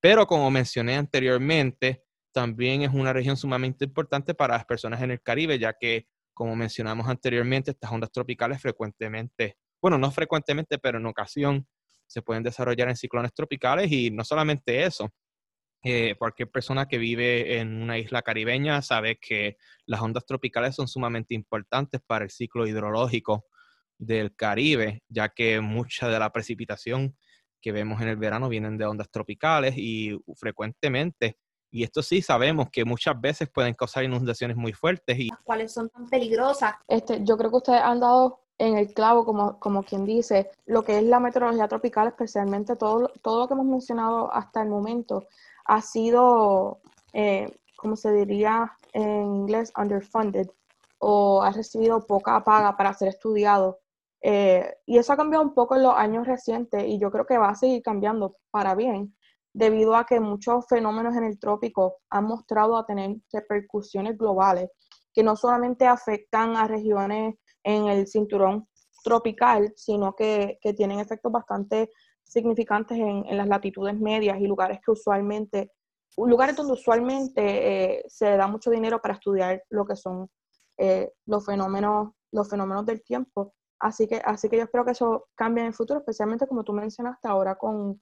Pero 0.00 0.26
como 0.26 0.50
mencioné 0.50 0.96
anteriormente, 0.96 2.04
también 2.34 2.82
es 2.82 2.92
una 2.92 3.12
región 3.12 3.36
sumamente 3.36 3.84
importante 3.84 4.34
para 4.34 4.54
las 4.54 4.66
personas 4.66 5.00
en 5.02 5.12
el 5.12 5.22
Caribe, 5.22 5.58
ya 5.58 5.72
que, 5.72 6.08
como 6.34 6.56
mencionamos 6.56 7.08
anteriormente, 7.08 7.70
estas 7.70 7.92
ondas 7.92 8.10
tropicales 8.10 8.60
frecuentemente, 8.60 9.56
bueno, 9.80 9.98
no 9.98 10.10
frecuentemente, 10.10 10.78
pero 10.78 10.98
en 10.98 11.06
ocasión 11.06 11.66
se 12.06 12.22
pueden 12.22 12.42
desarrollar 12.42 12.88
en 12.88 12.96
ciclones 12.96 13.32
tropicales 13.32 13.90
y 13.92 14.10
no 14.10 14.24
solamente 14.24 14.82
eso. 14.84 15.14
Eh, 15.84 16.16
cualquier 16.18 16.50
persona 16.50 16.86
que 16.86 16.98
vive 16.98 17.58
en 17.58 17.82
una 17.82 17.98
isla 17.98 18.22
caribeña 18.22 18.82
sabe 18.82 19.18
que 19.20 19.56
las 19.86 20.00
ondas 20.00 20.26
tropicales 20.26 20.74
son 20.74 20.88
sumamente 20.88 21.34
importantes 21.34 22.00
para 22.04 22.24
el 22.24 22.30
ciclo 22.30 22.66
hidrológico 22.66 23.46
del 23.98 24.34
Caribe, 24.34 25.02
ya 25.08 25.28
que 25.28 25.60
mucha 25.60 26.08
de 26.08 26.18
la 26.18 26.32
precipitación 26.32 27.16
que 27.60 27.70
vemos 27.72 28.02
en 28.02 28.08
el 28.08 28.16
verano 28.16 28.48
vienen 28.48 28.76
de 28.76 28.86
ondas 28.86 29.10
tropicales 29.10 29.74
y 29.76 30.18
frecuentemente 30.36 31.36
y 31.74 31.82
esto 31.82 32.04
sí 32.04 32.22
sabemos 32.22 32.68
que 32.70 32.84
muchas 32.84 33.20
veces 33.20 33.50
pueden 33.50 33.74
causar 33.74 34.04
inundaciones 34.04 34.56
muy 34.56 34.72
fuertes. 34.72 35.18
y 35.18 35.28
¿Cuáles 35.42 35.72
son 35.72 35.88
tan 35.88 36.08
peligrosas? 36.08 36.76
Este, 36.86 37.24
yo 37.24 37.36
creo 37.36 37.50
que 37.50 37.56
ustedes 37.56 37.80
han 37.80 37.98
dado 37.98 38.44
en 38.58 38.78
el 38.78 38.94
clavo, 38.94 39.24
como, 39.24 39.58
como 39.58 39.82
quien 39.82 40.04
dice, 40.04 40.52
lo 40.66 40.84
que 40.84 40.98
es 40.98 41.02
la 41.02 41.18
meteorología 41.18 41.66
tropical, 41.66 42.06
especialmente 42.06 42.76
todo, 42.76 43.10
todo 43.22 43.40
lo 43.40 43.48
que 43.48 43.54
hemos 43.54 43.66
mencionado 43.66 44.32
hasta 44.32 44.62
el 44.62 44.68
momento, 44.68 45.24
ha 45.64 45.82
sido, 45.82 46.78
eh, 47.12 47.52
como 47.76 47.96
se 47.96 48.12
diría 48.12 48.70
en 48.92 49.34
inglés, 49.34 49.72
underfunded, 49.76 50.46
o 50.98 51.42
ha 51.42 51.50
recibido 51.50 52.06
poca 52.06 52.44
paga 52.44 52.76
para 52.76 52.94
ser 52.94 53.08
estudiado. 53.08 53.80
Eh, 54.22 54.76
y 54.86 54.98
eso 54.98 55.12
ha 55.12 55.16
cambiado 55.16 55.42
un 55.42 55.54
poco 55.54 55.74
en 55.74 55.82
los 55.82 55.96
años 55.96 56.24
recientes 56.24 56.84
y 56.86 57.00
yo 57.00 57.10
creo 57.10 57.26
que 57.26 57.36
va 57.36 57.48
a 57.48 57.56
seguir 57.56 57.82
cambiando 57.82 58.36
para 58.52 58.76
bien 58.76 59.12
debido 59.54 59.94
a 59.94 60.04
que 60.04 60.20
muchos 60.20 60.66
fenómenos 60.68 61.16
en 61.16 61.24
el 61.24 61.38
trópico 61.38 61.98
han 62.10 62.24
mostrado 62.24 62.76
a 62.76 62.84
tener 62.84 63.16
repercusiones 63.32 64.18
globales 64.18 64.68
que 65.14 65.22
no 65.22 65.36
solamente 65.36 65.86
afectan 65.86 66.56
a 66.56 66.66
regiones 66.66 67.36
en 67.62 67.86
el 67.86 68.08
cinturón 68.08 68.68
tropical, 69.04 69.72
sino 69.76 70.14
que, 70.14 70.58
tienen 70.76 70.98
efectos 70.98 71.30
bastante 71.30 71.90
significantes 72.24 72.98
en, 72.98 73.36
las 73.36 73.46
latitudes 73.46 73.98
medias 73.98 74.40
y 74.40 74.46
lugares 74.46 74.80
que 74.84 74.90
usualmente, 74.90 75.70
lugares 76.16 76.56
donde 76.56 76.72
usualmente 76.72 77.42
eh, 77.94 78.04
se 78.08 78.36
da 78.36 78.48
mucho 78.48 78.70
dinero 78.70 79.00
para 79.00 79.14
estudiar 79.14 79.62
lo 79.70 79.86
que 79.86 79.94
son 79.94 80.28
eh, 80.78 81.12
los 81.26 81.46
fenómenos, 81.46 82.12
los 82.32 82.50
fenómenos 82.50 82.84
del 82.86 83.04
tiempo. 83.04 83.54
Así 83.78 84.08
que, 84.08 84.16
así 84.24 84.48
que 84.48 84.56
yo 84.56 84.64
espero 84.64 84.84
que 84.84 84.92
eso 84.92 85.26
cambie 85.36 85.62
en 85.62 85.68
el 85.68 85.74
futuro, 85.74 86.00
especialmente 86.00 86.48
como 86.48 86.64
tú 86.64 86.72
mencionaste 86.72 87.28
ahora 87.28 87.54
con, 87.56 88.00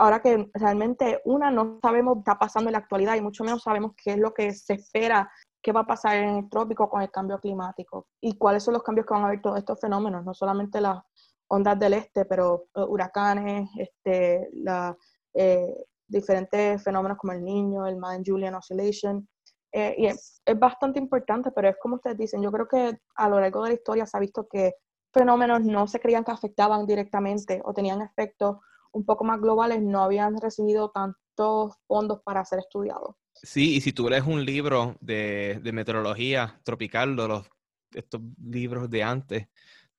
ahora 0.00 0.22
que 0.22 0.50
realmente 0.54 1.20
una 1.24 1.50
no 1.50 1.78
sabemos 1.82 2.14
qué 2.14 2.20
está 2.20 2.38
pasando 2.38 2.70
en 2.70 2.72
la 2.72 2.78
actualidad 2.78 3.16
y 3.16 3.20
mucho 3.20 3.44
menos 3.44 3.62
sabemos 3.62 3.92
qué 4.02 4.12
es 4.12 4.18
lo 4.18 4.32
que 4.32 4.52
se 4.54 4.74
espera 4.74 5.30
qué 5.62 5.72
va 5.72 5.80
a 5.80 5.86
pasar 5.86 6.16
en 6.16 6.36
el 6.36 6.48
trópico 6.48 6.88
con 6.88 7.02
el 7.02 7.10
cambio 7.10 7.38
climático 7.38 8.06
y 8.20 8.36
cuáles 8.38 8.62
son 8.62 8.74
los 8.74 8.82
cambios 8.82 9.06
que 9.06 9.12
van 9.12 9.24
a 9.24 9.26
haber 9.26 9.42
todos 9.42 9.58
estos 9.58 9.78
fenómenos, 9.78 10.24
no 10.24 10.32
solamente 10.32 10.80
las 10.80 11.02
ondas 11.48 11.78
del 11.78 11.94
este, 11.94 12.24
pero 12.24 12.68
eh, 12.74 12.80
huracanes, 12.80 13.68
este, 13.76 14.48
eh, 15.34 15.84
diferentes 16.06 16.82
fenómenos 16.82 17.18
como 17.18 17.32
el 17.32 17.44
niño, 17.44 17.86
el 17.86 17.96
Madden-Julian 17.96 18.54
Oscillation. 18.54 19.28
Eh, 19.72 19.94
y 19.98 20.06
es, 20.06 20.40
bastante 20.56 20.98
importante, 20.98 21.50
pero 21.52 21.68
es 21.68 21.76
como 21.80 21.96
ustedes 21.96 22.16
dicen, 22.16 22.42
yo 22.42 22.50
creo 22.50 22.66
que 22.66 22.98
a 23.16 23.28
lo 23.28 23.38
largo 23.38 23.62
de 23.62 23.68
la 23.70 23.74
historia 23.74 24.06
se 24.06 24.16
ha 24.16 24.20
visto 24.20 24.48
que 24.48 24.72
fenómenos 25.12 25.60
no 25.60 25.86
se 25.86 26.00
creían 26.00 26.24
que 26.24 26.32
afectaban 26.32 26.86
directamente 26.86 27.60
o 27.64 27.74
tenían 27.74 28.00
efectos 28.00 28.58
un 28.92 29.04
poco 29.04 29.24
más 29.24 29.40
globales, 29.40 29.82
no 29.82 30.02
habían 30.02 30.40
recibido 30.40 30.90
tantos 30.90 31.74
fondos 31.86 32.20
para 32.24 32.44
ser 32.44 32.60
estudiados. 32.60 33.16
Sí, 33.34 33.76
y 33.76 33.80
si 33.80 33.92
tú 33.92 34.08
lees 34.08 34.26
un 34.26 34.44
libro 34.44 34.96
de, 35.00 35.60
de 35.62 35.72
meteorología 35.72 36.60
tropical, 36.64 37.16
de 37.16 37.28
los, 37.28 37.50
estos 37.92 38.20
libros 38.42 38.90
de 38.90 39.02
antes, 39.02 39.48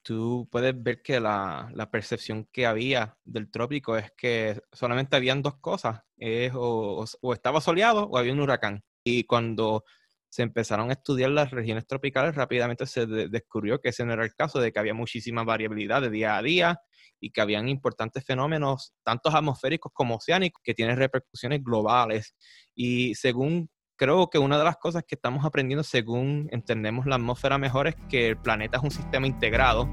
tú 0.03 0.47
puedes 0.51 0.81
ver 0.81 1.01
que 1.01 1.19
la, 1.19 1.69
la, 1.73 1.89
percepción 1.89 2.47
que 2.51 2.65
había 2.65 3.17
del 3.23 3.49
trópico 3.49 3.97
es 3.97 4.11
que 4.17 4.61
solamente 4.71 5.15
habían 5.15 5.41
dos 5.41 5.55
cosas, 5.55 6.01
es 6.17 6.51
o, 6.55 7.05
o, 7.21 7.33
estaba 7.33 7.61
soleado 7.61 8.05
o 8.05 8.17
había 8.17 8.33
un 8.33 8.39
huracán. 8.41 8.83
Y 9.03 9.23
cuando 9.23 9.83
se 10.31 10.43
empezaron 10.43 10.89
a 10.89 10.93
estudiar 10.93 11.29
las 11.29 11.51
regiones 11.51 11.85
tropicales, 11.85 12.35
rápidamente 12.35 12.85
se 12.85 13.05
descubrió 13.05 13.81
que 13.81 13.89
ese 13.89 14.05
no 14.05 14.13
era 14.13 14.23
el 14.23 14.33
caso, 14.33 14.61
de 14.61 14.71
que 14.71 14.79
había 14.79 14.93
muchísima 14.93 15.43
variabilidad 15.43 16.01
de 16.01 16.09
día 16.09 16.37
a 16.37 16.41
día 16.41 16.79
y 17.19 17.31
que 17.31 17.41
habían 17.41 17.67
importantes 17.67 18.23
fenómenos, 18.25 18.93
tanto 19.03 19.29
atmosféricos 19.29 19.91
como 19.93 20.15
oceánicos, 20.15 20.61
que 20.63 20.73
tienen 20.73 20.95
repercusiones 20.95 21.61
globales. 21.61 22.33
Y 22.73 23.13
según 23.15 23.69
creo 23.97 24.29
que 24.29 24.39
una 24.39 24.57
de 24.57 24.63
las 24.63 24.77
cosas 24.77 25.03
que 25.05 25.15
estamos 25.15 25.43
aprendiendo 25.43 25.83
según 25.83 26.47
entendemos 26.51 27.05
la 27.05 27.15
atmósfera 27.15 27.57
mejor 27.57 27.87
es 27.87 27.95
que 28.09 28.29
el 28.29 28.37
planeta 28.37 28.77
es 28.77 28.83
un 28.83 28.91
sistema 28.91 29.27
integrado 29.27 29.89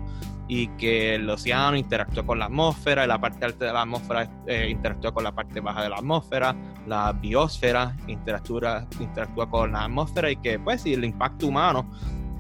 y 0.49 0.69
que 0.69 1.17
el 1.17 1.29
océano 1.29 1.77
interactúa 1.77 2.25
con 2.25 2.39
la 2.39 2.47
atmósfera, 2.47 3.05
y 3.05 3.07
la 3.07 3.21
parte 3.21 3.45
alta 3.45 3.67
de 3.67 3.73
la 3.73 3.83
atmósfera 3.83 4.31
eh, 4.47 4.69
interactúa 4.71 5.13
con 5.13 5.23
la 5.23 5.33
parte 5.33 5.61
baja 5.61 5.83
de 5.83 5.91
la 5.91 5.97
atmósfera, 5.97 6.57
la 6.87 7.13
biosfera 7.13 7.95
interactúa, 8.07 8.87
interactúa 8.99 9.49
con 9.49 9.73
la 9.73 9.85
atmósfera 9.85 10.31
y 10.31 10.37
que 10.37 10.59
pues 10.59 10.87
el 10.87 11.05
impacto 11.05 11.47
humano 11.47 11.87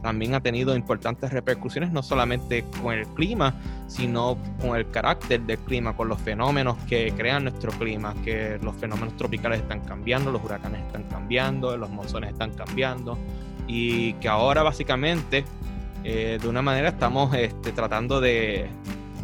también 0.02 0.34
ha 0.34 0.40
tenido 0.40 0.74
importantes 0.76 1.32
repercusiones 1.32 1.90
no 1.90 2.02
solamente 2.02 2.64
con 2.82 2.94
el 2.94 3.06
clima, 3.08 3.54
sino 3.88 4.38
con 4.60 4.76
el 4.76 4.88
carácter 4.90 5.42
del 5.42 5.58
clima, 5.58 5.96
con 5.96 6.08
los 6.08 6.20
fenómenos 6.20 6.76
que 6.84 7.12
crean 7.16 7.44
nuestro 7.44 7.72
clima, 7.72 8.14
que 8.24 8.58
los 8.62 8.74
fenómenos 8.76 9.16
tropicales 9.16 9.60
están 9.60 9.80
cambiando, 9.80 10.30
los 10.30 10.42
huracanes 10.42 10.80
están 10.86 11.04
cambiando, 11.04 11.76
los 11.76 11.90
monzones 11.90 12.32
están 12.32 12.52
cambiando 12.52 13.18
y 13.66 14.14
que 14.14 14.28
ahora 14.28 14.62
básicamente 14.62 15.44
eh, 16.04 16.38
de 16.40 16.48
una 16.48 16.62
manera 16.62 16.88
estamos 16.88 17.34
este, 17.34 17.72
tratando 17.72 18.20
de 18.20 18.68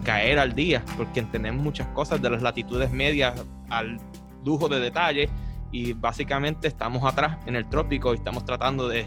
caer 0.04 0.38
al 0.38 0.54
día, 0.54 0.84
porque 0.96 1.20
entendemos 1.20 1.62
muchas 1.62 1.86
cosas 1.88 2.20
de 2.20 2.30
las 2.30 2.42
latitudes 2.42 2.90
medias 2.90 3.42
al 3.70 3.98
lujo 4.44 4.68
de 4.68 4.80
detalle 4.80 5.28
y 5.72 5.92
básicamente 5.92 6.68
estamos 6.68 7.04
atrás 7.04 7.38
en 7.46 7.56
el 7.56 7.68
trópico 7.68 8.12
y 8.12 8.16
estamos 8.16 8.44
tratando 8.44 8.86
de 8.86 9.06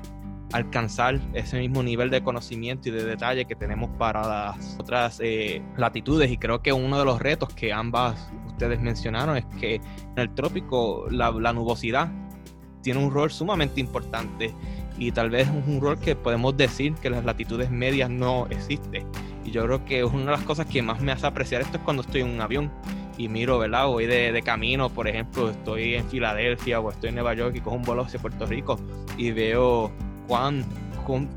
alcanzar 0.53 1.19
ese 1.33 1.59
mismo 1.59 1.83
nivel 1.83 2.09
de 2.09 2.23
conocimiento 2.23 2.89
y 2.89 2.91
de 2.91 3.03
detalle 3.03 3.45
que 3.45 3.55
tenemos 3.55 3.89
para 3.97 4.25
las 4.25 4.77
otras 4.79 5.19
eh, 5.21 5.61
latitudes. 5.75 6.31
Y 6.31 6.37
creo 6.37 6.61
que 6.61 6.73
uno 6.73 6.97
de 6.97 7.05
los 7.05 7.19
retos 7.21 7.53
que 7.53 7.73
ambas 7.73 8.31
ustedes 8.47 8.79
mencionaron 8.81 9.37
es 9.37 9.45
que 9.59 9.75
en 9.75 10.17
el 10.17 10.33
trópico 10.33 11.07
la, 11.09 11.31
la 11.31 11.53
nubosidad 11.53 12.11
tiene 12.81 13.03
un 13.03 13.11
rol 13.11 13.29
sumamente 13.31 13.79
importante 13.81 14.53
y 14.97 15.11
tal 15.11 15.29
vez 15.29 15.47
es 15.47 15.67
un 15.67 15.79
rol 15.79 15.99
que 15.99 16.15
podemos 16.15 16.57
decir 16.57 16.93
que 16.95 17.09
las 17.09 17.23
latitudes 17.23 17.69
medias 17.69 18.09
no 18.09 18.47
existe. 18.49 19.05
Y 19.45 19.51
yo 19.51 19.63
creo 19.65 19.85
que 19.85 20.03
una 20.03 20.25
de 20.25 20.31
las 20.31 20.41
cosas 20.41 20.65
que 20.65 20.81
más 20.81 20.99
me 21.01 21.11
hace 21.11 21.27
apreciar 21.27 21.61
esto 21.61 21.77
es 21.77 21.83
cuando 21.83 22.01
estoy 22.01 22.21
en 22.21 22.29
un 22.29 22.41
avión 22.41 22.71
y 23.17 23.29
miro, 23.29 23.59
¿verdad? 23.59 23.87
Voy 23.87 24.05
de, 24.05 24.31
de, 24.31 24.41
camino, 24.41 24.89
por 24.89 25.07
ejemplo, 25.07 25.49
estoy 25.49 25.95
en 25.95 26.07
Filadelfia 26.09 26.79
o 26.79 26.91
estoy 26.91 27.09
en 27.09 27.15
Nueva 27.15 27.33
York 27.33 27.55
y 27.55 27.61
cojo 27.61 27.75
un 27.75 27.83
vuelo 27.83 28.03
hacia 28.03 28.19
Puerto 28.19 28.45
Rico 28.45 28.79
y 29.17 29.31
veo 29.31 29.91
cuán, 30.27 30.65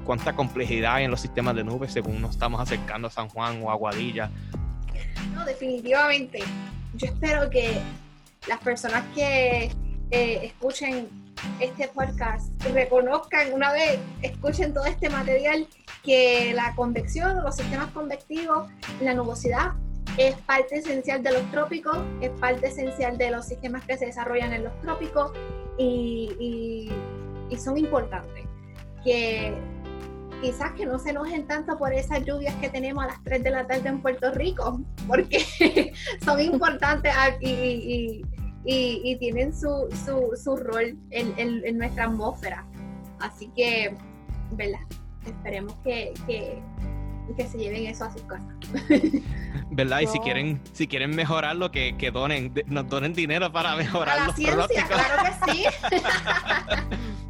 cuánta 0.04 0.34
complejidad 0.34 0.96
hay 0.96 1.04
en 1.04 1.10
los 1.10 1.20
sistemas 1.20 1.54
de 1.54 1.64
nubes 1.64 1.92
según 1.92 2.20
nos 2.20 2.32
estamos 2.32 2.60
acercando 2.60 3.08
a 3.08 3.10
San 3.10 3.28
Juan 3.28 3.62
o 3.62 3.70
a 3.70 3.74
Guadilla. 3.74 4.30
No, 5.34 5.44
definitivamente. 5.44 6.40
Yo 6.94 7.06
espero 7.06 7.48
que 7.48 7.80
las 8.48 8.58
personas 8.58 9.04
que 9.14 9.70
eh, 10.10 10.40
escuchen 10.42 11.08
este 11.60 11.88
podcast 11.88 12.50
reconozcan 12.72 13.52
una 13.52 13.72
vez, 13.72 13.98
escuchen 14.22 14.72
todo 14.74 14.84
este 14.86 15.08
material, 15.10 15.66
que 16.02 16.52
la 16.54 16.74
convección, 16.74 17.42
los 17.42 17.56
sistemas 17.56 17.90
convectivos, 17.92 18.68
la 19.00 19.14
nubosidad 19.14 19.72
es 20.16 20.34
parte 20.36 20.78
esencial 20.78 21.22
de 21.22 21.32
los 21.32 21.50
trópicos, 21.50 21.98
es 22.20 22.30
parte 22.40 22.68
esencial 22.68 23.18
de 23.18 23.30
los 23.30 23.46
sistemas 23.46 23.84
que 23.84 23.96
se 23.96 24.06
desarrollan 24.06 24.52
en 24.52 24.64
los 24.64 24.80
trópicos 24.80 25.32
y, 25.78 26.90
y 27.48 27.56
son 27.58 27.76
importantes. 27.76 28.44
Que 29.04 29.54
quizás 30.40 30.72
que 30.72 30.86
no 30.86 30.98
se 30.98 31.10
enojen 31.10 31.46
tanto 31.46 31.76
por 31.78 31.92
esas 31.92 32.24
lluvias 32.24 32.54
que 32.56 32.68
tenemos 32.68 33.04
a 33.04 33.08
las 33.08 33.22
3 33.24 33.42
de 33.42 33.50
la 33.50 33.66
tarde 33.66 33.88
en 33.88 34.00
Puerto 34.00 34.32
Rico, 34.32 34.80
porque 35.06 35.92
son 36.24 36.40
importantes 36.40 37.12
aquí 37.18 37.50
y, 37.50 38.22
tienen 38.64 39.54
su, 39.54 39.88
su, 40.04 40.36
su 40.42 40.56
rol 40.56 40.98
en, 41.10 41.34
en, 41.36 41.78
nuestra 41.78 42.04
atmósfera. 42.04 42.66
Así 43.18 43.50
que, 43.56 43.96
¿verdad? 44.52 44.80
Esperemos 45.26 45.74
que, 45.84 46.14
que, 46.26 46.62
que 47.36 47.46
se 47.46 47.58
lleven 47.58 47.86
eso 47.86 48.04
a 48.04 48.12
sus 48.12 48.22
casas. 48.22 48.54
¿Verdad? 49.70 50.00
Y 50.00 50.06
si 50.06 50.18
quieren, 50.20 50.60
si 50.72 50.86
quieren 50.86 51.10
mejorarlo, 51.14 51.70
que, 51.70 51.96
que 51.96 52.10
donen, 52.10 52.52
nos 52.66 52.88
donen 52.88 53.12
dinero 53.12 53.52
para 53.52 53.76
mejorar 53.76 54.18
a 54.18 54.26
la 54.28 54.34
ciencia, 54.34 54.86
claro 54.86 55.22
que 55.24 55.52
sí. 55.52 55.64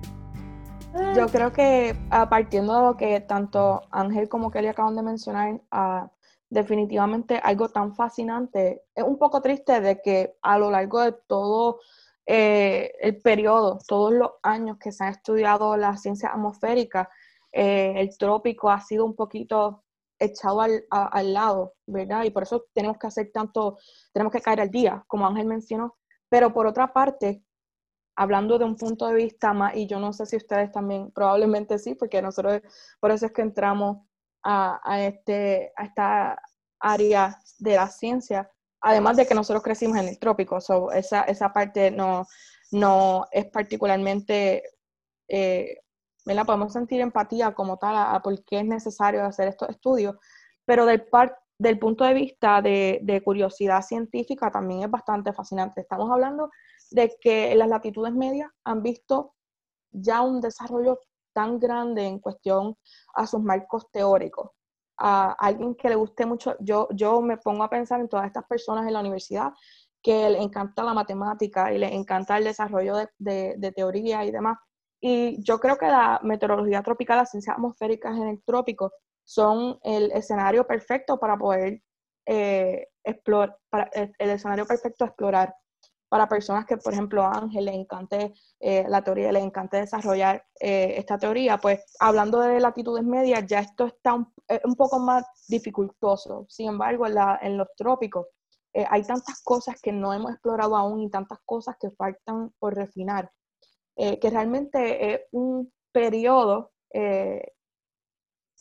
Yo 1.17 1.29
creo 1.29 1.53
que 1.53 1.97
a 2.11 2.29
partiendo 2.29 2.77
de 2.77 2.83
lo 2.83 2.97
que 2.97 3.21
tanto 3.21 3.83
Ángel 3.91 4.29
como 4.29 4.51
Kelly 4.51 4.69
acaban 4.69 4.97
de 4.97 5.03
mencionar, 5.03 5.61
a 5.71 6.11
definitivamente 6.51 7.41
algo 7.43 7.69
tan 7.69 7.95
fascinante. 7.95 8.83
Es 8.95 9.05
un 9.05 9.19
poco 9.19 9.41
triste 9.41 9.81
de 9.81 10.03
que 10.03 10.37
a 10.43 10.59
lo 10.59 10.71
largo 10.71 11.01
de 11.01 11.13
todo 11.27 11.81
eh, 12.27 12.93
el 13.01 13.21
periodo, 13.23 13.79
todos 13.87 14.13
los 14.13 14.33
años 14.43 14.77
que 14.79 14.93
se 14.93 15.05
han 15.05 15.11
estudiado 15.11 15.77
la 15.77 15.97
ciencia 15.97 16.31
atmosférica, 16.31 17.09
eh, 17.53 17.95
el 17.97 18.17
trópico 18.19 18.71
ha 18.71 18.81
sido 18.81 19.05
un 19.05 19.15
poquito 19.15 19.85
echado 20.19 20.61
al, 20.61 20.85
al, 20.91 21.33
lado, 21.33 21.75
¿verdad? 21.87 22.25
Y 22.25 22.31
por 22.31 22.43
eso 22.43 22.67
tenemos 22.75 22.99
que 22.99 23.07
hacer 23.07 23.31
tanto, 23.33 23.79
tenemos 24.13 24.33
que 24.33 24.43
caer 24.43 24.61
al 24.61 24.71
día, 24.71 25.03
como 25.07 25.27
Ángel 25.27 25.47
mencionó. 25.47 25.97
Pero 26.29 26.53
por 26.53 26.67
otra 26.67 26.93
parte, 26.93 27.43
hablando 28.17 28.59
de 28.59 28.65
un 28.65 28.77
punto 28.77 29.07
de 29.07 29.15
vista 29.15 29.53
más, 29.55 29.75
y 29.77 29.87
yo 29.87 29.99
no 29.99 30.13
sé 30.13 30.27
si 30.27 30.37
ustedes 30.37 30.71
también, 30.73 31.11
probablemente 31.13 31.79
sí, 31.79 31.95
porque 31.95 32.21
nosotros, 32.21 32.61
por 33.01 33.11
eso 33.13 33.27
es 33.27 33.33
que 33.33 33.43
entramos 33.43 34.10
a, 34.43 35.01
este, 35.01 35.73
a 35.77 35.85
esta 35.85 36.43
área 36.79 37.39
de 37.59 37.77
la 37.77 37.89
ciencia, 37.89 38.51
además 38.81 39.17
de 39.17 39.27
que 39.27 39.35
nosotros 39.35 39.63
crecimos 39.63 39.99
en 39.99 40.09
el 40.09 40.19
trópico, 40.19 40.59
esa, 40.93 41.23
esa 41.23 41.53
parte 41.53 41.91
no, 41.91 42.27
no 42.71 43.27
es 43.31 43.47
particularmente, 43.47 44.63
eh. 45.29 45.77
Podemos 46.47 46.73
sentir 46.75 47.01
empatía 47.01 47.53
como 47.55 47.79
tal 47.79 47.97
a, 47.97 48.21
por 48.23 48.45
qué 48.45 48.61
es 48.61 48.65
necesario 48.65 49.25
hacer 49.25 49.49
estos 49.49 49.71
estudios, 49.71 50.17
pero 50.65 50.87
del, 50.87 51.07
par, 51.07 51.37
del 51.59 51.79
punto 51.79 52.05
de 52.05 52.15
vista 52.15 52.63
de, 52.63 53.01
de, 53.03 53.23
curiosidad 53.23 53.83
científica 53.83 54.51
también 54.51 54.83
es 54.83 54.91
bastante 54.91 55.33
fascinante. 55.33 55.81
Estamos 55.81 56.09
hablando 56.11 56.51
de 56.91 57.17
que 57.21 57.51
en 57.51 57.59
las 57.59 57.69
latitudes 57.69 58.13
medias 58.13 58.49
han 58.65 58.83
visto 58.83 59.35
ya 59.91 60.21
un 60.21 60.41
desarrollo 60.41 61.01
tan 61.41 61.59
grande 61.59 62.03
en 62.07 62.19
cuestión 62.19 62.77
a 63.15 63.27
sus 63.27 63.41
marcos 63.43 63.91
teóricos. 63.91 64.51
A 64.99 65.33
alguien 65.33 65.75
que 65.75 65.89
le 65.89 65.95
guste 65.95 66.27
mucho, 66.27 66.55
yo, 66.61 66.87
yo 66.93 67.23
me 67.23 67.39
pongo 67.39 67.65
a 67.65 67.71
pensar 67.71 68.01
en 68.01 68.09
todas 68.09 68.27
estas 68.27 68.45
personas 68.45 68.87
en 68.87 68.93
la 68.93 69.01
universidad 69.01 69.53
que 70.03 70.29
le 70.29 70.43
encanta 70.43 70.85
la 70.85 70.93
matemática 70.93 71.73
y 71.73 71.79
le 71.79 71.95
encanta 71.95 72.37
el 72.37 72.45
desarrollo 72.45 72.97
de, 73.19 73.55
de, 73.57 73.73
teoría 73.73 74.25
y 74.25 74.31
demás. 74.31 74.59
Y 75.01 75.43
yo 75.43 75.59
creo 75.59 75.77
que 75.79 75.87
la 75.87 76.21
meteorología 76.23 76.83
tropical, 76.83 77.17
las 77.17 77.31
ciencias 77.31 77.57
atmosféricas 77.57 78.15
en 78.17 78.29
el 78.29 78.43
trópico, 78.43 78.93
son 79.25 79.79
el 79.83 80.11
escenario 80.13 80.67
perfecto 80.67 81.19
para 81.19 81.39
poder 81.39 81.83
eh, 82.27 82.89
explorar, 83.03 83.57
el 83.95 84.31
escenario 84.31 84.67
perfecto 84.67 85.05
a 85.05 85.09
explorar 85.09 85.55
para 86.11 86.29
personas 86.29 86.67
que, 86.67 86.77
por 86.77 86.93
ejemplo, 86.93 87.23
a 87.23 87.39
Ángel 87.39 87.67
le 87.67 87.73
encante 87.73 88.35
eh, 88.59 88.85
la 88.89 89.03
teoría, 89.03 89.31
le 89.31 89.39
encante 89.39 89.77
desarrollar 89.77 90.45
eh, 90.59 90.95
esta 90.99 91.17
teoría, 91.17 91.59
pues 91.59 91.85
hablando 92.01 92.41
de 92.41 92.59
latitudes 92.59 93.05
medias, 93.05 93.47
ya 93.47 93.61
esto 93.61 93.87
está 93.87 94.15
un, 94.15 94.27
eh, 94.49 94.61
poco 94.77 94.99
más 94.99 95.25
dificultoso. 95.47 96.47
Sin 96.49 96.69
embargo, 96.69 97.07
en, 97.07 97.15
la, 97.15 97.39
en 97.41 97.57
los 97.57 97.69
trópicos 97.77 98.27
hay 98.89 99.03
tantas 99.03 99.43
cosas 99.43 99.81
que 99.83 99.91
no 99.91 100.13
hemos 100.13 100.31
explorado 100.33 100.77
aún 100.77 101.03
y 101.03 101.11
tantas 101.11 101.41
cosas 101.45 101.77
que 101.81 101.91
faltan 101.91 102.53
por 102.61 102.75
refinar, 102.77 103.29
que 103.97 104.31
realmente 104.31 105.15
es 105.15 105.21
un 105.33 105.73
periodo 105.91 106.71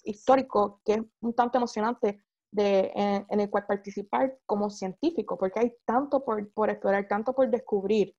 histórico 0.04 0.82
que 0.84 0.94
es 0.94 1.02
un 1.22 1.36
tanto 1.36 1.60
emocionante 1.60 2.24
de, 2.52 2.92
en, 2.96 3.40
el 3.40 3.50
cual 3.50 3.66
participar 3.66 4.38
como 4.46 4.70
científico, 4.70 5.38
porque 5.38 5.60
hay 5.60 5.76
tanto 5.86 6.24
por, 6.24 6.52
por 6.54 6.70
explorar, 6.70 7.08
tanto 7.08 7.34
por 7.34 7.50
descubrir. 7.50 8.16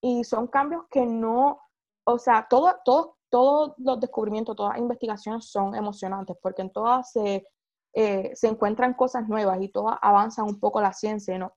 Y 0.00 0.24
son 0.24 0.46
cambios 0.46 0.84
que 0.90 1.06
no, 1.06 1.60
o 2.04 2.18
sea, 2.18 2.46
todo, 2.48 2.74
todo, 2.84 3.18
todos 3.30 3.74
los 3.78 4.00
descubrimientos, 4.00 4.56
todas 4.56 4.74
las 4.74 4.82
investigaciones 4.82 5.50
son 5.50 5.74
emocionantes, 5.74 6.36
porque 6.42 6.62
en 6.62 6.72
todas 6.72 7.10
se, 7.12 7.46
eh, 7.94 8.32
se 8.34 8.48
encuentran 8.48 8.94
cosas 8.94 9.28
nuevas 9.28 9.60
y 9.60 9.68
todas 9.68 9.98
avanzan 10.02 10.46
un 10.46 10.60
poco 10.60 10.80
la 10.80 10.92
ciencia, 10.92 11.38
¿no? 11.38 11.54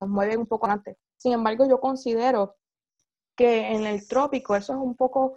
nos 0.00 0.10
mueven 0.10 0.40
un 0.40 0.46
poco 0.46 0.66
antes. 0.66 0.96
Sin 1.16 1.32
embargo, 1.32 1.66
yo 1.68 1.80
considero 1.80 2.56
que 3.36 3.72
en 3.72 3.86
el 3.86 4.06
trópico 4.06 4.54
eso 4.56 4.72
es 4.72 4.78
un 4.78 4.96
poco 4.96 5.36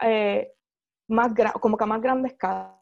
eh, 0.00 0.52
más 1.08 1.32
como 1.60 1.76
que 1.76 1.84
a 1.84 1.86
más 1.86 2.00
grande 2.00 2.28
escala. 2.28 2.79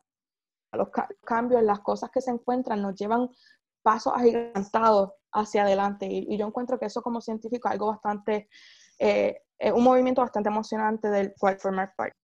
Los 0.73 0.89
cambios, 1.25 1.63
las 1.63 1.81
cosas 1.81 2.11
que 2.11 2.21
se 2.21 2.31
encuentran 2.31 2.83
nos 2.83 2.95
llevan 2.95 3.31
pasos 3.83 4.13
agigantados 4.15 5.13
hacia 5.33 5.63
adelante. 5.63 6.07
Y, 6.11 6.37
yo 6.37 6.47
encuentro 6.47 6.79
que 6.79 6.87
eso 6.87 7.03
como 7.03 7.21
científico 7.21 7.69
es 7.69 7.73
algo 7.73 7.89
bastante, 7.89 8.49
eh, 8.99 9.41
un 9.73 9.85
movimiento 9.85 10.21
bastante 10.21 10.49
emocionante 10.49 11.09
del 11.09 11.35
cual 11.39 11.59
formar 11.59 11.95
parte. 11.97 12.17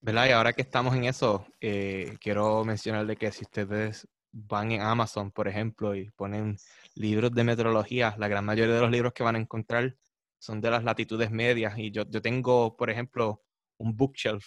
¿Verdad? 0.00 0.26
Y 0.26 0.32
ahora 0.32 0.52
que 0.52 0.62
estamos 0.62 0.94
en 0.94 1.04
eso, 1.04 1.46
eh, 1.60 2.16
quiero 2.20 2.64
mencionar 2.64 3.06
de 3.06 3.16
que 3.16 3.32
si 3.32 3.42
ustedes 3.42 4.06
van 4.30 4.72
en 4.72 4.82
Amazon, 4.82 5.30
por 5.30 5.48
ejemplo, 5.48 5.94
y 5.94 6.10
ponen 6.10 6.56
libros 6.94 7.32
de 7.32 7.44
meteorología, 7.44 8.14
la 8.18 8.28
gran 8.28 8.44
mayoría 8.44 8.74
de 8.74 8.80
los 8.80 8.90
libros 8.90 9.12
que 9.12 9.22
van 9.22 9.36
a 9.36 9.38
encontrar 9.38 9.96
son 10.38 10.60
de 10.60 10.70
las 10.70 10.84
latitudes 10.84 11.30
medias. 11.30 11.78
Y 11.78 11.90
yo, 11.90 12.04
yo 12.08 12.20
tengo, 12.20 12.76
por 12.76 12.90
ejemplo, 12.90 13.42
un 13.78 13.96
bookshelf 13.96 14.44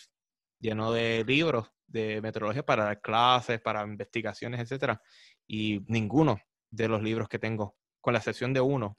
lleno 0.59 0.91
de 0.91 1.23
libros 1.25 1.71
de 1.87 2.21
meteorología 2.21 2.65
para 2.65 2.85
dar 2.85 3.01
clases, 3.01 3.61
para 3.61 3.83
investigaciones, 3.83 4.59
etcétera. 4.59 5.01
Y 5.47 5.81
ninguno 5.87 6.39
de 6.69 6.87
los 6.87 7.01
libros 7.01 7.27
que 7.29 7.39
tengo, 7.39 7.75
con 8.01 8.13
la 8.13 8.19
excepción 8.19 8.53
de 8.53 8.61
uno, 8.61 8.97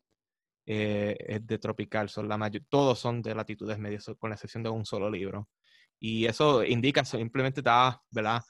eh, 0.66 1.16
es 1.20 1.46
de 1.46 1.58
tropical. 1.58 2.08
Son 2.08 2.28
la 2.28 2.50
todos 2.68 2.98
son 2.98 3.22
de 3.22 3.34
latitudes 3.34 3.78
medias, 3.78 4.10
con 4.18 4.30
la 4.30 4.36
excepción 4.36 4.62
de 4.62 4.70
un 4.70 4.84
solo 4.84 5.10
libro. 5.10 5.48
Y 6.00 6.26
eso 6.26 6.64
indica, 6.64 7.04
simplemente 7.04 7.62
da, 7.62 8.02
¿verdad? 8.10 8.42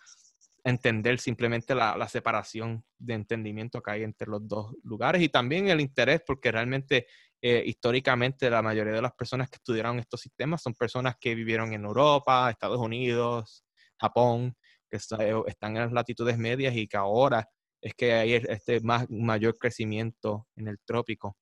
entender 0.64 1.18
simplemente 1.18 1.74
la, 1.74 2.09
separación 2.09 2.84
de 2.99 3.14
entendimiento 3.14 3.82
que 3.82 3.91
hay 3.91 4.03
entre 4.03 4.28
los 4.28 4.47
dos 4.47 4.74
lugares 4.82 5.22
y 5.22 5.28
también 5.28 5.68
el 5.68 5.80
interés, 5.80 6.22
porque 6.26 6.53
realmente 6.53 7.07
eh, 7.41 7.62
históricamente 7.64 8.51
la 8.51 8.62
mayoría 8.62 8.93
de 8.93 9.03
las 9.03 9.12
personas 9.12 9.49
que 9.49 9.57
estudiaron 9.57 9.99
estos 9.99 10.20
sistemas 10.20 10.62
son 10.62 10.74
personas 10.74 11.16
que 11.20 11.34
vivieron 11.34 11.72
en 11.72 11.84
Europa, 11.84 12.51
Estados 12.51 12.78
Unidos, 12.78 13.64
Japón, 13.99 14.57
que 14.90 14.96
eh, 14.96 15.42
están 15.46 15.76
en 15.76 15.84
las 15.84 15.92
latitudes 15.92 16.38
medias 16.38 16.74
y 16.74 16.86
que 16.86 16.96
ahora 16.96 17.49
es 17.80 17.94
que 17.94 18.12
hay 18.12 18.34
este 18.34 18.80
más, 18.80 19.09
mayor 19.11 19.57
crecimiento 19.57 20.46
en 20.57 20.68
el 20.68 20.78
trópico. 20.84 21.36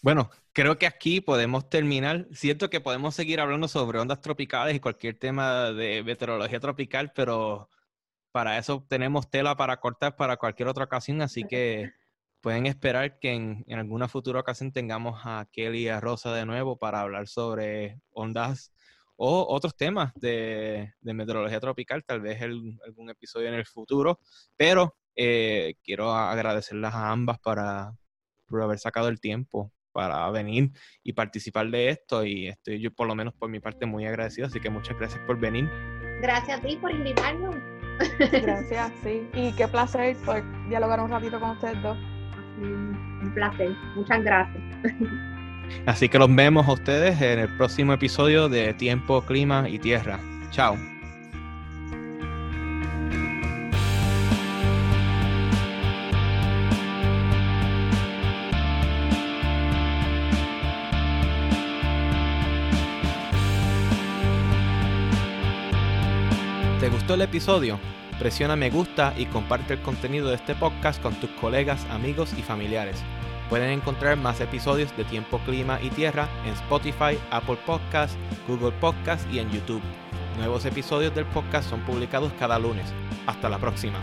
Bueno, 0.00 0.30
creo 0.52 0.78
que 0.78 0.86
aquí 0.86 1.20
podemos 1.20 1.68
terminar. 1.68 2.28
Siento 2.32 2.70
que 2.70 2.80
podemos 2.80 3.14
seguir 3.14 3.40
hablando 3.40 3.66
sobre 3.68 3.98
ondas 3.98 4.20
tropicales 4.20 4.76
y 4.76 4.80
cualquier 4.80 5.18
tema 5.18 5.72
de 5.72 6.02
meteorología 6.04 6.60
tropical, 6.60 7.12
pero 7.14 7.68
para 8.30 8.58
eso 8.58 8.84
tenemos 8.88 9.28
tela 9.30 9.56
para 9.56 9.80
cortar 9.80 10.16
para 10.16 10.36
cualquier 10.36 10.68
otra 10.68 10.84
ocasión, 10.84 11.20
así 11.22 11.44
que 11.44 11.92
pueden 12.40 12.66
esperar 12.66 13.18
que 13.18 13.32
en, 13.32 13.64
alguna 13.70 14.08
futura 14.08 14.40
ocasión 14.40 14.72
tengamos 14.72 15.20
a 15.24 15.48
Kelly 15.52 15.84
y 15.84 15.88
a 15.88 16.00
Rosa 16.00 16.32
de 16.32 16.46
nuevo 16.46 16.78
para 16.78 17.00
hablar 17.00 17.26
sobre 17.26 18.00
ondas 18.10 18.72
o 19.20 19.46
otros 19.48 19.76
temas 19.76 20.12
de, 20.14 20.92
meteorología 21.02 21.58
tropical, 21.58 22.04
tal 22.04 22.20
vez 22.20 22.40
algún 22.40 23.10
episodio 23.10 23.48
en 23.48 23.54
el 23.54 23.66
futuro, 23.66 24.20
pero 24.56 24.94
eh, 25.16 25.74
quiero 25.82 26.12
agradecerlas 26.12 26.94
a 26.94 27.10
ambas 27.10 27.40
para, 27.40 27.92
por 28.46 28.62
haber 28.62 28.78
sacado 28.78 29.08
el 29.08 29.20
tiempo 29.20 29.72
para 29.90 30.30
venir 30.30 30.70
y 31.02 31.12
participar 31.12 31.68
de 31.70 31.88
esto 31.88 32.24
y 32.24 32.46
estoy 32.46 32.80
yo 32.80 32.92
por 32.92 33.08
lo 33.08 33.16
menos 33.16 33.34
por 33.34 33.48
mi 33.48 33.58
parte 33.58 33.84
muy 33.84 34.06
agradecido, 34.06 34.46
así 34.46 34.60
que 34.60 34.70
muchas 34.70 34.96
gracias 34.96 35.20
por 35.26 35.40
venir. 35.40 35.68
Gracias 36.22 36.60
a 36.60 36.62
ti 36.62 36.76
por 36.76 36.92
invitarnos. 36.92 37.56
Gracias, 38.30 38.92
sí. 39.02 39.28
Y 39.34 39.52
qué 39.56 39.66
placer 39.66 40.16
poder 40.18 40.44
dialogar 40.68 41.00
un 41.00 41.10
ratito 41.10 41.40
con 41.40 41.50
ustedes 41.50 41.82
dos. 41.82 41.98
Un 42.58 43.32
placer. 43.34 43.70
Muchas 43.96 44.22
gracias. 44.22 44.62
Así 45.86 46.08
que 46.08 46.18
los 46.18 46.34
vemos 46.34 46.68
a 46.68 46.72
ustedes 46.72 47.20
en 47.22 47.38
el 47.38 47.48
próximo 47.56 47.92
episodio 47.92 48.48
de 48.48 48.74
Tiempo, 48.74 49.22
Clima 49.22 49.68
y 49.68 49.78
Tierra. 49.78 50.20
Chao. 50.50 50.76
¿Te 66.80 66.88
gustó 66.90 67.14
el 67.14 67.22
episodio? 67.22 67.80
Presiona 68.18 68.56
me 68.56 68.70
gusta 68.70 69.12
y 69.16 69.26
comparte 69.26 69.74
el 69.74 69.80
contenido 69.80 70.28
de 70.28 70.36
este 70.36 70.54
podcast 70.54 71.02
con 71.02 71.14
tus 71.16 71.30
colegas, 71.30 71.84
amigos 71.90 72.32
y 72.38 72.42
familiares. 72.42 73.02
Pueden 73.48 73.70
encontrar 73.70 74.16
más 74.18 74.40
episodios 74.40 74.94
de 74.96 75.04
Tiempo, 75.04 75.38
Clima 75.46 75.78
y 75.82 75.88
Tierra 75.90 76.28
en 76.44 76.52
Spotify, 76.52 77.18
Apple 77.30 77.58
Podcasts, 77.64 78.16
Google 78.46 78.72
Podcasts 78.72 79.26
y 79.32 79.38
en 79.38 79.50
YouTube. 79.50 79.82
Nuevos 80.36 80.64
episodios 80.66 81.14
del 81.14 81.26
podcast 81.26 81.68
son 81.68 81.80
publicados 81.80 82.32
cada 82.38 82.58
lunes. 82.58 82.92
Hasta 83.26 83.48
la 83.48 83.58
próxima. 83.58 83.98